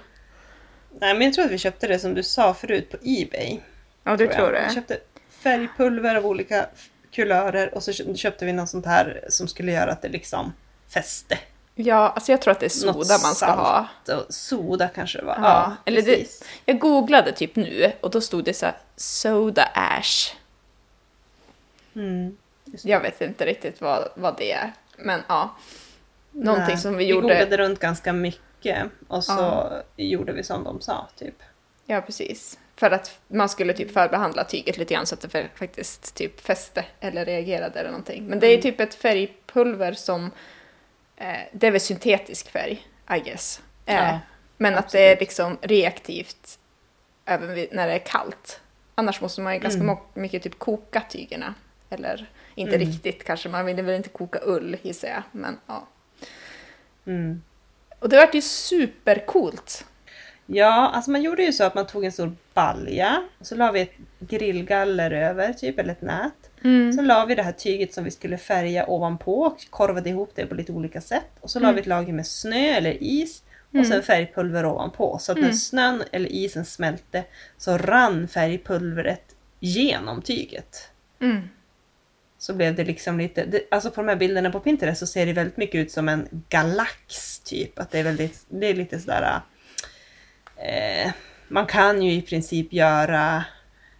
Nej, 1.00 1.14
men 1.14 1.22
jag 1.22 1.34
tror 1.34 1.44
att 1.44 1.50
vi 1.50 1.58
köpte 1.58 1.86
det 1.86 1.98
som 1.98 2.14
du 2.14 2.22
sa 2.22 2.54
förut 2.54 2.90
på 2.90 2.96
Ebay. 3.02 3.60
Ja, 4.04 4.16
du 4.16 4.26
tror. 4.28 4.46
Vi 4.52 4.58
det? 4.58 4.74
köpte 4.74 4.98
färgpulver 5.30 6.14
av 6.16 6.26
olika 6.26 6.66
kulörer 7.12 7.74
och 7.74 7.82
så 7.82 7.92
kö- 7.92 8.14
köpte 8.14 8.44
vi 8.44 8.52
något 8.52 8.68
sånt 8.68 8.86
här 8.86 9.24
som 9.28 9.48
skulle 9.48 9.72
göra 9.72 9.92
att 9.92 10.02
det 10.02 10.08
liksom 10.08 10.52
fäste. 10.88 11.38
Ja, 11.74 12.08
alltså 12.08 12.32
jag 12.32 12.42
tror 12.42 12.52
att 12.52 12.60
det 12.60 12.66
är 12.66 12.70
soda 12.70 12.92
Något 12.92 13.08
man 13.08 13.34
ska 13.34 13.46
salt. 13.46 13.58
ha. 14.08 14.24
Soda 14.28 14.88
kanske 14.88 15.18
det 15.18 15.24
var. 15.24 15.34
Ja, 15.34 15.42
Ja, 15.42 15.76
eller 15.84 16.02
det-. 16.02 16.26
Jag 16.64 16.78
googlade 16.78 17.32
typ 17.32 17.56
nu 17.56 17.92
och 18.00 18.10
då 18.10 18.20
stod 18.20 18.44
det 18.44 18.54
så 18.54 18.66
här 18.66 18.76
soda 18.96 19.62
ash. 19.74 20.34
Mm. 21.94 22.36
Jag 22.64 23.00
vet 23.00 23.20
inte 23.20 23.46
riktigt 23.46 23.80
vad, 23.80 24.08
vad 24.14 24.36
det 24.38 24.52
är. 24.52 24.72
Men 24.96 25.20
ja. 25.28 25.56
Någonting 26.30 26.66
Nej, 26.68 26.78
som 26.78 26.96
vi 26.96 27.04
Vi 27.04 27.10
gjorde. 27.10 27.22
googlade 27.28 27.56
runt 27.56 27.78
ganska 27.78 28.12
mycket 28.12 28.86
och 29.08 29.24
så 29.24 29.32
Ja. 29.32 29.82
gjorde 29.96 30.32
vi 30.32 30.42
som 30.42 30.64
de 30.64 30.80
sa, 30.80 31.08
typ. 31.16 31.42
Ja, 31.86 32.00
precis. 32.00 32.58
För 32.78 32.90
att 32.90 33.20
man 33.28 33.48
skulle 33.48 33.72
typ 33.72 33.92
förbehandla 33.92 34.44
tyget 34.44 34.76
lite 34.78 34.94
grann 34.94 35.06
så 35.06 35.14
att 35.14 35.20
det 35.20 35.28
för- 35.28 35.50
faktiskt 35.54 36.14
typ 36.14 36.40
fäste 36.40 36.84
eller 37.00 37.24
reagerade 37.24 37.80
eller 37.80 37.90
någonting. 37.90 38.24
Men 38.26 38.40
det 38.40 38.46
är 38.46 38.50
Mm. 38.50 38.62
typ 38.62 38.80
ett 38.80 38.94
färgpulver 38.94 39.92
som... 39.92 40.30
Eh, 41.16 41.38
det 41.52 41.66
är 41.66 41.70
väl 41.70 41.80
syntetisk 41.80 42.50
färg, 42.50 42.86
I 43.16 43.20
guess. 43.20 43.60
Eh, 43.86 43.94
Ja, 43.94 44.18
men 44.56 44.74
att 44.74 44.88
det 44.90 44.98
är 44.98 45.12
absolut. 45.12 45.20
liksom 45.20 45.58
reaktivt 45.62 46.58
även 47.24 47.54
vid, 47.54 47.68
när 47.72 47.86
det 47.86 47.92
är 47.92 47.98
kallt. 48.06 48.60
Annars 48.94 49.20
måste 49.20 49.40
man 49.40 49.54
ju 49.54 49.60
ganska 49.60 49.80
Mm. 49.80 49.96
mycket 50.14 50.42
typ 50.42 50.58
koka 50.58 51.02
tygerna. 51.10 51.54
Eller 51.90 52.30
inte 52.54 52.76
Mm. 52.76 52.88
riktigt 52.88 53.24
kanske, 53.24 53.48
man 53.48 53.66
vill 53.66 53.82
väl 53.82 53.94
inte 53.94 54.08
koka 54.08 54.38
ull 54.42 54.76
gissar 54.82 55.08
jag. 55.08 55.22
Men 55.32 55.58
ja. 55.66 55.86
Mm. 57.06 57.42
Och 57.98 58.08
det 58.08 58.16
vart 58.16 58.34
ju 58.34 58.42
supercoolt. 58.42 59.84
Ja, 60.46 60.90
alltså 60.94 61.10
man 61.10 61.22
gjorde 61.22 61.42
ju 61.42 61.52
så 61.52 61.64
att 61.64 61.74
man 61.74 61.86
tog 61.86 62.04
en 62.04 62.12
stor 62.12 62.36
balja 62.58 63.22
så 63.40 63.54
la 63.54 63.72
vi 63.72 63.80
ett 63.80 63.94
grillgaller 64.18 65.10
över, 65.10 65.52
typ, 65.52 65.78
eller 65.78 65.92
ett 65.92 66.02
nät. 66.02 66.50
Sen 66.94 67.06
la 67.06 67.24
vi 67.24 67.34
det 67.34 67.42
här 67.42 67.52
tyget 67.52 67.94
som 67.94 68.04
vi 68.04 68.10
skulle 68.10 68.38
färga 68.38 68.86
ovanpå 68.86 69.40
och 69.40 69.70
korvade 69.70 70.10
ihop 70.10 70.30
det 70.34 70.46
på 70.46 70.54
lite 70.54 70.72
olika 70.72 71.00
sätt. 71.00 71.30
Och 71.40 71.50
så 71.50 71.60
la 71.60 71.72
vi 71.72 71.80
ett 71.80 71.86
lager 71.86 72.12
med 72.12 72.26
snö 72.26 72.74
eller 72.74 73.02
is 73.02 73.42
och 73.78 73.86
sen 73.86 74.02
färgpulver 74.02 74.66
ovanpå. 74.66 75.18
Så 75.20 75.32
att 75.32 75.38
när 75.38 75.52
snön 75.52 76.02
eller 76.12 76.32
isen 76.32 76.64
smälte 76.64 77.24
så 77.56 77.78
rann 77.78 78.28
färgpulvret 78.28 79.36
genom 79.60 80.22
tyget. 80.22 80.90
Mm. 81.20 81.48
Så 82.38 82.54
blev 82.54 82.74
det 82.74 82.84
liksom 82.84 83.18
lite, 83.18 83.44
det, 83.44 83.62
alltså 83.70 83.90
på 83.90 84.00
de 84.00 84.08
här 84.08 84.16
bilderna 84.16 84.50
på 84.50 84.60
Pinterest 84.60 85.00
så 85.00 85.06
ser 85.06 85.26
det 85.26 85.32
väldigt 85.32 85.56
mycket 85.56 85.74
ut 85.74 85.90
som 85.90 86.08
en 86.08 86.28
galax 86.48 87.40
typ. 87.40 87.78
Att 87.78 87.90
det 87.90 87.98
är 87.98 88.04
väldigt, 88.04 88.46
det 88.48 88.66
är 88.66 88.74
lite 88.74 89.00
sådär... 89.00 89.40
Eh, 90.56 91.12
man 91.48 91.66
kan 91.66 92.02
ju 92.02 92.12
i 92.12 92.22
princip 92.22 92.72
göra, 92.72 93.44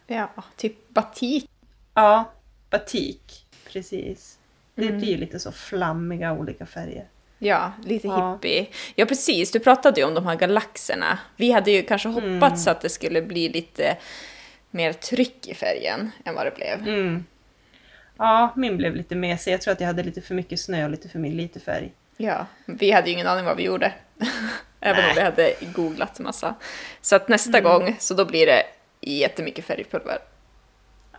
Ja, 0.06 0.30
typ 0.56 0.88
batik. 0.88 1.50
ja, 1.94 2.32
batik. 2.70 3.46
Precis. 3.72 4.38
Det 4.74 4.92
blir 4.92 5.08
ju 5.08 5.16
lite 5.16 5.38
så 5.38 5.52
flammiga 5.52 6.32
olika 6.32 6.66
färger. 6.66 7.04
Ja, 7.38 7.72
lite 7.84 8.06
Ja. 8.08 8.32
hippie. 8.32 8.66
Ja, 8.94 9.06
precis. 9.06 9.50
Du 9.50 9.58
pratade 9.60 10.00
ju 10.00 10.06
om 10.06 10.14
de 10.14 10.26
här 10.26 10.36
galaxerna. 10.36 11.18
Vi 11.36 11.50
hade 11.52 11.70
ju 11.70 11.82
kanske 11.82 12.08
hoppats 12.08 12.66
att 12.66 12.80
det 12.80 12.88
skulle 12.88 13.22
bli 13.22 13.48
lite 13.48 13.96
mer 14.70 14.92
tryck 14.92 15.46
i 15.48 15.54
färgen 15.54 16.10
än 16.24 16.34
vad 16.34 16.46
det 16.46 16.50
blev. 16.56 16.88
Mm. 16.88 17.24
Ja, 18.18 18.52
min 18.56 18.76
blev 18.76 18.94
lite 18.96 19.14
mesig. 19.14 19.52
Jag 19.52 19.60
tror 19.60 19.72
att 19.72 19.80
jag 19.80 19.86
hade 19.86 20.02
lite 20.02 20.20
för 20.20 20.34
mycket 20.34 20.60
snö 20.60 20.84
och 20.84 20.90
lite 20.90 21.08
för 21.08 21.18
lite 21.18 21.60
färg. 21.60 21.92
Ja, 22.20 22.46
vi 22.66 22.90
hade 22.90 23.06
ju 23.06 23.12
ingen 23.12 23.26
aning 23.26 23.44
vad 23.44 23.56
vi 23.56 23.62
gjorde. 23.62 23.92
Även 24.80 24.98
om 25.04 25.06
Nej. 25.06 25.14
vi 25.14 25.20
hade 25.20 25.54
googlat 25.74 26.18
massa. 26.18 26.54
Så 27.00 27.16
att 27.16 27.28
nästa 27.28 27.60
gång, 27.60 27.96
så 28.00 28.14
då 28.14 28.24
blir 28.24 28.46
det 28.46 28.62
jättemycket 29.00 29.64
färgpulver, 29.64 30.18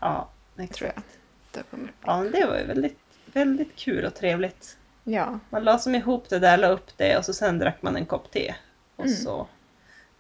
Ja, 0.02 0.30
exakt. 0.58 0.76
tror 0.78 0.92
jag. 0.96 1.04
Då 1.52 1.62
kommer... 1.72 1.92
Ja, 2.06 2.22
men 2.22 2.32
det 2.32 2.46
var 2.46 2.58
ju 2.58 2.66
väldigt, 2.66 3.00
väldigt 3.26 3.76
kul 3.76 4.06
och 4.06 4.16
trevligt. 4.16 4.78
Ja, 5.04 5.40
Man 5.50 5.64
la 5.64 5.80
som 5.80 5.96
ihop 5.96 6.30
det 6.30 6.40
där, 6.40 6.58
la 6.58 6.68
upp 6.68 6.98
det 6.98 7.18
och 7.18 7.26
så 7.26 7.34
sen 7.34 7.60
drack 7.60 7.82
man 7.82 7.96
en 7.96 8.06
kopp 8.06 8.32
te. 8.32 8.56
Och 8.96 9.06
Mm. 9.06 9.18
så 9.18 9.48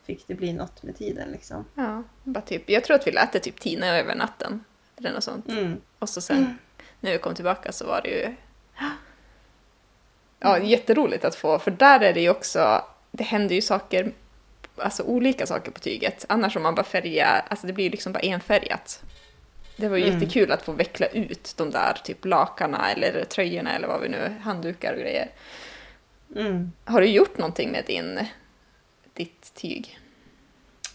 fick 0.05 0.27
det 0.27 0.35
bli 0.35 0.53
något 0.53 0.83
med 0.83 0.97
tiden 0.97 1.31
liksom. 1.31 1.65
ja. 1.75 2.03
Bara 2.23 2.41
typ, 2.41 2.69
jag 2.69 2.83
tror 2.83 2.95
att 2.95 3.07
vi 3.07 3.11
lät 3.11 3.31
det 3.31 3.39
typ 3.39 3.59
tina 3.59 3.87
över 3.87 4.15
natten. 4.15 4.63
Eller 4.97 5.11
något 5.11 5.23
sånt. 5.23 5.47
Mm. 5.49 5.81
Och 5.99 6.09
så 6.09 6.21
sen, 6.21 6.57
när 6.99 7.11
vi 7.11 7.17
kom 7.17 7.35
tillbaka 7.35 7.71
så 7.71 7.85
var 7.87 8.01
det 8.01 8.09
ju... 8.09 8.35
Ja, 10.39 10.59
jätteroligt 10.59 11.25
att 11.25 11.35
få, 11.35 11.59
för 11.59 11.71
där 11.71 11.99
är 11.99 12.13
det 12.13 12.21
ju 12.21 12.29
också... 12.29 12.85
Det 13.11 13.23
händer 13.23 13.55
ju 13.55 13.61
saker, 13.61 14.11
alltså 14.75 15.03
olika 15.03 15.45
saker 15.45 15.71
på 15.71 15.79
tyget. 15.79 16.25
Annars 16.29 16.55
om 16.55 16.63
man 16.63 16.75
bara 16.75 16.83
färgar, 16.83 17.45
alltså 17.47 17.67
det 17.67 17.73
blir 17.73 17.85
ju 17.85 17.91
liksom 17.91 18.13
bara 18.13 18.19
enfärgat. 18.19 19.03
Det 19.77 19.87
var 19.87 19.97
ju 19.97 20.03
Mm. 20.03 20.15
jättekul 20.19 20.51
att 20.51 20.61
få 20.61 20.71
veckla 20.71 21.07
ut 21.07 21.53
de 21.57 21.71
där 21.71 21.93
typ 22.03 22.25
lakarna 22.25 22.91
eller 22.91 23.23
tröjorna 23.25 23.75
eller 23.75 23.87
vad 23.87 24.01
vi 24.01 24.09
nu, 24.09 24.35
handdukar 24.41 24.93
och 24.93 24.99
grejer. 24.99 25.29
Mm. 26.35 26.71
Har 26.85 27.01
du 27.01 27.07
gjort 27.07 27.37
någonting 27.37 27.71
med 27.71 27.83
din, 27.87 28.19
ditt 29.13 29.53
tyg? 29.53 29.99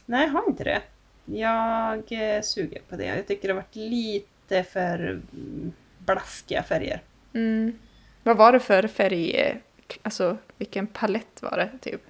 Nej, 0.06 0.26
jag 0.26 0.32
har 0.32 0.48
inte 0.48 0.64
det. 0.64 0.82
Jag 1.24 2.12
eh, 2.36 2.42
suger 2.42 2.80
på 2.88 2.96
det. 2.96 3.04
Jag 3.04 3.26
tycker 3.26 3.48
det 3.48 3.54
har 3.54 3.60
varit 3.62 3.76
lite 3.76 4.64
för 4.64 4.98
mm, 4.98 5.72
blaskiga 5.98 6.62
färger. 6.62 7.02
Mm. 7.34 7.78
Vad 8.24 8.36
var 8.36 8.52
det 8.52 8.60
för 8.60 8.86
färg, 8.88 9.60
alltså 10.02 10.36
vilken 10.58 10.86
palett 10.86 11.42
var 11.42 11.56
det 11.56 11.70
typ? 11.90 12.00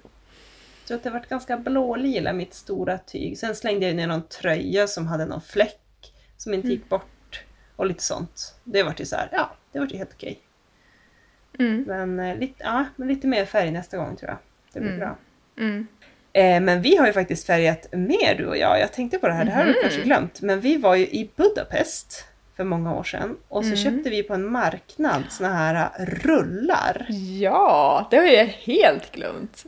Jag 0.79 0.87
tror 0.87 0.97
att 0.97 1.03
det 1.03 1.09
varit 1.09 1.29
ganska 1.29 1.57
blålila 1.57 2.33
mitt 2.33 2.53
stora 2.53 2.97
tyg. 2.97 3.37
Sen 3.37 3.55
slängde 3.55 3.85
jag 3.85 3.95
ner 3.95 4.07
någon 4.07 4.27
tröja 4.27 4.87
som 4.87 5.07
hade 5.07 5.25
någon 5.25 5.41
fläck 5.41 6.13
som 6.37 6.53
inte 6.53 6.67
gick 6.67 6.89
bort. 6.89 7.43
Och 7.75 7.85
lite 7.85 8.03
sånt. 8.03 8.55
Det 8.63 8.83
vart 8.83 8.99
ju 8.99 9.05
så 9.05 9.15
här, 9.15 9.29
ja, 9.31 9.55
det 9.71 9.79
vart 9.79 9.91
ju 9.93 9.97
helt 9.97 10.13
okej. 10.13 10.39
Mm. 11.59 11.83
Men, 11.87 12.19
eh, 12.19 12.37
lite, 12.37 12.55
ja, 12.63 12.85
men 12.95 13.07
lite 13.07 13.27
mer 13.27 13.45
färg 13.45 13.71
nästa 13.71 13.97
gång 13.97 14.15
tror 14.15 14.29
jag. 14.29 14.37
Det 14.73 14.79
blir 14.79 14.89
Mm. 14.91 14.99
bra. 14.99 15.17
Mm. 15.57 15.87
Eh, 16.33 16.61
men 16.61 16.81
vi 16.81 16.95
har 16.97 17.07
ju 17.07 17.13
faktiskt 17.13 17.47
färgat 17.47 17.87
mer 17.91 18.35
du 18.37 18.45
och 18.45 18.57
jag. 18.57 18.79
Jag 18.79 18.93
tänkte 18.93 19.17
på 19.19 19.27
det 19.27 19.33
här, 19.33 19.45
det 19.45 19.51
här 19.51 19.57
har 19.59 19.65
du 19.65 19.71
Mhm. 19.71 19.81
kanske 19.81 20.01
glömt. 20.01 20.41
Men 20.41 20.59
vi 20.59 20.77
var 20.77 20.95
ju 20.95 21.05
i 21.07 21.29
Budapest 21.35 22.25
för 22.57 22.63
många 22.63 22.93
år 22.95 23.03
sedan. 23.03 23.37
Och 23.47 23.63
så 23.65 23.67
Mm. 23.71 23.77
köpte 23.77 24.09
vi 24.09 24.23
på 24.23 24.33
en 24.33 24.51
marknad 24.51 25.23
såna 25.29 25.53
här 25.53 25.89
eh, 25.99 26.05
rullar. 26.05 27.05
Ja, 27.39 28.07
det 28.11 28.17
har 28.17 28.25
jag 28.25 28.45
helt 28.45 29.11
glömt. 29.11 29.65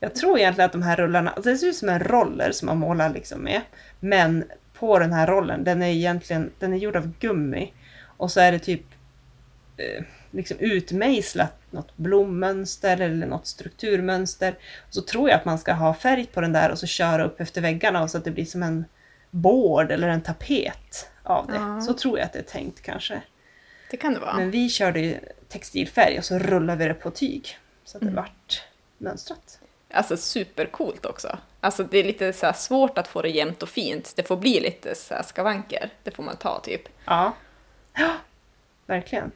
Jag 0.00 0.14
tror 0.14 0.38
egentligen 0.38 0.66
att 0.66 0.72
de 0.72 0.82
här 0.82 0.96
rullarna, 0.96 1.30
alltså 1.30 1.50
det 1.50 1.56
ser 1.56 1.66
ut 1.66 1.76
som 1.76 1.88
en 1.88 1.98
roller 2.00 2.52
som 2.52 2.66
man 2.66 2.78
målar 2.78 3.10
liksom 3.10 3.40
med. 3.40 3.60
Men 4.00 4.44
på 4.78 4.98
den 4.98 5.12
här 5.12 5.26
rollen, 5.26 5.64
den 5.64 5.82
är 5.82 5.88
egentligen 5.88 6.50
den 6.58 6.72
är 6.72 6.76
gjord 6.76 6.96
av 6.96 7.12
gummi. 7.20 7.72
Och 8.16 8.30
så 8.30 8.40
är 8.40 8.52
det 8.52 8.58
typ 8.58 8.82
eh, 9.76 10.04
liksom 10.30 10.56
utmejslat 10.60 11.56
något 11.70 11.96
blommönster 11.96 13.00
eller 13.00 13.26
något 13.26 13.46
strukturmönster. 13.46 14.54
Och 14.88 14.94
så 14.94 15.02
tror 15.02 15.28
jag 15.28 15.36
att 15.38 15.44
man 15.44 15.58
ska 15.58 15.72
ha 15.72 15.94
färg 15.94 16.26
på 16.26 16.40
den 16.40 16.52
där 16.52 16.70
och 16.70 16.78
så 16.78 16.86
köra 16.86 17.24
upp 17.24 17.40
efter 17.40 17.60
väggarna 17.60 18.02
och 18.02 18.10
så 18.10 18.18
att 18.18 18.24
det 18.24 18.30
blir 18.30 18.44
som 18.44 18.62
en 18.62 18.84
board 19.34 19.90
eller 19.92 20.08
en 20.08 20.20
tapet 20.22 21.10
av 21.22 21.46
det. 21.46 21.54
Ja. 21.56 21.80
Så 21.80 21.94
tror 21.94 22.18
jag 22.18 22.26
att 22.26 22.32
det 22.32 22.38
är 22.38 22.42
tänkt 22.42 22.80
kanske. 22.82 23.22
Det 23.90 23.96
kan 23.96 24.14
det 24.14 24.20
vara. 24.20 24.36
Men 24.36 24.50
vi 24.50 24.68
körde 24.68 25.00
ju 25.00 25.18
textilfärg 25.48 26.18
och 26.18 26.24
så 26.24 26.38
rullade 26.38 26.78
vi 26.78 26.88
det 26.88 26.94
på 26.94 27.10
tyg. 27.10 27.58
Så 27.84 27.96
att 27.96 28.00
det 28.00 28.06
Mm. 28.08 28.16
vart 28.16 28.62
mönstrat. 28.98 29.58
Alltså 29.90 30.16
supercoolt 30.16 31.06
också. 31.06 31.38
Alltså 31.60 31.84
det 31.84 31.98
är 31.98 32.04
lite 32.04 32.32
så 32.32 32.52
svårt 32.52 32.98
att 32.98 33.08
få 33.08 33.22
det 33.22 33.28
jämnt 33.28 33.62
och 33.62 33.68
fint. 33.68 34.12
Det 34.16 34.22
får 34.22 34.36
bli 34.36 34.60
lite 34.60 34.94
så 34.94 35.14
skavanker. 35.24 35.90
Det 36.02 36.10
får 36.10 36.22
man 36.22 36.36
ta 36.36 36.60
typ. 36.60 36.82
Ja. 37.04 37.32
ja, 37.94 38.10
verkligen. 38.86 39.30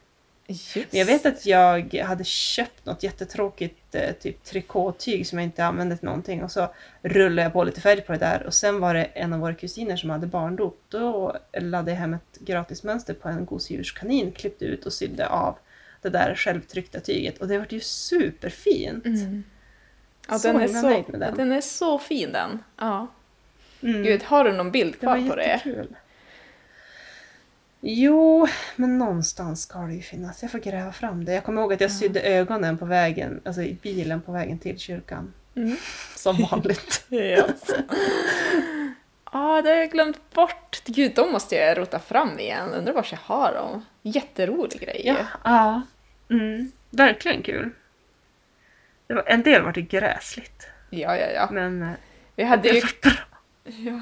Yes. 0.49 0.75
Men 0.75 0.87
jag 0.99 1.07
vet 1.07 1.27
att 1.27 1.47
jag 1.47 1.95
hade 1.95 2.25
köpt 2.25 2.87
något 2.87 3.03
jättetråkigt 3.03 3.95
eh, 3.95 4.13
typ 4.13 4.45
trikåtyg 4.45 5.27
som 5.27 5.39
jag 5.39 5.45
inte 5.47 5.65
använde 5.65 5.97
till 5.97 6.05
någonting 6.05 6.43
och 6.45 6.51
så 6.51 6.69
rullade 7.03 7.43
jag 7.43 7.53
på 7.53 7.65
lite 7.65 7.81
färg 7.81 8.01
på 8.01 8.13
det 8.13 8.19
där 8.19 8.43
och 8.47 8.55
sen 8.55 8.81
var 8.81 8.95
det 8.95 9.05
en 9.05 9.33
av 9.33 9.41
våra 9.41 9.55
kusiner 9.55 9.97
som 9.97 10.11
hade 10.11 10.27
barndop. 10.27 10.81
Då 10.89 11.37
laddade 11.61 11.91
jag 11.91 11.99
hem 11.99 12.15
ett 12.15 12.39
gratismönster 12.41 13.15
på 13.15 13.29
en 13.29 13.45
gosedjurskanin, 13.45 14.33
klippte 14.33 14.65
ut 14.65 14.87
och 14.87 14.93
sydde 14.93 15.27
av 15.29 15.59
det 16.03 16.09
där 16.09 16.35
självtryckta 16.35 17.01
tyget 17.01 17.39
och 17.39 17.49
det 17.49 17.59
vart 17.59 17.73
ju 17.73 17.81
superfint. 17.81 19.05
Mm. 19.07 19.45
Ja, 20.29 20.39
Så 20.39 20.49
den, 20.49 20.61
är 20.61 20.69
så, 20.69 21.05
den. 21.19 21.37
den 21.37 21.53
är 21.53 21.61
så 21.61 21.99
fin 21.99 22.33
den. 22.33 22.63
Ja. 22.77 23.07
Mm. 23.83 24.03
Gud, 24.03 24.23
har 24.23 24.45
du 24.45 24.53
någon 24.53 24.71
bild 24.71 24.95
Det 25.01 25.07
var 25.07 25.17
kvar 25.19 25.29
på 25.29 25.37
det? 25.37 25.47
jättekul. 25.47 25.97
Jo, 27.81 28.49
men 28.77 28.99
någonstans 28.99 29.63
ska 29.63 29.79
det 29.79 29.95
ju 29.95 30.03
finnas. 30.03 30.43
Jag 30.43 30.51
får 30.51 30.59
gräva 30.59 30.93
fram 30.93 31.25
det. 31.25 31.33
Jag 31.33 31.45
kommer 31.45 31.61
ihåg 31.61 31.73
att 31.73 31.81
jag 31.81 31.93
sydde 31.93 32.21
ögonen 32.23 32.79
på 32.79 32.85
vägen, 32.85 33.41
alltså 33.45 33.63
i 33.63 33.79
bilen 33.83 34.21
på 34.21 34.33
vägen 34.33 34.59
till 34.59 34.79
kyrkan. 34.79 35.35
Mm. 35.57 35.77
Som 36.17 36.37
vanligt. 36.51 37.07
Ja, 39.33 39.63
det 39.63 39.69
har 39.69 39.77
jag 39.77 39.91
glömt 39.91 40.31
bort. 40.35 40.83
Gud, 40.87 41.15
de 41.15 41.33
måste 41.33 41.55
jag 41.55 41.79
rota 41.79 41.99
fram 41.99 42.39
igen. 42.39 42.71
Undrar 42.71 42.93
var 42.93 43.07
jag 43.11 43.19
har 43.19 43.55
dem. 43.55 43.85
Jätterolig 44.03 44.81
grej. 44.81 45.03
ja, 45.05 45.17
ja. 45.45 45.83
Mm, 46.31 46.73
verkligen 46.91 47.43
kul. 47.43 47.71
Det 49.07 49.15
var, 49.15 49.25
en 49.27 49.43
del 49.43 49.63
var 49.63 49.73
det 49.73 49.83
gräsligt. 49.83 50.67
Ja, 50.91 51.17
ja, 51.17 51.27
ja. 51.27 51.49
Men 51.53 51.83
eh, 51.83 51.91
Vi 52.35 52.45
hade 52.45 52.63
det 52.63 52.75
ju... 52.75 52.81
bra. 53.03 53.13
Ja. 53.65 54.01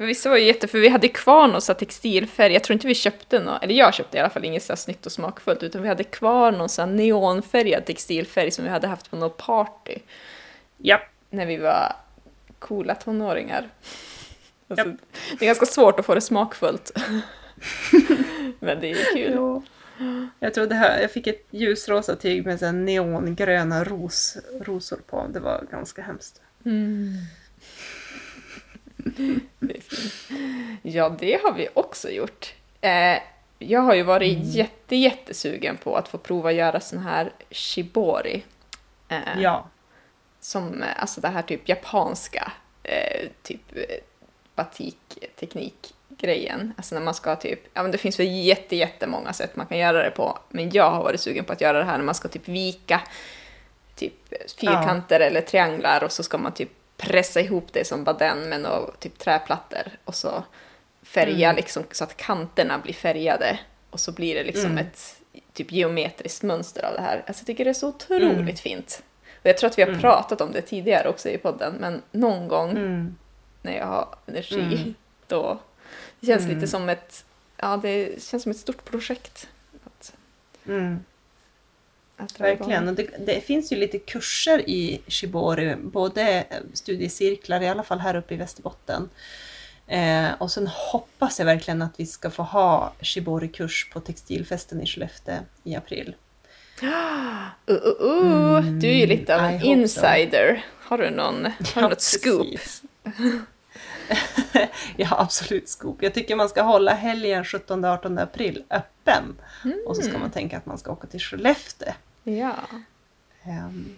Men 0.00 0.06
vissa 0.06 0.30
var 0.30 0.36
ju 0.36 0.46
jätte... 0.46 0.68
För 0.68 0.78
vi 0.78 0.88
hade 0.88 1.08
kvar 1.08 1.48
någon 1.48 1.60
här 1.68 1.74
textilfärg. 1.74 2.52
Jag 2.52 2.64
tror 2.64 2.74
inte 2.74 2.86
vi 2.86 2.94
köpte 2.94 3.38
någon... 3.38 3.62
Eller 3.62 3.74
jag 3.74 3.94
köpte 3.94 4.16
i 4.16 4.20
alla 4.20 4.30
fall 4.30 4.44
inget 4.44 4.62
så 4.62 4.76
snyggt 4.76 5.06
och 5.06 5.12
smakfullt. 5.12 5.62
Utan 5.62 5.82
vi 5.82 5.88
hade 5.88 6.04
kvar 6.04 6.52
någon 6.52 6.68
här 6.78 6.86
neonfärgad 6.86 7.84
textilfärg 7.84 8.50
som 8.50 8.64
vi 8.64 8.70
hade 8.70 8.86
haft 8.86 9.10
på 9.10 9.16
något 9.16 9.36
party. 9.36 9.98
Ja. 10.76 11.00
När 11.30 11.46
vi 11.46 11.56
var 11.56 11.96
coola 12.58 12.94
tonåringar. 12.94 13.68
Alltså, 14.68 14.86
Japp. 14.86 14.96
Det 15.38 15.44
är 15.44 15.46
ganska 15.46 15.66
svårt 15.66 16.00
att 16.00 16.06
få 16.06 16.14
det 16.14 16.20
smakfullt. 16.20 16.92
Men 18.60 18.80
det 18.80 18.90
är 18.90 19.14
kul. 19.14 19.32
Jo. 19.34 19.62
Jag 20.38 20.54
tror 20.54 20.66
det 20.66 20.74
här, 20.74 21.00
jag 21.00 21.12
fick 21.12 21.26
ett 21.26 21.46
ljusrosa 21.50 22.16
tyg 22.16 22.46
med 22.46 22.58
så 22.58 22.72
neongröna 22.72 23.84
ros, 23.84 24.36
rosor 24.60 25.00
på. 25.06 25.26
Det 25.32 25.40
var 25.40 25.64
ganska 25.70 26.02
hemskt. 26.02 26.40
Mm. 26.64 27.12
Det. 29.58 29.80
Ja, 30.82 31.16
det 31.20 31.42
har 31.42 31.52
vi 31.52 31.68
också 31.74 32.10
gjort. 32.10 32.54
Eh, 32.80 33.18
jag 33.58 33.80
har 33.80 33.94
ju 33.94 34.02
varit 34.02 34.38
jätte, 34.54 34.96
jättesugen 34.96 35.76
på 35.76 35.96
att 35.96 36.08
få 36.08 36.18
prova 36.18 36.52
göra 36.52 36.80
sån 36.80 36.98
här 36.98 37.32
shibori. 37.50 38.42
Eh, 39.08 39.18
Ja. 39.38 39.66
Som, 40.40 40.82
eh, 40.82 40.88
alltså 41.02 41.20
det 41.20 41.28
här 41.28 41.42
typ 41.42 41.68
japanska, 41.68 42.52
eh, 42.82 43.28
typ 43.42 43.76
eh, 43.76 43.82
batikteknik-grejen. 44.54 46.72
Alltså 46.76 46.94
när 46.94 47.02
man 47.02 47.14
ska 47.14 47.36
typ, 47.36 47.60
ja 47.74 47.82
men 47.82 47.90
det 47.90 47.98
finns 47.98 48.20
väl 48.20 48.26
jätte, 48.46 48.76
jättemånga 48.76 49.32
sätt 49.32 49.56
man 49.56 49.66
kan 49.66 49.78
göra 49.78 50.02
det 50.02 50.10
på. 50.10 50.38
Men 50.48 50.70
jag 50.70 50.90
har 50.90 51.02
varit 51.02 51.20
sugen 51.20 51.44
på 51.44 51.52
att 51.52 51.60
göra 51.60 51.78
det 51.78 51.84
här 51.84 51.98
när 51.98 52.04
man 52.04 52.14
ska 52.14 52.28
typ 52.28 52.48
vika 52.48 53.00
typ 53.94 54.34
fyrkanter 54.60 55.20
eller 55.20 55.40
trianglar 55.40 56.04
och 56.04 56.12
så 56.12 56.22
ska 56.22 56.38
man 56.38 56.52
typ 56.52 56.70
pressa 57.00 57.40
ihop 57.40 57.66
det 57.72 57.84
som 57.86 58.04
baden 58.04 58.48
med 58.48 58.60
några 58.60 58.90
typ 58.98 59.18
träplattor 59.18 59.82
och 60.04 60.14
så 60.14 60.44
färga 61.02 61.46
Mm. 61.48 61.56
liksom 61.56 61.84
så 61.90 62.04
att 62.04 62.16
kanterna 62.16 62.78
blir 62.78 62.94
färgade 62.94 63.58
och 63.90 64.00
så 64.00 64.12
blir 64.12 64.34
det 64.34 64.44
liksom 64.44 64.70
Mm. 64.70 64.78
ett 64.86 65.16
typ 65.52 65.72
geometriskt 65.72 66.42
mönster 66.42 66.84
av 66.84 66.94
det 66.94 67.00
här. 67.00 67.24
Alltså 67.26 67.40
jag 67.40 67.46
tycker 67.46 67.64
det 67.64 67.70
är 67.70 67.74
så 67.74 67.88
otroligt 67.88 68.32
Mm. 68.38 68.56
fint. 68.56 69.02
Och 69.42 69.46
jag 69.46 69.58
tror 69.58 69.70
att 69.70 69.78
vi 69.78 69.82
har 69.82 69.88
Mm. 69.88 70.00
pratat 70.00 70.40
om 70.40 70.52
det 70.52 70.62
tidigare 70.62 71.08
också 71.08 71.28
i 71.28 71.38
podden, 71.38 71.74
men 71.80 72.02
någon 72.12 72.48
gång 72.48 72.70
Mm. 72.70 73.16
när 73.62 73.76
jag 73.76 73.86
har 73.86 74.08
energi, 74.26 74.60
Mm. 74.60 74.94
då... 75.26 75.58
Det 76.20 76.26
känns 76.26 76.42
Mm. 76.44 76.54
lite 76.54 76.68
som 76.68 76.88
ett... 76.88 77.24
Ja, 77.56 77.76
det 77.82 78.22
känns 78.22 78.42
som 78.42 78.50
ett 78.52 78.58
stort 78.58 78.84
projekt. 78.84 79.48
Att, 79.84 80.12
Mm. 80.66 81.04
Att. 82.24 82.40
Verkligen. 82.40 82.88
Och 82.88 82.94
det, 82.94 83.06
det 83.26 83.40
finns 83.40 83.72
ju 83.72 83.76
lite 83.76 83.98
kurser 83.98 84.70
i 84.70 85.00
Shibori, 85.08 85.76
både 85.76 86.44
studiecirklar, 86.74 87.60
i 87.62 87.68
alla 87.68 87.82
fall 87.82 87.98
här 87.98 88.16
uppe 88.16 88.34
i 88.34 88.36
Västerbotten. 88.36 89.08
Eh, 89.86 90.28
och 90.38 90.50
sen 90.50 90.66
hoppas 90.66 91.38
jag 91.38 91.46
verkligen 91.46 91.82
att 91.82 91.94
vi 92.00 92.06
ska 92.06 92.30
få 92.30 92.42
ha 92.42 92.92
Shibori-kurs 93.00 93.90
på 93.92 94.00
textilfesten 94.00 94.82
i 94.82 94.86
Skellefteå 94.86 95.38
i 95.64 95.74
april. 95.76 96.14
Uh, 97.70 97.76
uh, 97.76 97.82
uh. 98.00 98.56
Mm, 98.58 98.80
Du 98.80 98.88
är 98.88 98.94
ju 98.94 99.06
lite 99.06 99.36
av 99.36 99.40
I 99.42 99.44
en 99.44 99.52
hope 99.52 99.64
so. 99.64 99.66
insider. 99.66 100.64
Har 100.82 100.98
du 100.98 101.10
någon, 101.10 101.44
har 101.74 101.82
du 101.82 101.88
något 101.88 102.00
scoop? 102.00 102.46
jag 104.96 105.06
har 105.06 105.22
absolut 105.22 105.68
scoop. 105.68 106.02
Jag 106.02 106.14
tycker 106.14 106.36
man 106.36 106.48
ska 106.48 106.62
hålla 106.62 106.94
helgen 106.94 107.44
17-18 107.44 108.22
april 108.22 108.64
öppen. 108.70 109.36
Och 109.86 109.96
så 109.96 110.02
ska 110.02 110.10
Mm. 110.10 110.20
man 110.20 110.30
tänka 110.30 110.56
att 110.56 110.66
man 110.66 110.78
ska 110.78 110.92
åka 110.92 111.06
till 111.06 111.20
Skellefteå. 111.20 111.92
Ja, 112.24 112.54
Ehm, 113.44 113.96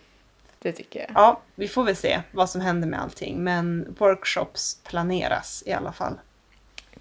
det 0.58 0.72
tycker 0.72 1.00
jag. 1.00 1.10
Ja, 1.14 1.40
vi 1.54 1.68
får 1.68 1.84
väl 1.84 1.96
se 1.96 2.22
vad 2.32 2.50
som 2.50 2.60
händer 2.60 2.88
med 2.88 3.00
allting. 3.02 3.44
Men 3.44 3.94
workshops 3.98 4.78
planeras 4.84 5.62
i 5.66 5.72
alla 5.72 5.92
fall. 5.92 6.14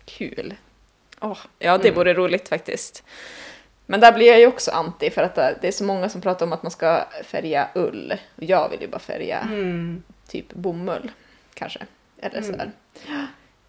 Kul. 0.06 0.56
Åh, 1.20 1.38
ja, 1.60 1.78
det 1.78 1.88
Mm. 1.88 1.96
vore 1.98 2.14
roligt 2.14 2.50
faktiskt. 2.50 3.04
Men 3.86 4.00
där 4.00 4.12
blir 4.12 4.28
jag 4.28 4.40
ju 4.40 4.48
också 4.48 4.72
anti 4.72 5.10
för 5.10 5.22
att 5.24 5.36
det 5.36 5.68
är 5.68 5.72
så 5.72 5.84
många 5.84 6.10
som 6.10 6.22
pratar 6.22 6.46
om 6.46 6.54
att 6.54 6.64
man 6.64 6.72
ska 6.72 7.06
färga 7.24 7.70
ull. 7.76 8.14
Och 8.38 8.44
jag 8.44 8.70
vill 8.70 8.82
ju 8.82 8.88
bara 8.88 9.00
färga 9.00 9.40
Mm. 9.40 10.04
typ 10.28 10.54
bomull, 10.54 11.12
kanske. 11.54 11.80
Eller 12.22 12.38
Mm. 12.38 12.52
sådär. 12.52 12.72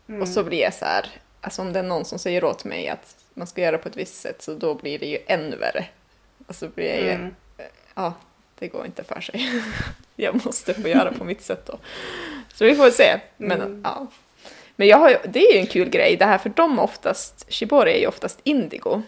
Mm. 0.08 0.22
Och 0.22 0.28
så 0.28 0.44
blir 0.44 0.60
jag 0.60 0.74
så 0.74 0.84
här, 0.84 1.06
alltså 1.40 1.62
om 1.62 1.72
det 1.72 1.78
är 1.78 1.82
någon 1.82 2.04
som 2.04 2.18
säger 2.18 2.44
åt 2.44 2.64
mig 2.64 2.88
att 2.88 3.16
man 3.34 3.46
ska 3.46 3.60
göra 3.62 3.78
på 3.78 3.88
ett 3.88 3.96
visst 3.96 4.20
sätt 4.20 4.42
så 4.42 4.54
då 4.54 4.74
blir 4.74 4.98
det 4.98 5.06
ju 5.06 5.18
ännu 5.26 5.56
värre. 5.56 5.86
Och 6.46 6.54
så 6.54 6.68
blir 6.68 6.86
jag 6.94 7.00
ju, 7.02 7.10
Mm. 7.10 7.34
ja, 7.94 8.14
det 8.58 8.68
går 8.68 8.86
inte 8.86 9.04
för 9.04 9.20
sig. 9.20 9.62
jag 10.16 10.44
måste 10.44 10.74
få 10.74 10.88
göra 10.88 11.12
på 11.12 11.24
mitt 11.24 11.42
sätt 11.42 11.66
då. 11.66 11.78
Så 12.54 12.64
vi 12.64 12.74
får 12.74 12.90
se. 12.90 13.20
Men 13.36 13.60
Mm. 13.60 13.80
ja. 13.84 14.06
Men 14.76 14.88
jag 14.88 14.98
har, 14.98 15.10
ju- 15.10 15.18
det 15.28 15.40
är 15.46 15.52
ju 15.54 15.58
en 15.58 15.66
kul 15.66 15.88
grej 15.88 16.16
det 16.16 16.24
här, 16.24 16.38
för 16.38 16.48
de 16.48 16.78
oftast, 16.78 17.46
shibori 17.48 17.92
är 17.92 17.98
ju 18.00 18.06
oftast 18.06 18.40
indigo. 18.42 19.02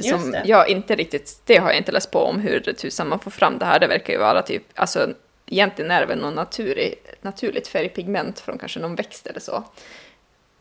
Som 0.00 0.36
jag 0.44 0.68
inte 0.68 0.94
riktigt, 0.96 1.40
det 1.46 1.56
har 1.56 1.68
jag 1.68 1.76
inte 1.78 1.92
läst 1.92 2.10
på 2.10 2.18
om 2.18 2.40
hur 2.40 2.60
tusan 2.60 3.08
man 3.08 3.18
får 3.18 3.30
fram 3.30 3.58
det 3.58 3.64
här. 3.64 3.80
Det 3.80 3.86
verkar 3.86 4.12
ju 4.12 4.18
vara 4.18 4.42
typ, 4.42 4.62
alltså 4.74 5.08
egentligen 5.46 5.90
är 5.90 6.00
det 6.00 6.06
väl 6.06 6.18
någon 6.20 6.34
naturlig, 6.34 6.94
naturligt 7.20 7.68
färgpigment 7.68 8.40
från 8.40 8.58
kanske 8.58 8.80
någon 8.80 8.94
växt 8.94 9.26
eller 9.26 9.40
så. 9.40 9.64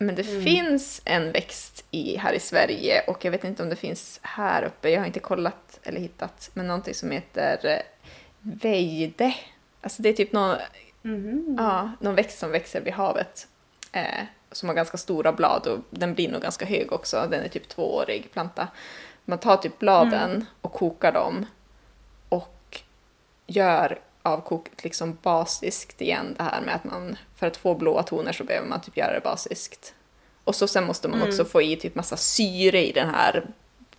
Men 0.05 0.15
det 0.15 0.27
Mm. 0.29 0.43
finns 0.43 1.01
en 1.05 1.31
växt 1.31 1.85
i, 1.91 2.17
här 2.17 2.33
i 2.33 2.39
Sverige 2.39 3.01
och 3.07 3.25
jag 3.25 3.31
vet 3.31 3.43
inte 3.43 3.63
om 3.63 3.69
det 3.69 3.75
finns 3.75 4.19
här 4.23 4.63
uppe, 4.63 4.89
jag 4.89 4.99
har 4.99 5.07
inte 5.07 5.19
kollat 5.19 5.79
eller 5.83 5.99
hittat, 5.99 6.49
men 6.53 6.67
någonting 6.67 6.93
som 6.93 7.11
heter 7.11 7.59
eh, 7.65 7.81
vejde. 8.41 9.35
Alltså 9.81 10.01
det 10.01 10.09
är 10.09 10.13
typ 10.13 10.31
någon, 10.31 10.55
Mhm. 11.01 11.55
ja, 11.59 11.91
någon 11.99 12.15
växt 12.15 12.39
som 12.39 12.51
växer 12.51 12.81
vid 12.81 12.93
havet. 12.93 13.47
Eh, 13.91 14.23
som 14.51 14.69
har 14.69 14.75
ganska 14.75 14.97
stora 14.97 15.31
blad 15.33 15.67
och 15.67 15.79
den 15.89 16.13
blir 16.13 16.29
nog 16.29 16.41
ganska 16.41 16.65
hög 16.65 16.91
också. 16.93 17.27
Den 17.31 17.43
är 17.43 17.47
typ 17.49 17.67
tvåårig 17.67 18.31
planta. 18.33 18.67
Man 19.25 19.37
tar 19.39 19.57
typ 19.57 19.79
bladen 19.79 20.45
och 20.61 20.73
kokar 20.73 21.11
dem 21.11 21.45
och 22.29 22.79
gör 23.47 23.99
avkokt 24.23 24.83
liksom 24.83 25.17
basiskt 25.21 26.01
igen 26.01 26.35
det 26.37 26.43
här 26.43 26.61
med 26.61 26.75
att 26.75 26.83
man 26.83 27.17
för 27.35 27.47
att 27.47 27.57
få 27.57 27.75
blåa 27.75 28.03
toner 28.03 28.31
så 28.31 28.43
behöver 28.43 28.67
man 28.67 28.81
typ 28.81 28.97
göra 28.97 29.13
det 29.13 29.19
basiskt. 29.23 29.93
Och 30.43 30.55
så 30.55 30.67
sen 30.67 30.85
måste 30.85 31.07
man 31.07 31.19
Mm. 31.19 31.29
också 31.29 31.45
få 31.45 31.61
i 31.61 31.75
typ 31.75 31.95
massa 31.95 32.17
syre 32.17 32.85
i 32.87 32.91
den 32.91 33.09
här 33.09 33.45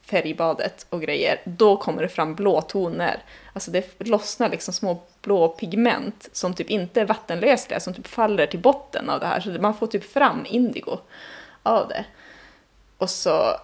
färgbadet 0.03 0.87
och 0.91 1.01
grejer. 1.01 1.41
Då 1.45 1.77
kommer 1.77 2.03
det 2.03 2.09
fram 2.09 2.35
blå 2.35 2.61
toner. 2.61 3.23
Alltså 3.53 3.71
det 3.71 3.95
lossnar 3.99 4.49
liksom 4.49 4.75
små 4.75 5.03
blå 5.23 5.49
pigment 5.49 6.29
som 6.33 6.55
typ 6.55 6.71
inte 6.71 7.01
är 7.01 7.05
vattenlösliga, 7.05 7.81
som 7.81 7.95
typ 7.95 8.07
faller 8.07 8.47
till 8.47 8.61
botten 8.61 9.11
av 9.11 9.21
det 9.21 9.27
här. 9.27 9.41
Så 9.41 9.51
man 9.51 9.75
får 9.75 9.87
typ 9.87 10.13
fram 10.13 10.47
indigo 10.47 10.99
av 11.63 11.89
det. 11.89 12.05
Och 12.99 13.11
så 13.11 13.57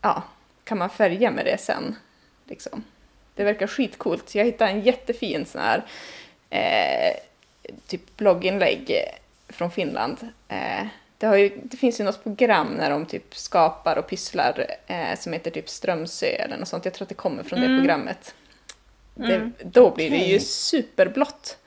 ja, 0.00 0.22
kan 0.64 0.78
man 0.78 0.90
färga 0.90 1.30
med 1.30 1.44
det 1.44 1.60
sen. 1.60 1.96
Liksom. 2.44 2.84
Det 3.34 3.44
verkar 3.44 3.66
skitcoolt. 3.66 4.34
Jag 4.34 4.44
hittade 4.44 4.70
en 4.70 4.80
jättefin 4.80 5.46
sån 5.46 5.60
här 5.60 5.84
eh, 6.50 7.16
typ 7.86 8.16
blogginlägg 8.16 8.94
från 9.48 9.70
Finland. 9.70 10.28
Eh, 10.48 10.86
det, 11.18 11.38
ju, 11.38 11.60
det 11.62 11.76
finns 11.76 12.00
ju 12.00 12.04
något 12.04 12.22
program 12.22 12.66
när 12.68 12.90
de 12.90 13.06
typ 13.06 13.36
skapar 13.36 13.96
och 13.98 14.06
pysslar 14.08 14.66
eh, 14.86 15.18
som 15.18 15.32
heter 15.32 15.50
typ 15.50 15.68
Strömsö 15.68 16.26
eller 16.26 16.56
något 16.56 16.68
sånt. 16.68 16.84
Jag 16.84 16.94
tror 16.94 17.04
att 17.04 17.08
det 17.08 17.14
kommer 17.14 17.42
från 17.42 17.60
det 17.60 17.66
Mm. 17.66 17.78
programmet. 17.80 18.34
Det, 19.14 19.34
Mm. 19.34 19.52
Då 19.64 19.90
blir 19.90 20.10
det 20.10 20.16
ju 20.16 20.40
superblått. 20.40 21.58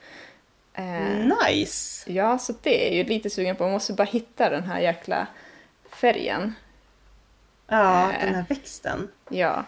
Eh, 0.73 1.25
Nice! 1.47 2.11
Ja, 2.11 2.37
så 2.39 2.53
det 2.61 2.89
är 2.91 2.95
ju 2.97 3.03
lite 3.03 3.29
sugen 3.29 3.55
på. 3.55 3.63
Man 3.63 3.71
måste 3.71 3.93
bara 3.93 4.03
hitta 4.03 4.49
den 4.49 4.63
här 4.63 4.79
jäkla 4.79 5.27
färgen. 5.89 6.55
Ja, 7.67 8.11
Eh. 8.11 8.25
den 8.25 8.35
här 8.35 8.45
växten. 8.49 9.07
Ja, 9.29 9.63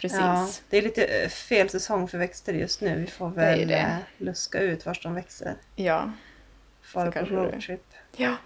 precis. 0.00 0.18
Ja, 0.20 0.48
det 0.70 0.78
är 0.78 0.82
lite 0.82 1.04
eh, 1.04 1.28
fel 1.28 1.68
säsong 1.68 2.08
för 2.08 2.18
växter 2.18 2.52
just 2.54 2.80
nu. 2.80 3.00
Vi 3.00 3.06
får 3.06 3.30
Det 3.30 3.42
är 3.42 3.56
väl 3.58 3.68
det. 3.68 3.74
eh, 3.78 3.96
luska 4.18 4.60
ut 4.60 4.86
vart 4.86 5.02
de 5.02 5.14
växer. 5.14 5.54
Ja, 5.76 6.12
Fara 6.82 7.06
på 7.06 7.12
kanske 7.12 7.34
det. 7.34 7.40
roadtrip. 7.42 7.84
ja. 8.16 8.36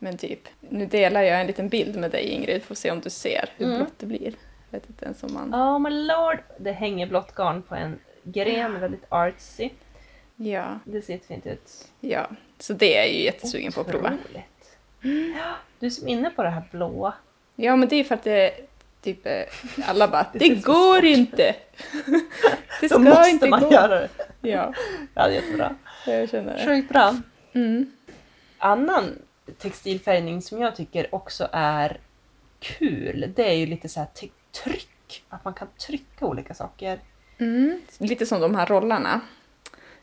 Men 0.00 0.16
typ, 0.18 0.40
nu 0.60 0.86
delar 0.86 1.22
jag 1.22 1.40
en 1.40 1.46
liten 1.46 1.68
bild 1.68 1.96
med 1.96 2.10
dig 2.10 2.24
Ingrid, 2.24 2.62
får 2.62 2.74
se 2.74 2.90
om 2.90 3.00
du 3.00 3.10
ser 3.10 3.50
hur 3.56 3.66
Mm. 3.66 3.78
blått 3.78 3.98
det 3.98 4.06
blir. 4.06 4.34
Jag 4.70 4.80
vet 4.80 4.88
inte 4.90 5.04
ens 5.04 5.22
om 5.22 5.34
man... 5.34 5.54
Oh 5.54 5.78
my 5.78 5.90
lord! 5.90 6.38
Det 6.58 6.72
hänger 6.72 7.06
blått 7.06 7.34
garn 7.34 7.62
på 7.62 7.74
en 7.74 7.98
gren, 8.22 8.80
väldigt 8.80 9.04
artsy. 9.08 9.70
Ja, 10.36 10.78
Det 10.84 11.02
ser 11.02 11.12
jättefint 11.12 11.46
ut. 11.46 11.88
ja. 12.00 12.30
Så 12.58 12.72
det 12.72 12.96
är 12.96 13.00
jag 13.00 13.12
ju 13.14 13.22
jättesugen 13.22 13.72
på 13.72 13.80
att 13.80 13.86
prova. 13.86 14.12
Otroligt. 14.24 14.78
Ja, 15.36 15.54
Du 15.78 15.86
är 15.86 15.90
som 15.90 16.08
inne 16.08 16.30
på 16.30 16.42
det 16.42 16.50
här 16.50 16.62
blåa. 16.70 17.14
Ja, 17.56 17.76
men 17.76 17.88
det 17.88 17.96
är 17.96 18.04
för 18.04 18.14
att 18.14 18.24
det 18.24 18.52
typ 19.02 19.26
eh, 19.26 19.42
alla 19.86 20.08
bara 20.08 20.26
Det 20.32 20.38
det, 20.38 20.48
går 20.48 20.94
svårt." 20.94 21.04
inte! 21.04 21.54
det 22.80 22.88
Då 22.88 22.88
ska 22.88 22.98
måste 22.98 23.30
inte 23.30 23.48
man 23.48 23.60
gå! 23.62 23.72
göra 23.72 24.00
det. 24.00 24.08
Ja, 24.40 24.72
Ja, 25.14 25.28
det 25.28 25.36
är 25.36 25.42
jättebra. 25.42 25.74
jag 26.06 26.30
känner 26.30 26.56
det. 26.58 26.64
Sjukt 26.66 26.88
bra. 26.88 27.16
Mm. 27.52 27.92
Annan 28.58 29.18
textilfärgning 29.58 30.42
som 30.42 30.60
jag 30.60 30.76
tycker 30.76 31.14
också 31.14 31.48
är 31.52 32.00
kul, 32.60 33.32
det 33.36 33.48
är 33.48 33.52
ju 33.52 33.66
lite 33.66 33.88
så 33.88 34.00
här 34.00 34.08
tryck. 34.62 35.24
Att 35.28 35.44
man 35.44 35.54
kan 35.54 35.68
trycka 35.86 36.26
olika 36.26 36.54
saker. 36.54 37.00
Mm. 37.38 37.80
Lite 37.98 38.26
som 38.26 38.40
de 38.40 38.54
här 38.54 38.66
rollarna. 38.66 39.20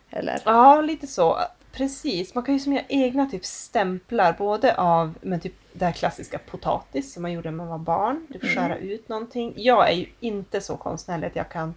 Eller? 0.09 0.41
Ja, 0.45 0.81
lite 0.81 1.07
så. 1.07 1.39
Precis. 1.75 2.35
Man 2.35 2.43
kan 2.43 2.53
ju 2.53 2.59
som 2.59 2.73
göra 2.73 2.85
egna 2.89 3.25
typ 3.25 3.45
stämplar 3.45 4.33
både 4.33 4.75
av 4.75 5.15
men 5.21 5.39
typ 5.39 5.53
det 5.73 5.85
här 5.85 5.91
klassiska 5.91 6.37
potatis 6.37 7.13
som 7.13 7.21
man 7.21 7.31
gjorde 7.31 7.51
när 7.51 7.57
man 7.57 7.67
var 7.67 7.77
barn. 7.77 8.27
Du 8.29 8.39
får 8.39 8.47
Mm. 8.47 8.63
skära 8.63 8.77
ut 8.77 9.09
någonting. 9.09 9.53
Jag 9.55 9.89
är 9.89 9.93
ju 9.93 10.05
inte 10.19 10.61
så 10.61 10.77
konstnärlig 10.77 11.27
att 11.27 11.35
jag 11.35 11.49
kan 11.49 11.73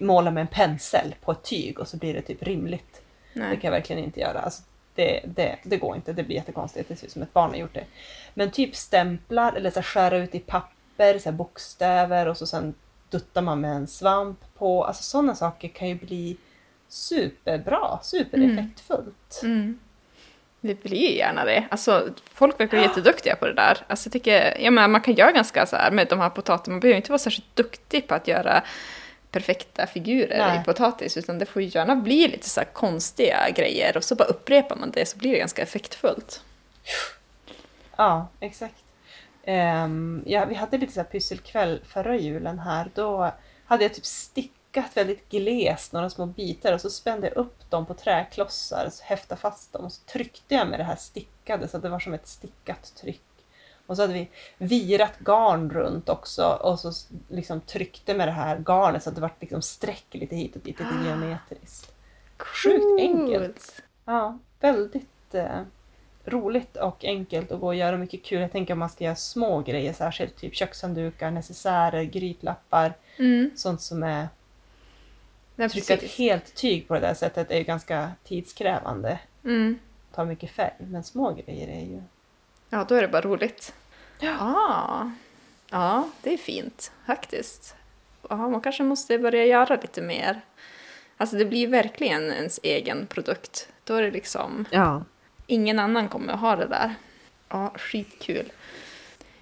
måla 0.00 0.30
med 0.30 0.40
en 0.40 0.46
pensel 0.46 1.14
på 1.24 1.32
ett 1.32 1.42
tyg 1.42 1.78
och 1.80 1.88
så 1.88 1.96
blir 1.96 2.14
det 2.14 2.22
typ 2.22 2.42
rimligt. 2.42 3.02
Det 3.34 3.40
Nej. 3.40 3.50
kan 3.60 3.68
jag 3.68 3.70
verkligen 3.78 4.04
inte 4.04 4.20
göra. 4.20 4.38
Alltså, 4.38 4.62
det, 4.94 5.20
det, 5.24 5.56
det 5.64 5.76
går 5.76 5.96
inte, 5.96 6.12
det 6.12 6.22
blir 6.22 6.36
jättekonstigt. 6.36 6.88
Det 6.88 6.96
ser 6.96 7.06
ut 7.06 7.12
som 7.12 7.22
ett 7.22 7.32
barn 7.32 7.50
har 7.50 7.56
gjort 7.56 7.74
det. 7.74 7.84
Men 8.34 8.50
typ 8.50 8.76
stämplar 8.76 9.52
eller 9.52 9.70
så 9.70 9.74
här, 9.74 9.82
skära 9.84 10.16
ut 10.18 10.34
i 10.34 10.38
papper, 10.38 11.18
så 11.18 11.30
här, 11.30 11.36
bokstäver 11.36 12.28
och 12.28 12.36
så 12.36 12.46
sen 12.46 12.74
duttar 13.10 13.42
man 13.42 13.60
med 13.60 13.70
en 13.76 13.86
svamp 13.86 14.38
på. 14.58 14.84
Alltså 14.84 15.02
sådana 15.02 15.34
saker 15.34 15.68
kan 15.68 15.88
ju 15.88 15.94
bli 15.94 16.36
superbra, 16.94 17.98
supereffektfullt. 18.02 19.40
Mm. 19.42 19.78
Det 20.60 20.82
blir 20.82 21.16
gärna 21.16 21.44
det. 21.44 21.64
Alltså, 21.70 22.08
folk 22.32 22.60
verkar 22.60 22.78
jätteduktiga 22.78 23.36
på 23.36 23.46
det 23.46 23.52
där. 23.52 23.78
Alltså, 23.86 24.06
jag 24.06 24.12
tycker, 24.12 24.60
jag 24.60 24.72
menar, 24.72 24.88
man 24.88 25.00
kan 25.00 25.14
göra 25.14 25.32
ganska 25.32 25.66
så 25.66 25.76
här 25.76 25.90
med 25.90 26.08
de 26.08 26.20
här 26.20 26.30
potatisarna. 26.30 26.74
Man 26.74 26.80
behöver 26.80 26.96
inte 26.96 27.10
vara 27.10 27.18
särskilt 27.18 27.56
duktig 27.56 28.08
på 28.08 28.14
att 28.14 28.28
göra 28.28 28.62
perfekta 29.30 29.86
figurer 29.86 30.38
Nej. 30.38 30.60
i 30.60 30.64
potatis. 30.64 31.16
Utan 31.16 31.38
det 31.38 31.46
får 31.46 31.62
ju 31.62 31.68
gärna 31.68 31.96
bli 31.96 32.28
lite 32.28 32.48
så 32.48 32.60
här 32.60 32.68
konstiga 32.72 33.50
grejer. 33.50 33.96
Och 33.96 34.04
så 34.04 34.14
bara 34.14 34.28
upprepar 34.28 34.76
man 34.76 34.90
det 34.90 35.06
så 35.06 35.18
blir 35.18 35.32
det 35.32 35.38
ganska 35.38 35.62
effektfullt. 35.62 36.42
Ja, 37.96 38.28
exakt. 38.40 38.84
Ehm, 39.44 40.22
ja, 40.26 40.44
vi 40.44 40.54
hade 40.54 40.78
lite 40.78 40.92
så 40.92 41.00
här 41.00 41.06
pysselkväll 41.06 41.80
förra 41.86 42.16
julen 42.16 42.58
här. 42.58 42.90
Då 42.94 43.32
hade 43.66 43.84
jag 43.84 43.94
typ 43.94 44.04
stickat 44.74 44.96
väldigt 44.96 45.28
glest 45.28 45.92
några 45.92 46.10
små 46.10 46.26
bitar 46.26 46.72
och 46.72 46.80
så 46.80 46.90
spände 46.90 47.26
jag 47.26 47.36
upp 47.36 47.70
dem 47.70 47.86
på 47.86 47.94
träklossar, 47.94 48.88
så 48.90 49.04
häftade 49.04 49.40
fast 49.40 49.72
dem 49.72 49.84
och 49.84 49.92
så 49.92 50.04
tryckte 50.04 50.54
jag 50.54 50.68
med 50.68 50.80
det 50.80 50.84
här 50.84 50.96
stickade 50.96 51.68
så 51.68 51.76
att 51.76 51.82
det 51.82 51.88
var 51.88 52.00
som 52.00 52.14
ett 52.14 52.26
stickat 52.26 52.92
tryck. 53.00 53.20
Och 53.86 53.96
så 53.96 54.02
hade 54.02 54.12
vi 54.12 54.28
virat 54.58 55.18
garn 55.18 55.70
runt 55.70 56.08
också 56.08 56.58
och 56.62 56.80
så 56.80 56.92
liksom 57.28 57.60
tryckte 57.60 58.14
med 58.14 58.28
det 58.28 58.32
här 58.32 58.56
garnet 58.66 59.02
så 59.02 59.08
att 59.08 59.14
det 59.14 59.20
var 59.20 59.30
liksom 59.40 59.62
streck 59.62 60.06
lite 60.10 60.36
hit 60.36 60.56
och 60.56 60.62
dit, 60.62 60.78
lite 60.78 60.94
geometriskt. 61.04 61.94
Sjukt 62.38 63.00
enkelt. 63.00 63.82
Ja, 64.04 64.38
väldigt 64.60 65.34
eh, 65.34 65.60
roligt 66.24 66.76
och 66.76 67.04
enkelt 67.04 67.52
att 67.52 67.60
gå 67.60 67.66
och 67.66 67.74
göra 67.74 67.96
mycket 67.96 68.24
kul. 68.24 68.40
Jag 68.40 68.52
tänker 68.52 68.72
om 68.72 68.78
man 68.78 68.90
ska 68.90 69.04
göra 69.04 69.16
små 69.16 69.60
grejer 69.60 69.92
särskilt, 69.92 70.36
typ 70.36 70.54
kökshanddukar, 70.54 71.30
necessärer, 71.30 72.02
grytlappar, 72.02 72.94
Mm. 73.18 73.50
sånt 73.56 73.80
som 73.82 74.02
är 74.02 74.28
Ja, 75.56 75.68
trycka 75.68 75.94
ett 75.94 76.02
helt 76.10 76.54
tyg 76.54 76.88
på 76.88 76.94
det 76.94 77.00
där 77.00 77.14
sättet 77.14 77.50
är 77.50 77.58
ju 77.58 77.64
ganska 77.64 78.10
tidskrävande. 78.24 79.18
Mm. 79.44 79.78
Tar 80.14 80.24
mycket 80.24 80.50
färg, 80.50 80.72
men 80.78 81.04
små 81.04 81.32
grejer 81.32 81.68
är 81.68 81.80
ju... 81.84 82.02
Ja, 82.70 82.84
då 82.88 82.94
är 82.94 83.02
det 83.02 83.08
bara 83.08 83.22
roligt. 83.22 83.74
Ja. 84.20 84.36
Ah. 84.40 85.10
Ja, 85.70 86.08
det 86.22 86.32
är 86.32 86.36
fint 86.38 86.92
faktiskt. 87.06 87.74
Ja, 88.28 88.36
man 88.48 88.60
kanske 88.60 88.82
måste 88.82 89.18
börja 89.18 89.44
göra 89.44 89.76
lite 89.82 90.02
mer. 90.02 90.40
Alltså 91.16 91.36
det 91.36 91.44
blir 91.44 91.66
verkligen 91.66 92.32
ens 92.32 92.60
egen 92.62 93.06
produkt. 93.06 93.68
Då 93.84 93.94
är 93.94 94.02
det 94.02 94.10
liksom, 94.10 94.64
Ja. 94.70 95.04
ingen 95.46 95.78
annan 95.78 96.08
kommer 96.08 96.32
att 96.32 96.40
ha 96.40 96.56
det 96.56 96.66
där. 96.66 96.94
Ja, 97.48 97.72
skitkul. 97.76 98.52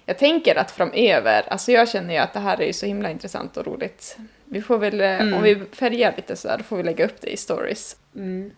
Jag 0.05 0.17
tänker 0.17 0.55
att 0.55 0.71
framöver, 0.71 1.43
alltså 1.49 1.71
jag 1.71 1.89
känner 1.89 2.13
ju 2.13 2.19
att 2.19 2.33
det 2.33 2.39
här 2.39 2.61
är 2.61 2.65
ju 2.65 2.73
så 2.73 2.85
himla 2.85 3.09
intressant 3.11 3.57
och 3.57 3.65
roligt. 3.65 4.17
Vi 4.45 4.61
får 4.61 4.77
väl, 4.77 5.01
eh, 5.01 5.21
Mm. 5.21 5.33
om 5.33 5.43
vi 5.43 5.55
färgar 5.71 6.13
lite 6.17 6.35
så 6.35 6.47
här, 6.49 6.57
då 6.57 6.63
får 6.63 6.77
vi 6.77 6.83
lägga 6.83 7.05
upp 7.05 7.21
det 7.21 7.29
i 7.29 7.37
stories. 7.37 7.97
Mm. 8.15 8.51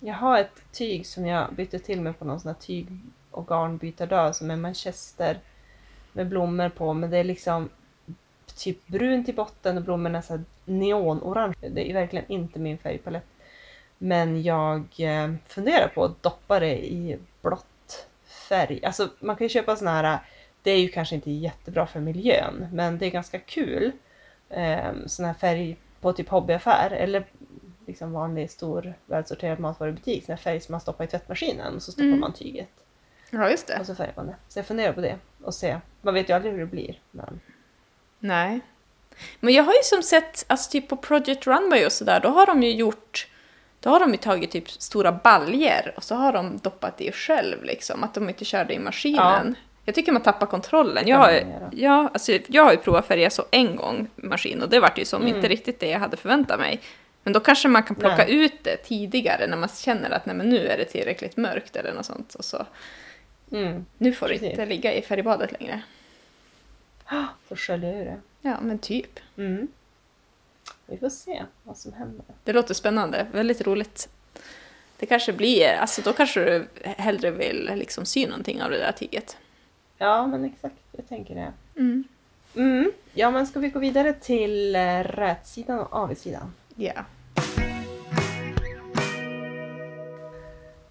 Jag 0.00 0.14
har 0.14 0.38
ett 0.40 0.62
tyg 0.72 1.06
som 1.06 1.26
jag 1.26 1.52
bytte 1.54 1.78
till 1.78 2.00
mig 2.00 2.12
på 2.12 2.24
någon 2.24 2.40
sån 2.40 2.48
här 2.48 2.60
tyg 2.60 2.86
och 3.30 3.46
garnbytardag 3.48 4.36
som 4.36 4.50
är 4.50 4.56
manchester 4.56 5.38
med 6.12 6.26
blommor 6.28 6.68
på 6.68 6.92
men 6.92 7.10
det 7.10 7.18
är 7.18 7.24
liksom 7.24 7.68
typ 8.58 8.86
brunt 8.86 9.28
i 9.28 9.32
botten 9.32 9.76
och 9.76 9.82
blommorna 9.82 10.22
så 10.22 10.40
neonorange. 10.64 11.54
Det 11.70 11.90
är 11.90 11.94
verkligen 11.94 12.24
inte 12.32 12.58
min 12.58 12.78
färgpalett. 12.78 13.26
Men 13.98 14.42
jag 14.42 14.84
eh, 14.98 15.32
funderar 15.46 15.88
på 15.88 16.04
att 16.04 16.22
doppa 16.22 16.60
det 16.60 16.86
i 16.86 17.18
blått 17.42 18.06
färg. 18.48 18.84
Alltså 18.84 19.08
man 19.20 19.36
kan 19.36 19.44
ju 19.44 19.48
köpa 19.48 19.76
såna 19.76 19.90
här, 20.02 20.18
det 20.68 20.72
är 20.72 20.80
ju 20.80 20.88
kanske 20.88 21.14
inte 21.14 21.30
jättebra 21.30 21.86
för 21.86 22.00
miljön 22.00 22.66
men 22.72 22.98
det 22.98 23.06
är 23.06 23.10
ganska 23.10 23.38
kul. 23.38 23.92
Eh, 24.50 24.92
sån 25.06 25.24
här 25.24 25.34
färg 25.34 25.76
på 26.00 26.12
typ 26.12 26.28
hobbyaffär 26.28 26.90
eller 26.90 27.24
liksom 27.86 28.12
vanlig 28.12 28.50
stor 28.50 28.94
välsorterad 29.06 29.58
matvarubutik. 29.58 30.24
Sån 30.24 30.32
här 30.32 30.42
färg 30.42 30.60
som 30.60 30.72
man 30.72 30.80
stoppar 30.80 31.04
i 31.04 31.06
tvättmaskinen 31.06 31.76
och 31.76 31.82
så 31.82 31.92
stoppar 31.92 32.06
Mm. 32.06 32.20
man 32.20 32.32
tyget. 32.32 32.68
Ja, 33.30 33.50
just 33.50 33.66
det. 33.66 33.78
Och 33.80 33.86
så 33.86 33.94
färgar 33.94 34.12
man 34.16 34.26
det. 34.26 34.34
Så 34.48 34.58
jag 34.58 34.66
funderar 34.66 34.92
på 34.92 35.00
det 35.00 35.18
och 35.42 35.54
se. 35.54 35.78
Man 36.02 36.14
vet 36.14 36.28
ju 36.28 36.32
aldrig 36.34 36.52
hur 36.52 36.60
det 36.60 36.66
blir. 36.66 37.00
Men... 37.10 37.40
Nej. 38.18 38.60
Men 39.40 39.54
jag 39.54 39.64
har 39.64 39.72
ju 39.72 39.82
som 39.82 40.02
sett, 40.02 40.44
alltså 40.46 40.70
typ 40.70 40.88
på 40.88 40.96
Project 40.96 41.46
Runway 41.46 41.86
och 41.86 41.92
sådär, 41.92 42.20
då 42.20 42.28
har 42.28 42.46
de 42.46 42.62
ju 42.62 42.72
gjort, 42.72 43.28
då 43.80 43.90
har 43.90 44.00
de 44.00 44.10
ju 44.10 44.16
tagit 44.16 44.50
typ 44.50 44.70
stora 44.70 45.12
baljer 45.12 45.94
och 45.96 46.04
så 46.04 46.14
har 46.14 46.32
de 46.32 46.58
doppat 46.58 47.00
i 47.00 47.12
själv 47.12 47.64
liksom, 47.64 48.04
att 48.04 48.14
de 48.14 48.28
inte 48.28 48.44
körde 48.44 48.74
i 48.74 48.78
maskinen. 48.78 49.54
Jag 49.88 49.94
tycker 49.94 50.12
man 50.12 50.22
tappar 50.22 50.46
kontrollen. 50.46 51.08
Jag 51.08 51.16
har, 51.18 51.42
ja, 51.72 52.10
alltså, 52.12 52.38
jag 52.46 52.64
har 52.64 52.72
ju 52.72 52.78
provat 52.78 53.06
färga 53.06 53.30
så 53.30 53.44
en 53.50 53.76
gång 53.76 54.08
maskin 54.16 54.62
och 54.62 54.68
det 54.68 54.80
vart 54.80 54.98
ju 54.98 55.04
som 55.04 55.22
Mm. 55.22 55.36
inte 55.36 55.48
riktigt 55.48 55.80
det 55.80 55.88
jag 55.88 55.98
hade 55.98 56.16
förväntat 56.16 56.60
mig. 56.60 56.80
Men 57.22 57.32
då 57.32 57.40
kanske 57.40 57.68
man 57.68 57.82
kan 57.82 57.96
plocka 57.96 58.16
Nej. 58.16 58.34
ut 58.44 58.64
det 58.64 58.76
tidigare 58.76 59.46
när 59.46 59.56
man 59.56 59.68
känner 59.68 60.10
att 60.10 60.26
nej, 60.26 60.36
men 60.36 60.48
nu 60.48 60.66
är 60.66 60.78
det 60.78 60.84
tillräckligt 60.84 61.36
mörkt 61.36 61.76
eller 61.76 61.92
något 61.94 62.06
sånt. 62.06 62.34
Och 62.34 62.44
så, 62.44 62.66
Mm. 63.52 63.86
nu 63.98 64.12
får 64.12 64.26
Precis. 64.26 64.50
inte 64.50 64.66
ligga 64.66 64.94
i 64.94 65.02
färgbadet 65.02 65.52
längre. 65.60 65.80
Så 67.48 67.56
sköljer 67.56 67.90
jag 67.92 68.00
ur 68.00 68.04
det. 68.04 68.20
Ja, 68.42 68.56
men 68.62 68.78
typ. 68.78 69.20
Mm. 69.36 69.68
Vi 70.86 70.98
får 70.98 71.08
se 71.10 71.42
vad 71.62 71.76
som 71.78 71.92
händer. 71.92 72.24
Det 72.44 72.52
låter 72.52 72.74
spännande, 72.74 73.26
väldigt 73.32 73.66
roligt. 73.66 74.08
Det 74.98 75.06
kanske 75.06 75.32
blir, 75.32 75.68
alltså 75.68 76.02
då 76.02 76.12
kanske 76.12 76.40
du 76.44 76.66
hellre 76.84 77.30
vill 77.30 77.70
liksom 77.74 78.04
sy 78.04 78.26
någonting 78.26 78.62
av 78.62 78.70
det 78.70 78.78
där 78.78 78.92
tyget. 78.92 79.36
Ja, 79.98 80.26
men 80.26 80.44
exakt. 80.44 80.74
Jag 80.92 81.08
tänker 81.08 81.34
det. 81.34 81.52
Mm. 81.80 82.04
Mm. 82.56 82.92
Ja, 83.14 83.30
men 83.30 83.46
ska 83.46 83.60
vi 83.60 83.68
gå 83.68 83.78
vidare 83.78 84.12
till 84.12 84.76
eh, 84.76 85.00
rätsidan 85.04 85.78
och 85.78 85.92
avigsidan? 85.94 86.54
Ja. 86.74 86.92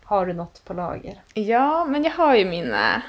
Har 0.03 0.26
du 0.26 0.34
något 0.34 0.66
på 0.66 0.74
lager? 0.74 1.22
Ja, 1.34 1.86
men 1.86 2.03
jag 2.03 2.12
har 2.12 2.36
ju 2.36 2.45
mina 2.45 3.01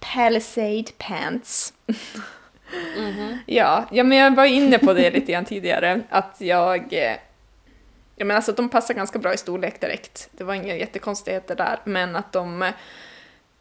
Palisade 0.00 0.84
pants. 0.98 1.72
Ja, 3.46 3.84
ja, 3.90 4.04
men 4.04 4.18
jag 4.18 4.34
var 4.36 4.44
inne 4.44 4.78
på 4.78 4.92
det 4.92 5.10
lite 5.10 5.32
grann 5.32 5.44
tidigare, 5.44 6.00
att 6.10 6.36
jag... 6.40 6.92
eh, 6.92 7.16
Ja, 8.16 8.24
men 8.24 8.36
alltså 8.36 8.52
de 8.52 8.68
passar 8.68 8.94
ganska 8.94 9.18
bra 9.18 9.34
i 9.34 9.36
storlek 9.36 9.80
direkt. 9.80 10.28
Det 10.32 10.44
var 10.44 10.54
inga 10.54 10.76
jättekonstigheter 10.76 11.56
där, 11.56 11.78
men 11.84 12.16
att 12.16 12.32
de... 12.32 12.72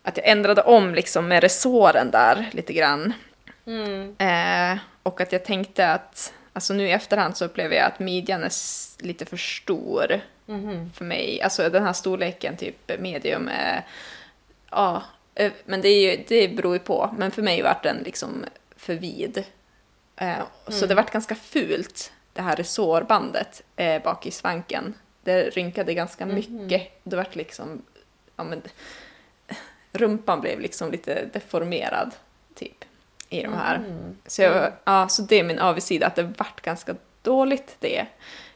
eh, 0.10 0.12
Att 0.12 0.18
jag 0.18 0.28
ändrade 0.28 0.62
om 0.62 0.95
liksom 0.95 1.28
med 1.28 1.43
resåren 1.43 2.12
där 2.12 2.49
lite 2.51 2.74
grann. 2.74 3.14
Mm. 3.66 4.16
Eh, 4.18 4.80
och 5.03 5.22
att 5.22 5.32
jag 5.32 5.45
tänkte 5.45 5.91
att, 5.91 6.34
alltså 6.53 6.74
nu 6.74 6.88
i 6.88 6.91
efterhand 6.91 7.38
så 7.38 7.45
upplever 7.45 7.76
jag 7.76 7.86
att 7.86 7.99
midjan 7.99 8.43
är 8.43 8.51
lite 9.03 9.26
för 9.26 9.38
stor 9.38 10.22
Mhm. 10.45 10.91
för 10.95 11.05
mig. 11.05 11.41
Alltså 11.41 11.70
den 11.70 11.84
här 11.84 11.93
storleken, 11.93 12.57
typ 12.57 12.99
medium, 12.99 13.47
är, 13.47 13.86
ja, 14.72 15.03
eh, 15.36 15.51
men 15.66 15.82
det, 15.82 15.89
är 15.89 16.12
ju, 16.12 16.24
det 16.28 16.47
beror 16.55 16.74
ju 16.74 16.80
på. 16.80 17.16
Men 17.18 17.32
för 17.32 17.41
mig 17.41 17.62
vart 17.62 17.84
den 17.84 17.97
liksom 18.05 18.45
för 18.76 18.93
vid. 18.95 19.43
Eh, 20.16 20.38
Så 20.68 20.86
det 20.86 20.95
vart 20.95 21.12
ganska 21.12 21.36
fult, 21.36 22.12
det 22.34 22.41
här 22.41 22.55
resårbandet 22.55 23.62
eh, 23.76 24.01
bak 24.03 24.26
i 24.26 24.32
svanken. 24.32 24.93
Det 25.24 25.49
rynkade 25.49 25.93
ganska 25.93 26.26
mycket. 26.26 26.88
Det 27.03 27.16
vart 27.16 27.36
liksom, 27.36 27.82
ja 28.36 28.43
men, 28.43 28.62
rumpan 29.92 30.42
blev 30.42 30.60
liksom 30.60 30.92
lite 30.92 31.26
deformerad, 31.34 32.12
typ, 32.56 32.86
i 33.30 33.42
de 33.42 33.54
här. 33.54 33.76
Mm. 33.76 34.18
Så, 34.26 34.42
jag, 34.42 34.72
ja, 34.84 35.08
så 35.10 35.22
det 35.22 35.40
är 35.40 35.44
min 35.44 35.60
avigsida, 35.60 36.08
att 36.08 36.16
det 36.16 36.24
vart 36.24 36.62
ganska 36.62 36.96
dåligt 37.22 37.76
det. 37.80 38.06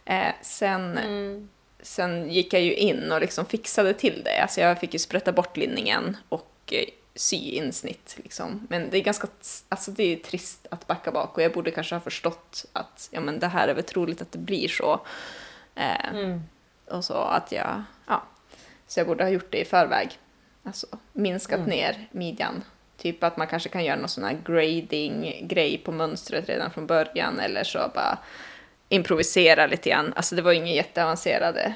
Eh, 0.06 0.34
sen, 0.42 0.98
Mm. 0.98 1.50
sen 1.82 2.30
gick 2.32 2.54
jag 2.54 2.62
ju 2.62 2.74
in 2.76 3.12
och 3.12 3.22
liksom 3.22 3.46
fixade 3.46 3.94
till 3.94 4.22
det. 4.24 4.42
Alltså 4.42 4.62
jag 4.62 4.80
fick 4.80 4.94
ju 4.94 5.00
sprätta 5.00 5.32
bort 5.32 5.58
linningen 5.58 6.18
och 6.30 6.50
eh, 6.72 6.86
sy 7.16 7.36
insnitt. 7.38 8.16
Liksom. 8.24 8.68
Men 8.70 8.90
det 8.90 8.98
är 8.98 9.02
ganska 9.04 9.28
alltså 9.70 9.92
det 9.92 10.04
är 10.04 10.16
trist 10.18 10.68
att 10.72 10.88
backa 10.88 11.12
bak 11.12 11.38
och 11.38 11.44
jag 11.44 11.54
borde 11.54 11.72
kanske 11.72 11.96
ha 11.96 12.00
förstått 12.00 12.66
att 12.74 13.08
ja, 13.12 13.20
men 13.22 13.40
det 13.40 13.48
här 13.48 13.68
är 13.68 13.74
väl 13.74 13.84
troligt 13.84 14.22
att 14.22 14.32
det 14.32 14.38
blir 14.38 14.68
så. 14.68 15.02
Eh, 15.76 16.10
Mm. 16.14 16.42
och 16.88 17.06
så 17.06 17.14
att 17.14 17.52
jag, 17.52 17.84
ja, 18.08 18.24
så 18.88 19.00
jag 19.00 19.08
borde 19.08 19.24
ha 19.24 19.30
gjort 19.32 19.52
det 19.52 19.58
i 19.62 19.66
förväg. 19.66 20.20
Alltså 20.64 20.88
minskat 21.14 21.58
Mm. 21.60 21.70
ner 21.70 22.08
midjan. 22.12 22.64
Typ 22.98 23.24
att 23.24 23.38
man 23.38 23.48
kanske 23.48 23.70
kan 23.70 23.84
göra 23.86 23.96
någon 24.00 24.10
sån 24.10 24.24
här 24.24 24.38
grading-grej 24.46 25.78
på 25.78 25.92
mönstret 25.92 26.50
redan 26.50 26.72
från 26.72 26.88
början 26.88 27.40
eller 27.40 27.64
så 27.64 27.92
bara 27.96 28.18
improvisera 28.90 29.68
lite 29.68 29.90
grann. 29.90 30.14
Alltså 30.16 30.36
det 30.36 30.42
var 30.42 30.52
inga 30.52 30.72
jätteavancerade 30.74 31.74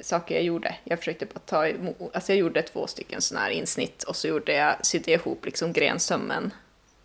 saker 0.00 0.34
jag 0.34 0.44
gjorde. 0.44 0.74
Jag 0.84 0.98
försökte 0.98 1.26
bara 1.26 1.38
ta 1.46 1.66
emot, 1.68 1.96
alltså 2.14 2.32
jag 2.32 2.38
gjorde 2.38 2.62
två 2.62 2.86
stycken 2.86 3.20
sådana 3.22 3.44
här 3.46 3.52
insnitt 3.52 4.02
och 4.02 4.16
så 4.16 4.28
gjorde 4.28 4.52
jag, 4.52 4.86
sydde 4.86 5.10
jag 5.10 5.20
ihop 5.20 5.44
liksom 5.44 5.72
grensömmen 5.72 6.50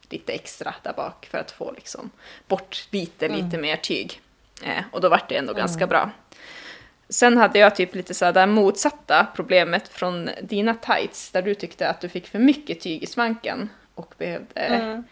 lite 0.10 0.34
extra 0.34 0.76
där 0.84 0.94
bak 0.94 1.26
för 1.32 1.38
att 1.38 1.52
få 1.52 1.72
liksom 1.72 2.10
bort 2.48 2.88
lite, 2.92 3.26
Mm. 3.26 3.46
lite 3.46 3.58
mer 3.58 3.76
tyg. 3.76 4.22
Eh, 4.64 4.84
och 4.92 5.02
då 5.02 5.10
vart 5.10 5.30
det 5.30 5.36
ändå 5.36 5.54
ganska 5.54 5.88
bra. 5.88 6.12
Sen 7.10 7.38
hade 7.38 7.60
jag 7.60 7.76
typ 7.76 7.96
lite 7.96 8.14
sådär 8.14 8.48
motsatta 8.48 9.28
problemet 9.36 9.88
från 9.88 10.30
dina 10.44 10.74
tights 10.76 11.32
där 11.32 11.42
du 11.42 11.56
tyckte 11.56 11.90
att 11.90 12.02
du 12.02 12.10
fick 12.10 12.28
för 12.28 12.40
mycket 12.40 12.82
tyg 12.82 13.04
i 13.04 13.06
svanken 13.06 13.70
och 13.96 14.14
behövde 14.18 14.62
Mm. 14.62 15.04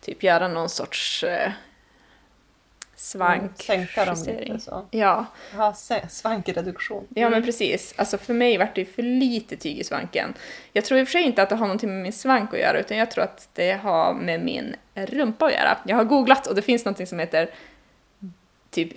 typ 0.00 0.22
göra 0.22 0.48
någon 0.48 0.68
sorts 0.68 1.24
eh, 1.24 1.52
svank 2.96 3.40
Mm, 3.42 3.54
Sänka 3.86 4.04
dem 4.04 4.16
lite 4.26 4.60
så. 4.60 4.86
Ja, 4.90 5.26
se- 5.76 6.08
svankreduktion. 6.08 7.06
ja 7.08 7.30
men 7.30 7.42
precis. 7.42 7.94
Alltså 7.96 8.18
för 8.18 8.34
mig 8.34 8.58
vart 8.58 8.74
det 8.74 8.80
ju 8.80 8.86
för 8.86 9.02
lite 9.02 9.56
tyg 9.56 9.78
i 9.78 9.84
svanken. 9.84 10.34
Jag 10.72 10.84
tror 10.84 10.98
i 11.00 11.02
och 11.02 11.08
för 11.08 11.12
sig 11.12 11.22
inte 11.22 11.42
att 11.42 11.48
det 11.48 11.54
har 11.56 11.66
någonting 11.66 11.90
med 11.90 12.02
min 12.02 12.12
svank 12.12 12.54
att 12.54 12.60
göra 12.60 12.78
utan 12.80 12.96
jag 12.96 13.10
tror 13.10 13.24
att 13.24 13.48
det 13.52 13.72
har 13.72 14.14
med 14.14 14.40
min 14.44 14.76
rumpa 14.94 15.46
att 15.46 15.52
göra. 15.52 15.78
Jag 15.86 15.96
har 15.96 16.04
googlat 16.04 16.46
och 16.46 16.54
det 16.54 16.62
finns 16.62 16.84
någonting 16.84 17.06
som 17.06 17.18
heter 17.18 17.50
typ 18.70 18.92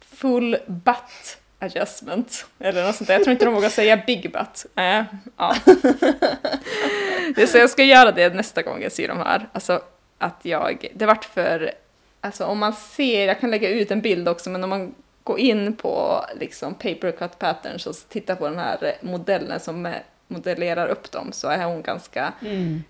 full 0.00 0.56
butt 0.66 1.38
adjustment. 1.60 2.46
Eller 2.58 2.86
något 2.86 2.94
sånt 2.96 3.08
där. 3.08 3.14
Jag 3.14 3.24
tror 3.24 3.32
inte 3.32 3.44
de 3.44 3.54
vågar 3.54 3.68
säga 3.68 4.02
big 4.06 4.32
butt. 4.32 4.66
Äh, 4.76 5.02
ja. 5.36 5.54
Det- 7.36 7.46
Så 7.46 7.58
jag 7.58 7.70
ska 7.70 7.84
göra 7.84 8.12
det 8.12 8.34
nästa 8.34 8.62
gång 8.62 8.82
jag 8.82 8.92
ser 8.92 9.08
de 9.08 9.18
här. 9.18 9.48
Alltså 9.52 9.82
att 10.18 10.38
jag, 10.42 10.86
det 10.94 11.06
vart 11.06 11.24
för, 11.24 11.72
alltså 12.20 12.44
om 12.44 12.58
man 12.58 12.72
ser, 12.72 13.26
jag 13.28 13.40
kan 13.40 13.50
lägga 13.50 13.68
ut 13.68 13.90
en 13.90 14.00
bild 14.00 14.28
också, 14.28 14.50
men 14.50 14.64
om 14.64 14.70
man 14.70 14.94
går 15.24 15.38
in 15.38 15.76
på 15.76 16.24
liksom 16.40 16.74
paper 16.74 17.12
cut 17.12 17.38
patterns 17.38 17.86
och 17.86 17.94
tittar 18.08 18.34
på 18.34 18.48
den 18.48 18.58
här 18.58 18.92
modellen 19.00 19.60
som 19.60 19.86
eh, 19.86 19.92
modellerar 20.28 20.88
upp 20.88 21.10
dem 21.10 21.32
så 21.32 21.48
är 21.48 21.64
hon 21.64 21.82
ganska, 21.82 22.32
Mm. 22.42 22.82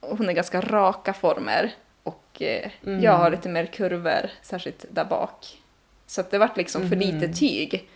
hon 0.00 0.28
är 0.28 0.32
ganska 0.32 0.60
raka 0.60 1.12
former 1.12 1.70
och 2.02 2.42
eh, 2.42 2.70
Mm. 2.86 3.02
jag 3.02 3.12
har 3.12 3.30
lite 3.30 3.48
mer 3.48 3.66
kurvor, 3.66 4.30
särskilt 4.42 4.84
där 4.90 5.04
bak. 5.04 5.46
Så 6.06 6.20
att 6.20 6.30
det 6.30 6.38
vart 6.38 6.56
liksom 6.56 6.88
för 6.88 6.96
lite 6.96 7.26
Mhm. 7.26 7.32
tyg. 7.34 7.88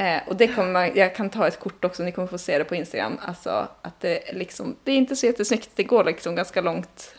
Eh, 0.00 0.20
och 0.26 0.36
det 0.36 0.48
kommer 0.48 0.72
man, 0.72 0.96
jag 0.96 1.14
kan 1.14 1.30
ta 1.30 1.46
ett 1.46 1.60
kort 1.60 1.84
också, 1.84 2.02
ni 2.02 2.12
kommer 2.12 2.28
få 2.28 2.38
se 2.38 2.58
det 2.58 2.64
på 2.64 2.74
Instagram. 2.74 3.18
Alltså 3.22 3.68
att 3.82 4.00
det 4.00 4.32
liksom, 4.32 4.76
det 4.84 4.92
är 4.92 4.96
inte 4.96 5.16
så 5.16 5.26
jättesnyggt, 5.26 5.70
det 5.74 5.82
går 5.82 6.04
liksom 6.04 6.34
ganska 6.34 6.60
långt. 6.60 7.14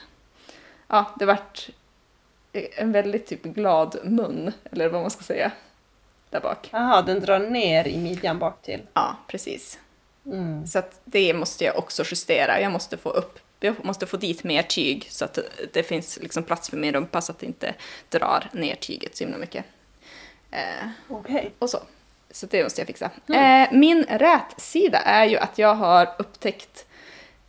Ja, 0.88 1.06
det 1.20 1.26
vart 1.26 1.70
en 2.54 2.92
väldigt 2.92 3.28
typ 3.28 3.44
glad 3.44 4.00
mun, 4.04 4.52
eller 4.72 4.90
vad 4.90 5.02
man 5.02 5.12
ska 5.12 5.24
säga, 5.24 5.52
där 6.30 6.40
bak. 6.40 6.70
Jaha, 6.72 7.02
den 7.02 7.20
drar 7.20 7.40
ner 7.40 7.88
i 7.88 7.98
midjan 7.98 8.40
bak 8.40 8.62
till. 8.62 8.82
Ja, 8.94 9.16
precis. 9.28 9.80
Mm. 10.26 10.68
Så 10.68 10.80
att 10.80 11.02
det 11.06 11.34
måste 11.34 11.64
jag 11.64 11.78
också 11.78 12.04
justera. 12.06 12.62
Jag 12.62 12.72
måste 12.72 12.98
få 12.98 13.10
upp, 13.10 13.40
jag 13.60 13.86
måste 13.86 14.06
få 14.06 14.18
dit 14.18 14.44
mer 14.44 14.64
tyg 14.64 15.08
så 15.12 15.26
att 15.26 15.40
det 15.74 15.84
finns 15.84 16.20
liksom 16.22 16.44
plats 16.44 16.70
för 16.70 16.78
min 16.78 16.94
rumpa 16.94 17.22
så 17.22 17.32
att 17.32 17.40
det 17.40 17.46
inte 17.46 17.74
drar 18.10 18.50
ner 18.54 18.76
tyget 18.76 19.18
så 19.18 19.24
himla 19.24 19.38
mycket. 19.38 19.66
Eh, 20.52 20.90
Okej. 21.10 21.52
och 21.60 21.70
så. 21.70 21.80
Så 22.32 22.46
det 22.46 22.64
måste 22.64 22.82
jag 22.82 22.88
fixa. 22.88 23.12
Eh, 23.34 23.72
min 23.72 24.04
rätsida 24.04 25.00
är 25.00 25.26
ju 25.26 25.38
att 25.38 25.58
jag 25.58 25.76
har 25.76 26.16
upptäckt 26.20 26.86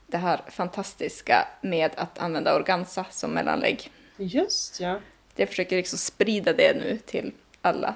det 0.06 0.18
här 0.18 0.40
fantastiska 0.50 1.48
med 1.60 1.90
att 1.96 2.18
använda 2.18 2.56
organza 2.56 3.04
som 3.10 3.30
mellanlägg. 3.30 3.90
Just 4.16 4.80
ja. 4.80 5.00
Jag 5.36 5.48
försöker 5.48 5.76
liksom 5.76 5.98
sprida 5.98 6.52
det 6.52 6.74
nu 6.76 6.98
till 7.06 7.32
alla. 7.62 7.94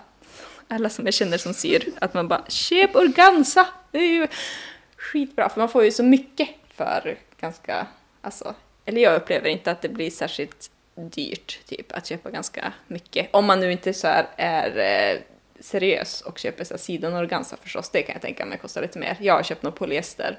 Alla 0.68 0.88
som 0.88 1.04
jag 1.04 1.14
känner 1.14 1.38
som 1.38 1.54
syr. 1.54 1.92
Att 2.00 2.14
man 2.14 2.28
bara 2.28 2.44
köp 2.48 2.96
organza! 2.96 3.66
Det 3.90 3.98
är 3.98 4.12
ju 4.12 4.28
skitbra 4.96 5.48
för 5.48 5.60
man 5.60 5.68
får 5.68 5.84
ju 5.84 5.90
så 5.90 6.02
mycket 6.02 6.48
för 6.74 7.18
ganska, 7.40 7.86
alltså, 8.20 8.54
eller 8.84 9.00
jag 9.00 9.16
upplever 9.16 9.48
inte 9.48 9.70
att 9.70 9.82
det 9.82 9.88
blir 9.88 10.10
särskilt 10.10 10.70
dyrt 10.94 11.66
typ 11.66 11.92
att 11.92 12.06
köpa 12.06 12.30
ganska 12.30 12.72
mycket. 12.86 13.28
Om 13.32 13.46
man 13.46 13.60
nu 13.60 13.72
inte 13.72 13.94
så 13.94 14.06
här 14.06 14.26
är 14.36 14.78
eh, 15.14 15.20
seriös 15.60 16.20
och 16.20 16.38
köper 16.38 16.64
så 16.64 16.74
här 16.74 16.78
sidenorganza 16.78 17.56
förstås, 17.56 17.90
det 17.90 18.02
kan 18.02 18.12
jag 18.12 18.22
tänka 18.22 18.46
mig 18.46 18.58
kostar 18.58 18.82
lite 18.82 18.98
mer. 18.98 19.16
Jag 19.20 19.34
har 19.34 19.42
köpt 19.42 19.62
något 19.62 19.74
polyester 19.74 20.38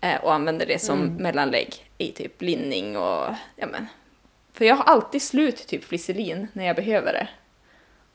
eh, 0.00 0.16
och 0.24 0.34
använder 0.34 0.66
det 0.66 0.78
som 0.78 1.06
mellanlägg 1.06 1.90
i 1.98 2.12
typ 2.12 2.42
linning 2.42 2.96
och 2.96 3.34
ja 3.56 3.66
men 3.66 3.86
för 4.52 4.64
jag 4.64 4.74
har 4.74 4.84
alltid 4.84 5.22
slut 5.22 5.66
typ 5.66 5.84
flisselin 5.84 6.48
när 6.52 6.66
jag 6.66 6.76
behöver 6.76 7.12
det. 7.12 7.28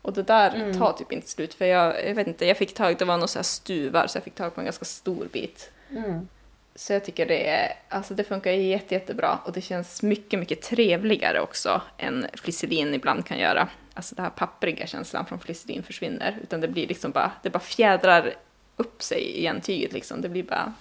Och 0.02 0.14
det 0.14 0.24
där 0.24 0.74
tar 0.74 0.94
typ 0.94 1.12
inte 1.12 1.30
slut 1.30 1.54
för 1.54 1.66
jag, 1.66 2.08
jag 2.08 2.16
vet 2.16 2.28
inte, 2.28 2.46
jag 2.46 2.58
fick 2.58 2.74
tag, 2.74 2.98
det 2.98 3.06
var 3.06 3.18
några 3.18 3.28
så 3.28 3.40
här 3.40 3.44
stuvar 3.44 4.08
så 4.08 4.18
jag 4.18 4.24
fick 4.24 4.36
tag 4.36 4.56
på 4.56 4.62
en 4.62 4.66
ganska 4.66 4.86
stor 4.86 5.28
bit. 5.32 5.72
Mm. 5.92 6.28
Så 6.76 6.94
jag 6.94 7.06
tycker 7.06 7.26
det 7.26 7.50
är, 7.50 7.74
alltså 7.90 8.14
det 8.14 8.24
funkar 8.24 8.52
jätte, 8.52 8.94
jättebra 8.94 9.40
och 9.46 9.54
det 9.54 9.62
känns 9.62 10.04
mycket, 10.04 10.40
mycket 10.40 10.62
trevligare 10.62 11.42
också 11.42 11.82
än 11.98 12.28
flisselin 12.34 12.94
ibland 12.94 13.26
kan 13.26 13.40
göra. 13.40 13.70
Alltså 14.00 14.16
den 14.16 14.24
här 14.26 14.32
pappriga 14.32 14.88
känslan 14.88 15.26
från 15.26 15.40
flisselin 15.40 15.84
försvinner 15.84 16.38
utan 16.44 16.62
det 16.62 16.68
blir 16.68 16.88
liksom 16.88 17.12
bara, 17.12 17.32
det 17.44 17.50
bara 17.50 17.60
fjädrar 17.60 18.34
upp 18.76 19.02
sig 19.04 19.22
i 19.38 19.42
gentyget 19.42 19.94
liksom. 19.94 20.22
Det 20.22 20.30
blir 20.30 20.44
bara, 20.44 20.74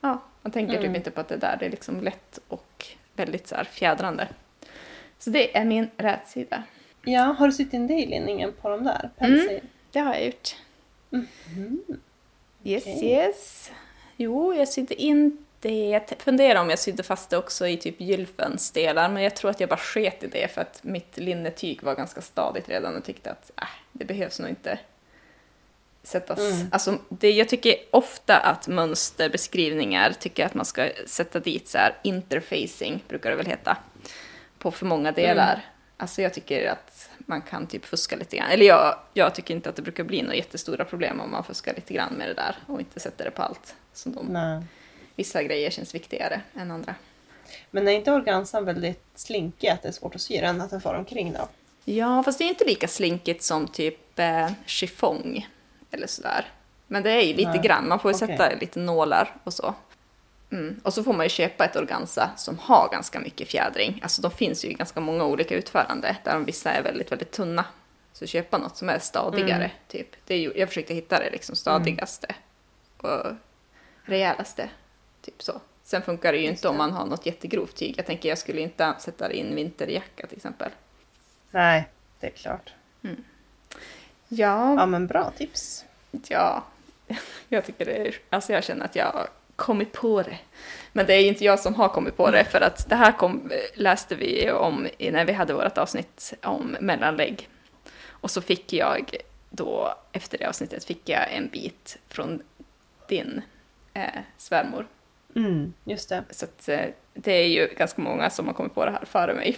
ja, 0.00 0.22
man 0.42 0.52
tänker 0.52 0.72
typ 0.74 0.84
Mm. 0.84 0.96
inte 0.96 1.10
på 1.10 1.20
att 1.20 1.28
det 1.28 1.36
där 1.36 1.56
det 1.60 1.66
är 1.66 1.70
liksom 1.70 2.00
lätt 2.00 2.38
och 2.48 2.86
väldigt 3.14 3.48
så 3.48 3.54
här 3.54 3.64
fjädrande. 3.64 4.28
Så 5.18 5.30
det 5.30 5.56
är 5.56 5.64
min 5.64 5.90
rätsida. 5.96 6.62
Ja, 7.04 7.22
har 7.22 7.46
du 7.46 7.52
sytt 7.52 7.72
in 7.72 7.86
det 7.86 7.94
i 7.94 8.06
linningen 8.06 8.52
på 8.60 8.68
de 8.68 8.84
där? 8.84 9.10
Pensel? 9.18 9.60
Det 9.92 9.98
har 10.00 10.14
jag 10.14 10.26
gjort. 10.26 10.56
Yes, 12.64 12.82
Okej. 12.86 13.10
yes. 13.10 13.70
Jo, 14.16 14.54
jag 14.54 14.68
sydde 14.68 14.94
in 15.02 15.44
det. 15.60 15.88
Jag 15.88 16.02
funderar 16.18 16.60
om 16.60 16.70
jag 16.70 16.78
sydde 16.78 17.02
fast 17.02 17.30
det 17.30 17.36
också 17.36 17.68
i 17.68 17.76
typ 17.76 18.00
gylfens 18.00 18.70
delar, 18.70 19.08
men 19.08 19.22
jag 19.22 19.36
tror 19.36 19.50
att 19.50 19.60
jag 19.60 19.68
bara 19.68 19.76
sket 19.76 20.22
i 20.22 20.26
det 20.26 20.54
för 20.54 20.60
att 20.60 20.84
mitt 20.84 21.18
linnetyg 21.18 21.82
var 21.82 21.94
ganska 21.94 22.20
stadigt 22.20 22.68
redan 22.68 22.96
och 22.96 23.04
tyckte 23.04 23.30
att 23.30 23.50
äh, 23.56 23.68
det 23.92 24.04
behövs 24.04 24.40
nog 24.40 24.48
inte 24.48 24.78
sättas... 26.02 26.38
Mm. 26.38 26.66
Alltså, 26.72 26.98
det, 27.08 27.30
jag 27.30 27.48
tycker 27.48 27.74
ofta 27.90 28.36
att 28.36 28.68
mönsterbeskrivningar 28.68 30.12
tycker 30.12 30.46
att 30.46 30.54
man 30.54 30.64
ska 30.64 30.88
sätta 31.06 31.40
dit 31.40 31.68
så 31.68 31.78
här 31.78 31.96
interfacing, 32.02 33.04
brukar 33.08 33.30
det 33.30 33.36
väl 33.36 33.46
heta, 33.46 33.76
på 34.58 34.70
för 34.70 34.86
många 34.86 35.12
delar. 35.12 35.64
Alltså 35.96 36.22
jag 36.22 36.34
tycker 36.34 36.70
att 36.70 37.10
man 37.18 37.42
kan 37.42 37.66
typ 37.66 37.84
fuska 37.84 38.16
lite 38.16 38.36
grann. 38.36 38.50
Eller 38.50 38.66
jag, 38.66 38.98
jag 39.14 39.34
tycker 39.34 39.54
inte 39.54 39.68
att 39.68 39.76
det 39.76 39.82
brukar 39.82 40.04
bli 40.04 40.22
några 40.22 40.34
jättestora 40.34 40.84
problem 40.84 41.20
om 41.20 41.30
man 41.30 41.44
fuskar 41.44 41.74
lite 41.74 41.94
grann 41.94 42.14
med 42.14 42.28
det 42.28 42.34
där 42.34 42.56
och 42.66 42.80
inte 42.80 43.00
sätter 43.00 43.24
det 43.24 43.30
på 43.30 43.42
allt. 43.42 43.74
Så 43.92 44.08
de, 44.08 44.26
Nej. 44.26 44.62
Vissa 45.20 45.42
grejer 45.42 45.70
känns 45.70 45.94
viktigare 45.94 46.40
än 46.56 46.70
andra. 46.70 46.94
Men 47.70 47.88
är 47.88 47.92
inte 47.92 48.12
organsan 48.12 48.64
väldigt 48.64 49.04
slinkig 49.14 49.68
att 49.68 49.82
det 49.82 49.88
är 49.88 49.92
svårt 49.92 50.14
att 50.14 50.20
sy 50.20 50.40
den, 50.40 50.60
att 50.60 50.70
den 50.70 50.80
far 50.80 50.94
omkring 50.94 51.32
då? 51.32 51.48
Ja, 51.84 52.22
fast 52.22 52.38
det 52.38 52.44
är 52.44 52.48
inte 52.48 52.64
lika 52.64 52.88
slinkigt 52.88 53.42
som 53.42 53.68
typ 53.68 54.18
eh, 54.18 54.50
chiffong 54.66 55.48
eller 55.90 56.06
sådär. 56.06 56.44
Men 56.86 57.02
det 57.02 57.10
är 57.10 57.20
ju 57.20 57.34
lite 57.34 57.50
Nej. 57.50 57.60
grann, 57.60 57.88
man 57.88 57.98
får 58.00 58.10
ju 58.10 58.16
Okej. 58.16 58.28
sätta 58.28 58.54
lite 58.60 58.78
nålar 58.78 59.36
och 59.44 59.52
så. 59.52 59.74
Mm. 60.52 60.80
Och 60.84 60.94
så 60.94 61.04
får 61.04 61.12
man 61.12 61.26
ju 61.26 61.30
köpa 61.30 61.64
ett 61.64 61.76
organza 61.76 62.30
som 62.36 62.58
har 62.58 62.88
ganska 62.92 63.20
mycket 63.20 63.48
fjädring. 63.48 64.00
Alltså 64.02 64.22
de 64.22 64.30
finns 64.30 64.64
ju 64.64 64.68
i 64.68 64.74
ganska 64.74 65.00
många 65.00 65.24
olika 65.24 65.54
utförande, 65.54 66.16
där 66.24 66.32
de 66.32 66.44
vissa 66.44 66.70
är 66.70 66.82
väldigt, 66.82 67.12
väldigt 67.12 67.30
tunna. 67.32 67.64
Så 68.12 68.26
köpa 68.26 68.58
något 68.58 68.76
som 68.76 68.88
är 68.88 68.98
stadigare, 68.98 69.64
Mm. 69.64 69.70
typ. 69.88 70.08
Det 70.26 70.34
är 70.34 70.38
ju, 70.38 70.52
jag 70.56 70.68
försökte 70.68 70.94
hitta 70.94 71.18
det 71.18 71.30
liksom 71.30 71.56
stadigaste 71.56 72.34
och 72.96 73.26
rejälaste, 74.04 74.70
typ 75.22 75.42
så. 75.42 75.60
Sen 75.82 76.02
funkar 76.02 76.32
det 76.32 76.38
ju 76.38 76.44
Just 76.44 76.58
inte 76.58 76.68
om 76.68 76.76
man 76.76 76.92
har 76.92 77.06
något 77.06 77.26
jättegrovt 77.26 77.76
tyg. 77.76 77.94
Jag 77.98 78.06
tänker 78.06 78.28
jag 78.28 78.38
skulle 78.38 78.60
inte 78.60 78.94
sätta 78.98 79.28
det 79.28 79.34
i 79.34 79.40
en 79.40 79.54
vinterjacka 79.54 80.26
till 80.26 80.36
exempel. 80.36 80.70
Nej, 81.50 81.88
det 82.20 82.26
är 82.26 82.30
klart. 82.30 82.72
Ja, 83.00 84.74
Ja, 84.74 84.86
men 84.86 85.06
bra 85.06 85.30
tips. 85.30 85.84
Ja, 86.28 86.64
jag 87.48 87.64
tycker 87.64 87.84
det 87.84 87.96
är, 87.96 88.14
alltså 88.30 88.52
jag 88.52 88.64
känner 88.64 88.84
att 88.84 88.96
jag 88.96 89.06
har 89.06 89.28
kommit 89.56 89.92
på 89.92 90.22
det. 90.22 90.38
Men 90.92 91.06
det 91.06 91.14
är 91.14 91.28
inte 91.28 91.44
jag 91.44 91.60
som 91.60 91.74
har 91.74 91.88
kommit 91.88 92.16
på 92.16 92.30
det 92.30 92.44
för 92.44 92.60
att 92.60 92.88
det 92.88 92.96
här 92.96 93.12
kom, 93.12 93.52
läste 93.74 94.14
vi 94.14 94.50
om 94.50 94.88
när 94.98 95.24
vi 95.24 95.32
hade 95.32 95.54
vårt 95.54 95.78
avsnitt 95.78 96.34
om 96.42 96.76
mellanlägg. 96.80 97.48
Och 98.06 98.30
så 98.30 98.40
fick 98.40 98.72
jag 98.72 99.16
då, 99.50 99.94
efter 100.12 100.38
det 100.38 100.46
avsnittet, 100.48 100.84
fick 100.84 101.08
jag 101.08 101.32
en 101.32 101.48
bit 101.48 101.98
från 102.08 102.42
din 103.08 103.42
eh, 103.94 104.20
svärmor. 104.36 104.86
Mm, 105.36 105.72
just 105.84 106.08
det. 106.08 106.24
Så 106.30 106.44
att, 106.44 106.68
eh, 106.68 106.80
det 107.14 107.32
är 107.32 107.46
ju 107.46 107.66
ganska 107.78 108.02
många 108.02 108.30
som 108.30 108.46
har 108.46 108.54
kommit 108.54 108.74
på 108.74 108.84
det 108.84 108.90
här 108.90 109.04
före 109.04 109.34
mig. 109.34 109.56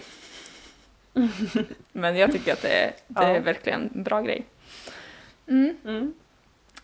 Men 1.91 2.15
jag 2.17 2.31
tycker 2.31 2.53
att 2.53 2.61
det 2.61 2.83
är, 2.83 2.91
det 3.07 3.23
är 3.23 3.35
Ja. 3.35 3.41
verkligen 3.41 3.89
en 3.95 4.03
bra 4.03 4.21
grej. 4.21 4.45
Mm. 5.47 5.77
Mm. 5.85 6.13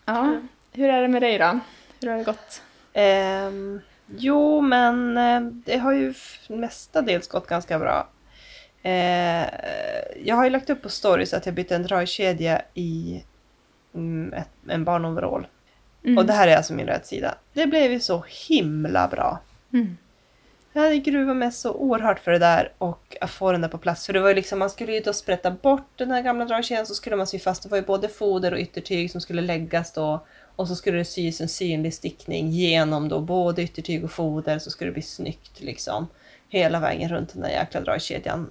Ja, 0.04 0.40
hur 0.72 0.88
är 0.88 1.02
det 1.02 1.08
med 1.08 1.22
dig 1.22 1.38
då? 1.38 1.58
Hur 2.00 2.08
har 2.10 2.18
det 2.18 2.24
gått? 2.24 2.62
Ehm, 2.92 3.80
jo, 4.16 4.60
men 4.60 5.16
eh, 5.16 5.40
det 5.40 5.76
har 5.78 5.92
ju 5.92 6.14
mestadels 6.48 7.28
gått 7.28 7.46
ganska 7.46 7.78
bra. 7.78 8.08
Eh, 8.82 9.46
jag 10.24 10.36
har 10.36 10.44
ju 10.44 10.50
lagt 10.50 10.70
upp 10.70 10.82
på 10.82 10.88
stories 10.88 11.34
att 11.34 11.46
jag 11.46 11.54
bytte 11.54 11.74
en 11.76 11.82
dragkedja 11.82 12.62
i 12.74 13.24
mm, 13.94 14.32
ett, 14.32 14.48
en 14.68 14.84
barnoverall. 14.84 15.46
Mm. 16.04 16.18
Och 16.18 16.26
det 16.26 16.32
här 16.32 16.48
är 16.48 16.56
alltså 16.56 16.72
min 16.72 16.86
rätsida. 16.86 17.34
Det 17.52 17.66
blev 17.66 17.92
ju 17.92 18.00
så 18.00 18.24
himla 18.48 19.08
bra. 19.08 19.40
Mm. 19.72 19.96
Jag 20.72 20.82
hade 20.82 20.98
gruvat 20.98 21.36
mig 21.36 21.52
så 21.52 21.72
oerhört 21.72 22.18
för 22.18 22.30
det 22.30 22.38
där 22.38 22.72
och 22.78 23.16
att 23.20 23.30
få 23.30 23.52
den 23.52 23.60
där 23.60 23.68
på 23.68 23.78
plats. 23.78 24.06
För 24.06 24.12
det 24.12 24.20
var 24.20 24.28
ju 24.28 24.34
liksom, 24.34 24.58
man 24.58 24.70
skulle 24.70 24.92
ju 24.92 25.00
då 25.00 25.12
sprätta 25.12 25.50
bort 25.50 25.88
den 25.96 26.10
här 26.10 26.22
gamla 26.22 26.44
dragkedjan 26.44 26.86
så 26.86 26.94
skulle 26.94 27.16
man 27.16 27.26
sy 27.26 27.38
fast. 27.38 27.62
Det 27.62 27.68
var 27.68 27.76
ju 27.76 27.84
både 27.84 28.08
foder 28.08 28.52
och 28.52 28.58
yttertyg 28.58 29.10
som 29.10 29.20
skulle 29.20 29.42
läggas 29.42 29.92
då. 29.92 30.26
Och 30.56 30.68
så 30.68 30.76
skulle 30.76 30.98
det 30.98 31.04
sys 31.04 31.40
en 31.40 31.48
synlig 31.48 31.94
stickning 31.94 32.50
genom 32.50 33.08
då 33.08 33.20
både 33.20 33.62
yttertyg 33.62 34.04
och 34.04 34.12
foder 34.12 34.58
så 34.58 34.70
skulle 34.70 34.90
det 34.90 34.94
bli 34.94 35.02
snyggt 35.02 35.60
liksom. 35.60 36.08
Hela 36.48 36.80
vägen 36.80 37.08
runt 37.08 37.32
den 37.32 37.42
där 37.42 37.48
jäkla 37.48 37.80
dragkedjan. 37.80 38.50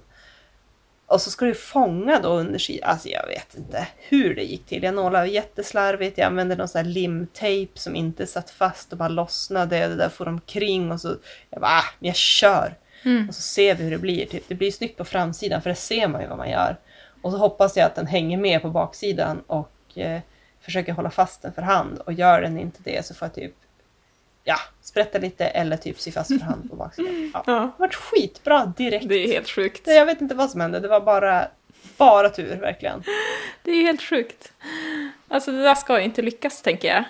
Och 1.10 1.20
så 1.20 1.30
ska 1.30 1.44
du 1.44 1.54
fånga 1.54 2.20
då 2.20 2.28
undersidan. 2.28 2.90
Alltså 2.90 3.08
jag 3.08 3.26
vet 3.26 3.54
inte 3.54 3.86
hur 3.96 4.34
det 4.34 4.42
gick 4.42 4.66
till. 4.66 4.82
Jag 4.82 4.94
nålade 4.94 5.26
jätteslarvigt. 5.26 6.18
Jag 6.18 6.26
använde 6.26 6.56
någon 6.56 6.68
sån 6.68 6.84
här 6.84 6.92
limtejp 6.92 7.78
som 7.78 7.96
inte 7.96 8.26
satt 8.26 8.50
fast 8.50 8.92
och 8.92 8.98
bara 8.98 9.08
lossnade. 9.08 9.88
Det 9.88 9.94
där 9.94 10.08
for 10.08 10.28
omkring 10.28 10.92
och 10.92 11.00
så 11.00 11.16
jag 11.50 11.60
bara, 11.60 11.70
ah, 11.70 11.84
jag 11.98 12.16
kör. 12.16 12.74
Mm. 13.04 13.28
Och 13.28 13.34
så 13.34 13.42
ser 13.42 13.74
vi 13.74 13.84
hur 13.84 13.90
det 13.90 13.98
blir. 13.98 14.26
Typ. 14.26 14.44
Det 14.48 14.54
blir 14.54 14.70
snyggt 14.70 14.96
på 14.96 15.04
framsidan 15.04 15.62
för 15.62 15.70
det 15.70 15.76
ser 15.76 16.08
man 16.08 16.22
ju 16.22 16.28
vad 16.28 16.38
man 16.38 16.50
gör. 16.50 16.76
Och 17.22 17.32
så 17.32 17.38
hoppas 17.38 17.76
jag 17.76 17.86
att 17.86 17.94
den 17.94 18.06
hänger 18.06 18.38
med 18.38 18.62
på 18.62 18.70
baksidan 18.70 19.42
och 19.46 19.98
eh, 19.98 20.20
försöker 20.60 20.92
hålla 20.92 21.10
fast 21.10 21.42
den 21.42 21.52
för 21.52 21.62
hand. 21.62 21.98
Och 21.98 22.12
gör 22.12 22.42
den 22.42 22.58
inte 22.58 22.80
det 22.84 23.06
så 23.06 23.14
får 23.14 23.26
jag 23.26 23.34
typ 23.34 23.54
ja, 24.44 24.56
sprätta 24.82 25.18
lite 25.18 25.46
eller 25.46 25.76
typ 25.76 26.00
sy 26.00 26.12
fast 26.12 26.28
för 26.38 26.46
hand 26.46 26.70
på 26.70 26.76
baksidan. 26.76 27.30
Ja. 27.34 27.44
Ja, 27.46 27.52
Det 27.60 27.70
vart 27.76 27.94
skitbra 27.94 28.72
direkt. 28.76 29.08
det 29.08 29.14
är 29.14 29.26
helt 29.28 29.48
sjukt. 29.48 29.86
Jag 29.86 30.06
vet 30.06 30.20
inte 30.20 30.34
vad 30.34 30.50
som 30.50 30.60
hände, 30.60 30.80
det 30.80 30.88
var 30.88 31.00
bara, 31.00 31.48
bara 31.96 32.30
tur 32.30 32.56
verkligen. 32.56 33.02
Det 33.62 33.70
är 33.70 33.82
helt 33.82 34.02
sjukt. 34.02 34.52
Alltså 35.28 35.52
det 35.52 35.62
där 35.62 35.74
ska 35.74 35.98
ju 35.98 36.04
inte 36.04 36.22
lyckas 36.22 36.62
tänker 36.62 36.88
jag. 36.88 37.04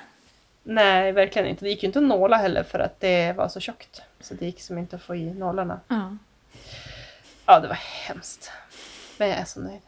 Nej, 0.62 1.12
verkligen 1.12 1.48
inte. 1.48 1.64
Det 1.64 1.68
gick 1.70 1.82
ju 1.82 1.86
inte 1.86 1.98
att 1.98 2.04
nåla 2.04 2.36
heller 2.36 2.62
för 2.62 2.78
att 2.78 3.00
det 3.00 3.32
var 3.36 3.48
så 3.48 3.60
tjockt. 3.60 4.02
Så 4.20 4.34
det 4.34 4.46
gick 4.46 4.60
som 4.62 4.78
inte 4.78 4.96
att 4.96 5.02
få 5.02 5.14
i 5.16 5.34
nålarna. 5.34 5.80
Ja. 5.88 6.16
Ja, 7.46 7.60
det 7.60 7.68
var 7.68 7.78
hemskt. 8.06 8.50
Men 9.18 9.28
jag 9.28 9.38
är 9.38 9.44
så 9.44 9.60
nöjd. 9.60 9.80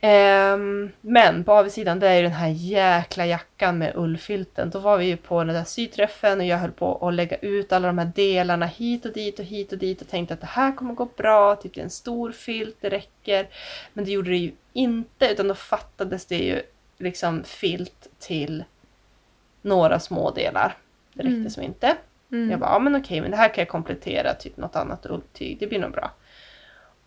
Ehm, 0.00 0.90
men 1.00 1.44
på 1.44 1.52
avsidan 1.52 2.00
det 2.00 2.08
är 2.08 2.16
ju 2.16 2.22
den 2.22 2.32
här 2.32 2.48
jäkla 2.48 3.26
jackan 3.26 3.78
med 3.78 3.92
ullfilten. 3.96 4.70
Då 4.70 4.78
var 4.78 4.98
vi 4.98 5.04
ju 5.04 5.16
på 5.16 5.44
den 5.44 5.54
där 5.54 5.64
syträffen 5.64 6.40
och 6.40 6.46
jag 6.46 6.58
höll 6.58 6.70
på 6.72 7.08
att 7.08 7.14
lägga 7.14 7.36
ut 7.36 7.72
alla 7.72 7.86
de 7.86 7.98
här 7.98 8.12
delarna 8.14 8.66
hit 8.66 9.04
och 9.06 9.12
dit 9.12 9.38
och 9.38 9.44
hit 9.44 9.72
och 9.72 9.78
dit 9.78 10.00
och 10.02 10.08
tänkte 10.08 10.34
att 10.34 10.40
det 10.40 10.46
här 10.46 10.76
kommer 10.76 10.94
gå 10.94 11.04
bra, 11.16 11.56
typ 11.56 11.74
det 11.74 11.80
är 11.80 11.84
en 11.84 11.90
stor 11.90 12.32
filt, 12.32 12.76
det 12.80 12.88
räcker. 12.90 13.48
Men 13.92 14.04
det 14.04 14.10
gjorde 14.10 14.30
det 14.30 14.36
ju 14.36 14.52
inte 14.72 15.26
utan 15.28 15.48
då 15.48 15.54
fattades 15.54 16.26
det 16.26 16.38
ju 16.38 16.62
liksom 16.98 17.44
filt 17.44 18.08
till 18.18 18.64
några 19.62 20.00
små 20.00 20.30
delar. 20.30 20.76
Det 21.14 21.22
räckte 21.22 21.36
Mm. 21.36 21.50
som 21.50 21.62
inte. 21.62 21.96
Mm. 22.32 22.50
Jag 22.50 22.60
bara, 22.60 22.70
ja 22.70 22.78
men 22.78 22.96
okej, 22.96 23.20
men 23.20 23.30
det 23.30 23.36
här 23.36 23.48
kan 23.48 23.62
jag 23.62 23.68
komplettera, 23.68 24.34
typ 24.34 24.56
något 24.56 24.76
annat 24.76 25.06
ulltyg, 25.06 25.56
det 25.60 25.66
blir 25.66 25.78
nog 25.78 25.92
bra. 25.92 26.10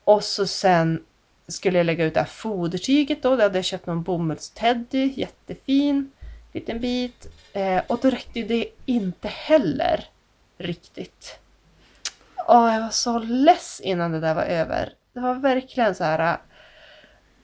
Och 0.04 0.24
så 0.24 0.48
sen 0.48 1.04
skulle 1.48 1.78
jag 1.78 1.86
lägga 1.86 2.06
ut 2.06 2.14
det 2.14 2.20
här 2.20 2.28
fodertyget 2.28 3.24
då, 3.24 3.36
där 3.36 3.44
hade 3.44 3.58
jag 3.58 3.66
köpt 3.66 3.86
någon 3.86 4.04
bomullsteddy, 4.04 5.14
jättefin 5.16 6.12
liten 6.54 6.80
bit. 6.80 7.28
Eh, 7.54 7.82
och 7.88 8.00
då 8.02 8.10
räckte 8.10 8.39
ju 8.39 8.48
det 8.48 8.68
inte 8.86 9.28
heller 9.28 10.06
riktigt. 10.58 11.39
Åh, 12.48 12.74
jag 12.74 12.82
var 12.82 12.89
så 12.89 13.20
less 13.20 13.82
innan 13.84 14.12
det 14.12 14.20
där 14.20 14.34
var 14.34 14.44
över. 14.44 14.94
Det 15.14 15.20
var 15.20 15.36
verkligen 15.36 15.96
så 15.96 16.04
här. 16.04 16.34
Eh, 16.34 16.39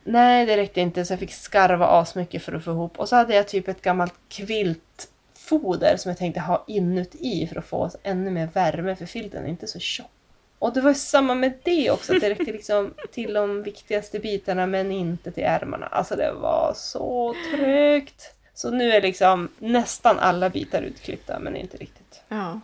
nej, 0.04 0.46
det 0.46 0.58
räckte 0.58 0.82
inte 0.82 1.06
så 1.06 1.14
jag 1.14 1.20
fick 1.20 1.34
skarva 1.34 1.88
asmycket 1.88 2.44
för 2.44 2.54
att 2.54 2.64
få 2.64 2.72
ihop. 2.72 3.00
Och 3.00 3.10
så 3.10 3.16
hade 3.16 3.36
jag 3.36 3.48
typ 3.48 3.68
ett 3.68 3.82
gammalt 3.82 4.14
kviltfoder 4.30 5.98
som 5.98 6.10
jag 6.10 6.18
tänkte 6.18 6.42
ha 6.42 6.64
inuti 6.68 7.48
för 7.48 7.60
att 7.60 7.66
få 7.66 7.90
ännu 8.04 8.32
mer 8.32 8.48
värme 8.54 8.96
för 8.96 9.06
filten 9.06 9.44
är 9.46 9.50
inte 9.50 9.68
så 9.68 9.80
tjock. 9.80 10.19
Och 10.60 10.74
det 10.74 10.82
var 10.82 10.94
samma 10.94 11.36
med 11.36 11.54
det 11.64 11.92
också, 11.92 12.16
att 12.16 12.22
det 12.22 12.30
räckte 12.30 12.52
liksom 12.52 12.94
till 13.12 13.34
de 13.34 13.64
viktigaste 13.64 14.20
bitarna 14.20 14.66
men 14.68 14.92
inte 14.92 15.32
till 15.32 15.44
ärmarna. 15.44 15.86
Alltså 15.86 16.16
det 16.16 16.32
var 16.32 16.74
så 16.76 17.36
trögt. 17.52 18.36
Så 18.54 18.72
nu 18.72 18.92
är 18.92 19.02
liksom 19.02 19.50
nästan 19.60 20.20
alla 20.20 20.50
bitar 20.50 20.82
utklippta 20.82 21.40
men 21.40 21.56
inte 21.56 21.78
riktigt. 21.78 22.22
Ja. 22.28 22.60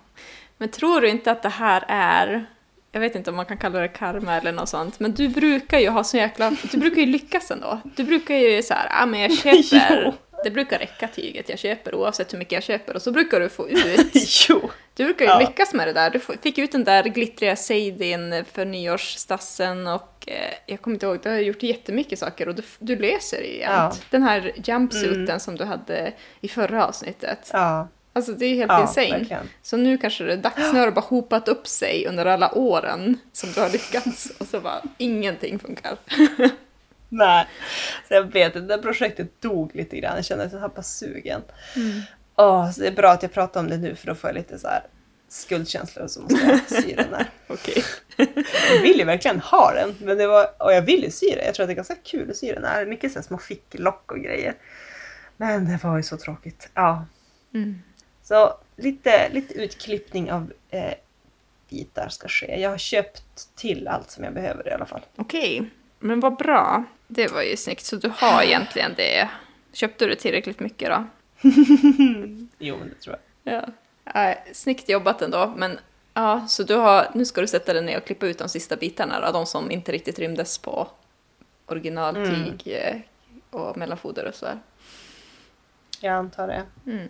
Men 0.57 0.69
tror 0.69 1.01
du 1.01 1.09
inte 1.09 1.31
att 1.31 1.41
det 1.41 1.49
här 1.49 1.85
är, 1.87 2.45
jag 2.91 2.99
vet 2.99 3.15
inte 3.15 3.29
om 3.29 3.35
man 3.35 3.45
kan 3.45 3.57
kalla 3.57 3.79
det 3.79 3.87
karma 3.87 4.35
eller 4.35 4.51
något 4.51 4.69
sånt, 4.69 4.99
men 4.99 5.13
du 5.13 5.27
brukar 5.27 5.79
ju 5.79 5.89
ha 5.89 6.03
så 6.03 6.17
jäkla, 6.17 6.55
du 6.71 6.77
brukar 6.77 7.01
ju 7.01 7.05
lyckas 7.05 7.51
ändå. 7.51 7.79
Du 7.95 8.03
brukar 8.03 8.35
ju 8.35 8.63
så 8.63 8.73
här, 8.73 8.87
ja 8.99 9.05
men 9.05 9.19
jag 9.19 9.31
köper. 9.65 10.13
Det 10.43 10.51
brukar 10.51 10.79
räcka 10.79 11.07
tyget 11.07 11.49
jag 11.49 11.59
köper 11.59 11.95
oavsett 11.95 12.33
hur 12.33 12.37
mycket 12.37 12.51
jag 12.51 12.63
köper 12.63 12.95
och 12.95 13.01
så 13.01 13.11
brukar 13.11 13.39
du 13.39 13.49
få 13.49 13.69
ut 13.69 14.11
jo! 14.49 14.69
Du 14.93 15.03
brukar 15.03 15.25
ju 15.25 15.31
Ja. 15.31 15.39
lyckas 15.39 15.73
med 15.73 15.87
det 15.87 15.93
där. 15.93 16.09
Du 16.09 16.19
fick 16.19 16.57
ut 16.57 16.71
den 16.71 16.83
där 16.83 17.03
glittriga 17.03 17.55
sejdin 17.55 18.45
för 18.51 18.65
nyårsstassen 18.65 19.87
och 19.87 20.23
eh, 20.27 20.53
jag 20.65 20.81
kommer 20.81 20.95
inte 20.95 21.05
ihåg, 21.05 21.19
du 21.23 21.29
har 21.29 21.37
gjort 21.37 21.63
jättemycket 21.63 22.19
saker 22.19 22.49
och 22.49 22.55
du, 22.55 22.61
du 22.79 22.95
löser 22.95 23.41
igen. 23.43 23.71
Ja. 23.71 23.93
Den 24.09 24.23
här 24.23 24.51
jumpsuiten 24.63 25.23
Mm. 25.25 25.39
som 25.39 25.55
du 25.55 25.63
hade 25.63 26.13
i 26.41 26.47
förra 26.47 26.85
avsnittet. 26.87 27.49
Ja, 27.53 27.87
Alltså 28.13 28.31
det 28.31 28.45
är 28.45 28.55
helt 28.55 28.71
ja 28.71 28.81
insane. 28.81 29.09
verkligen. 29.17 29.49
Så 29.61 29.77
nu 29.77 29.97
kanske 29.97 30.23
det 30.23 30.33
är 30.33 30.37
dags, 30.37 30.73
nu 30.73 30.79
har 30.79 30.85
det 30.85 30.91
bara 30.91 31.01
hopat 31.05 31.47
upp 31.47 31.67
sig 31.67 32.05
under 32.09 32.25
alla 32.25 32.51
åren 32.57 33.17
som 33.33 33.51
du 33.51 33.61
har 33.61 33.69
lyckats 33.69 34.31
och 34.39 34.47
så 34.47 34.59
bara 34.59 34.81
ingenting 34.97 35.59
funkar. 35.59 35.97
Nej, 37.09 37.47
så 38.07 38.13
jag 38.13 38.23
vet 38.33 38.53
det 38.53 38.61
där 38.61 38.77
projektet 38.77 39.41
dog 39.41 39.75
lite 39.75 39.97
grann. 39.99 40.15
Jag 40.15 40.25
kände 40.25 40.43
att 40.43 40.51
jag 40.51 40.61
tappade 40.61 40.83
sugen. 40.83 41.41
Åh, 42.35 42.71
så 42.71 42.81
det 42.81 42.87
är 42.87 42.91
bra 42.91 43.11
att 43.11 43.23
jag 43.23 43.33
pratar 43.33 43.59
om 43.59 43.69
det 43.69 43.77
nu 43.77 43.95
för 43.95 44.07
då 44.07 44.15
får 44.15 44.27
jag 44.29 44.35
lite 44.35 44.59
så 44.59 44.67
här 44.67 44.83
skuldkänslor 45.29 46.07
så 46.07 46.21
måste 46.21 46.45
jag 46.69 46.81
sy 46.83 46.95
den 46.95 47.11
där. 47.11 47.29
Okej. 47.47 47.83
Jag 48.73 48.81
vill 48.81 48.97
ju 48.99 49.03
verkligen 49.05 49.39
ha 49.39 49.73
den, 49.73 49.95
men 49.99 50.17
det 50.17 50.27
var, 50.27 50.47
och 50.63 50.73
jag 50.73 50.81
vill 50.81 51.03
ju 51.03 51.11
sy 51.11 51.29
det. 51.29 51.45
Jag 51.45 51.55
tror 51.55 51.63
att 51.63 51.67
det 51.67 51.73
är 51.73 51.75
ganska 51.75 51.95
kul 51.95 52.29
att 52.29 52.37
sy 52.37 52.53
den 52.53 52.63
här. 52.65 52.85
Mycket 52.85 53.11
så 53.11 53.19
här 53.19 53.23
små 53.23 53.37
ficklock 53.37 54.11
och 54.11 54.19
grejer. 54.19 54.53
Men 55.37 55.65
det 55.71 55.79
var 55.83 55.97
ju 55.97 56.03
så 56.03 56.17
tråkigt. 56.17 56.69
Ja, 56.73 57.05
Mm. 57.53 57.81
så 58.23 58.53
lite, 58.75 59.29
lite 59.29 59.53
utklippning 59.53 60.31
av 60.31 60.53
eh, 60.69 60.93
bitar 61.69 62.09
ska 62.09 62.27
ske. 62.27 62.61
Jag 62.61 62.69
har 62.69 62.77
köpt 62.77 63.23
till 63.55 63.87
allt 63.87 64.11
som 64.11 64.23
jag 64.23 64.33
behöver 64.33 64.67
i 64.67 64.71
alla 64.71 64.85
fall. 64.85 65.01
Okej, 65.15 65.69
men 66.05 66.19
vad 66.19 66.35
bra. 66.37 66.83
Det 67.07 67.27
var 67.31 67.41
ju 67.41 67.57
snyggt. 67.57 67.85
Så 67.85 67.95
du 67.95 68.11
har 68.17 68.41
egentligen 68.43 68.93
det. 68.97 69.29
Köpte 69.73 70.05
du 70.05 70.15
tillräckligt 70.15 70.59
mycket 70.59 70.89
då? 70.89 71.03
Jo, 72.57 72.77
men 72.77 72.89
det 72.89 72.95
tror 73.01 73.15
jag. 73.43 73.53
Ja. 73.53 74.21
Äh, 74.29 74.37
snyggt 74.53 74.89
jobbat 74.89 75.21
ändå, 75.21 75.53
men 75.57 75.79
ja, 76.13 76.45
så 76.47 76.63
du 76.63 76.75
har, 76.75 77.07
nu 77.13 77.25
ska 77.25 77.41
du 77.41 77.47
sätta 77.47 77.73
dig 77.73 77.81
ner 77.83 77.97
och 77.97 78.05
klippa 78.05 78.25
ut 78.25 78.37
de 78.37 78.49
sista 78.49 78.75
bitarna 78.75 79.19
då, 79.25 79.31
de 79.31 79.45
som 79.45 79.71
inte 79.71 79.91
riktigt 79.91 80.19
rymdes 80.19 80.57
på 80.57 80.87
originaltyg 81.65 82.61
eh, 82.65 82.95
och 83.49 83.77
mellanfoder 83.77 84.25
och 84.27 84.35
sådär. 84.35 84.59
Jag 85.99 86.13
antar 86.13 86.47
det. 86.47 86.63
Mm. 86.91 87.07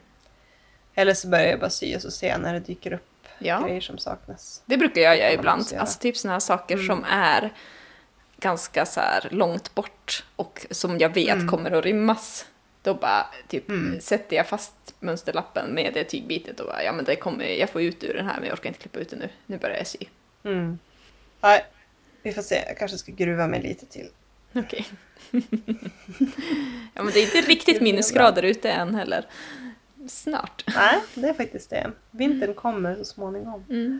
Eller 0.95 1.13
så 1.13 1.27
börjar 1.27 1.45
jag 1.45 1.59
bara 1.59 1.69
sy 1.69 1.95
och 1.95 2.01
så 2.01 2.11
ser 2.11 2.27
jag 2.27 2.41
när 2.41 2.53
det 2.53 2.59
dyker 2.59 2.93
upp 2.93 3.27
Ja, 3.39 3.61
grejer 3.61 3.81
som 3.81 3.97
saknas. 3.97 4.61
det 4.65 4.77
brukar 4.77 5.01
jag 5.01 5.17
göra 5.17 5.31
ibland. 5.31 5.73
Alltså 5.79 5.99
typ 5.99 6.17
sådana 6.17 6.33
här 6.35 6.39
saker 6.39 6.75
Mm. 6.75 6.87
som 6.87 7.03
är 7.09 7.53
ganska 8.37 8.85
så 8.85 8.99
här 8.99 9.27
långt 9.31 9.75
bort 9.75 10.23
och 10.35 10.65
som 10.71 10.97
jag 10.99 11.09
vet 11.13 11.35
Mm. 11.35 11.47
kommer 11.47 11.71
att 11.71 11.85
rymmas. 11.85 12.45
Då 12.81 12.93
bara 12.93 13.25
typ 13.47 13.69
Mm. 13.69 14.01
sätter 14.01 14.35
jag 14.35 14.47
fast 14.47 14.73
mönsterlappen 14.99 15.69
med 15.73 15.93
det 15.93 16.03
tygbitet 16.03 16.59
och 16.59 16.65
bara, 16.67 16.83
ja 16.83 16.91
men 16.91 17.05
det 17.05 17.15
kommer, 17.15 17.45
jag 17.45 17.69
får 17.69 17.81
ut 17.81 18.03
ur 18.03 18.13
den 18.13 18.25
här 18.25 18.35
men 18.39 18.43
jag 18.49 18.53
orkar 18.53 18.67
inte 18.67 18.79
klippa 18.79 18.99
ut 18.99 19.09
det 19.09 19.15
nu. 19.15 19.29
Nu 19.45 19.57
börjar 19.57 19.77
jag 19.77 19.87
sy. 19.87 20.05
Mm. 20.43 20.79
Nej, 21.41 21.65
vi 22.21 22.33
får 22.33 22.41
se. 22.41 22.63
Jag 22.67 22.77
kanske 22.77 22.97
ska 22.97 23.11
gruva 23.11 23.47
mig 23.47 23.61
lite 23.61 23.85
till. 23.85 24.09
Okej. 24.53 24.85
ja 26.93 27.03
men 27.03 27.13
det 27.13 27.19
är 27.19 27.35
inte 27.35 27.49
riktigt 27.49 27.81
minusgrader 27.81 28.43
ute 28.43 28.71
än 28.71 28.95
heller. 28.95 29.25
Snart. 30.09 30.63
Nej, 30.75 30.99
det 31.13 31.27
är 31.29 31.33
faktiskt 31.33 31.69
det. 31.69 31.91
Vintern 32.11 32.53
kommer 32.53 32.95
så 32.95 33.05
småningom. 33.05 33.65
Mm. 33.69 33.99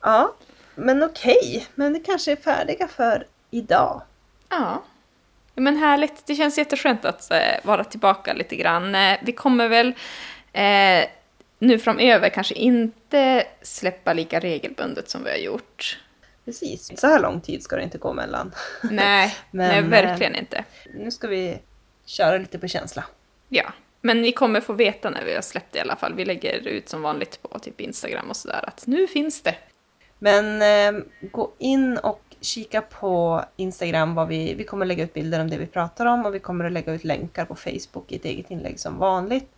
Ja, 0.00 0.34
men 0.78 1.02
okej. 1.02 1.66
Men 1.74 1.92
vi 1.92 2.00
kanske 2.00 2.32
är 2.32 2.36
färdiga 2.36 2.88
för 2.88 3.26
idag. 3.50 4.02
Ja. 4.48 4.82
Ja, 5.54 5.62
Men 5.62 5.76
härligt, 5.76 6.26
det 6.26 6.34
känns 6.34 6.58
jätteskönt 6.58 7.04
att 7.04 7.30
eh, 7.30 7.38
vara 7.62 7.84
tillbaka 7.84 8.32
lite 8.32 8.56
grann. 8.56 8.94
Eh, 8.94 9.18
vi 9.22 9.32
kommer 9.32 9.68
väl 9.68 9.94
eh, 10.52 11.08
nu 11.58 11.78
framöver 11.78 12.28
kanske 12.28 12.54
inte 12.54 13.46
släppa 13.62 14.12
lika 14.12 14.40
regelbundet 14.40 15.10
som 15.10 15.24
vi 15.24 15.30
har 15.30 15.36
gjort. 15.36 15.98
Precis. 16.44 17.00
Så 17.00 17.06
här 17.06 17.20
lång 17.20 17.40
tid 17.40 17.62
ska 17.62 17.76
det 17.76 17.82
inte 17.82 17.98
gå 17.98 18.12
mellan. 18.12 18.52
Nej, 18.90 19.36
Men, 19.50 19.68
nej 19.68 19.78
eh, 19.78 19.84
verkligen 19.84 20.34
inte. 20.34 20.64
Nu 20.94 21.10
ska 21.10 21.28
vi 21.28 21.58
köra 22.04 22.38
lite 22.38 22.58
på 22.58 22.68
känsla. 22.68 23.04
Ja, 23.48 23.72
men 24.00 24.22
ni 24.22 24.32
kommer 24.32 24.60
få 24.60 24.72
veta 24.72 25.10
när 25.10 25.24
vi 25.24 25.34
har 25.34 25.42
släppt 25.42 25.72
det 25.72 25.78
i 25.78 25.80
alla 25.80 25.96
fall. 25.96 26.14
Vi 26.14 26.24
lägger 26.24 26.68
ut 26.68 26.88
som 26.88 27.02
vanligt 27.02 27.42
på 27.42 27.58
typ 27.58 27.80
Instagram 27.80 28.30
och 28.30 28.36
sådär 28.36 28.64
att 28.66 28.86
nu 28.86 29.06
finns 29.06 29.42
det. 29.42 29.54
Men 30.18 30.62
eh, 30.62 31.02
gå 31.32 31.52
in 31.58 31.98
och 31.98 32.20
kika 32.40 32.80
på 32.80 33.44
Instagram. 33.56 34.14
Vad 34.14 34.28
vi, 34.28 34.54
vi 34.54 34.64
kommer 34.64 34.86
lägga 34.86 35.04
ut 35.04 35.14
bilder 35.14 35.40
om 35.40 35.50
det 35.50 35.56
vi 35.58 35.66
pratar 35.66 36.06
om 36.06 36.26
och 36.26 36.34
vi 36.34 36.38
kommer 36.38 36.64
att 36.64 36.72
lägga 36.72 36.92
ut 36.92 37.04
länkar 37.04 37.44
på 37.44 37.54
Facebook 37.54 38.12
i 38.12 38.16
ett 38.16 38.24
eget 38.24 38.50
inlägg 38.50 38.80
som 38.80 38.98
vanligt. 38.98 39.48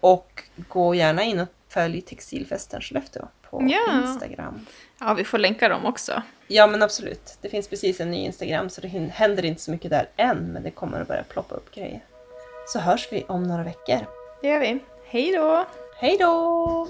Och 0.00 0.42
gå 0.68 0.94
gärna 0.94 1.22
in 1.22 1.40
och 1.40 1.48
följ 1.68 2.00
Textilfesten 2.00 2.80
Skellefteå 2.80 3.22
på 3.50 3.62
Ja. 3.70 4.02
Instagram. 4.06 4.66
Ja, 5.00 5.14
vi 5.14 5.24
får 5.24 5.38
länka 5.38 5.68
dem 5.68 5.86
också. 5.86 6.22
Ja 6.46 6.66
men 6.66 6.82
absolut. 6.82 7.38
Det 7.40 7.48
finns 7.48 7.68
precis 7.68 8.00
en 8.00 8.10
ny 8.10 8.16
Instagram 8.16 8.70
så 8.70 8.80
det 8.80 8.88
händer 8.88 9.44
inte 9.44 9.60
så 9.62 9.70
mycket 9.70 9.90
där 9.90 10.08
än 10.16 10.38
men 10.52 10.62
det 10.62 10.70
kommer 10.70 11.00
att 11.00 11.08
börja 11.08 11.22
ploppa 11.24 11.54
upp 11.54 11.74
grejer. 11.74 12.04
Så 12.66 12.78
hörs 12.78 13.08
vi 13.12 13.24
om 13.28 13.42
några 13.42 13.62
veckor. 13.64 13.98
Det 14.42 14.48
gör 14.48 14.60
vi. 14.60 14.78
Hej 15.06 15.32
då! 15.36 15.66
Hej 15.96 16.16
då! 16.20 16.88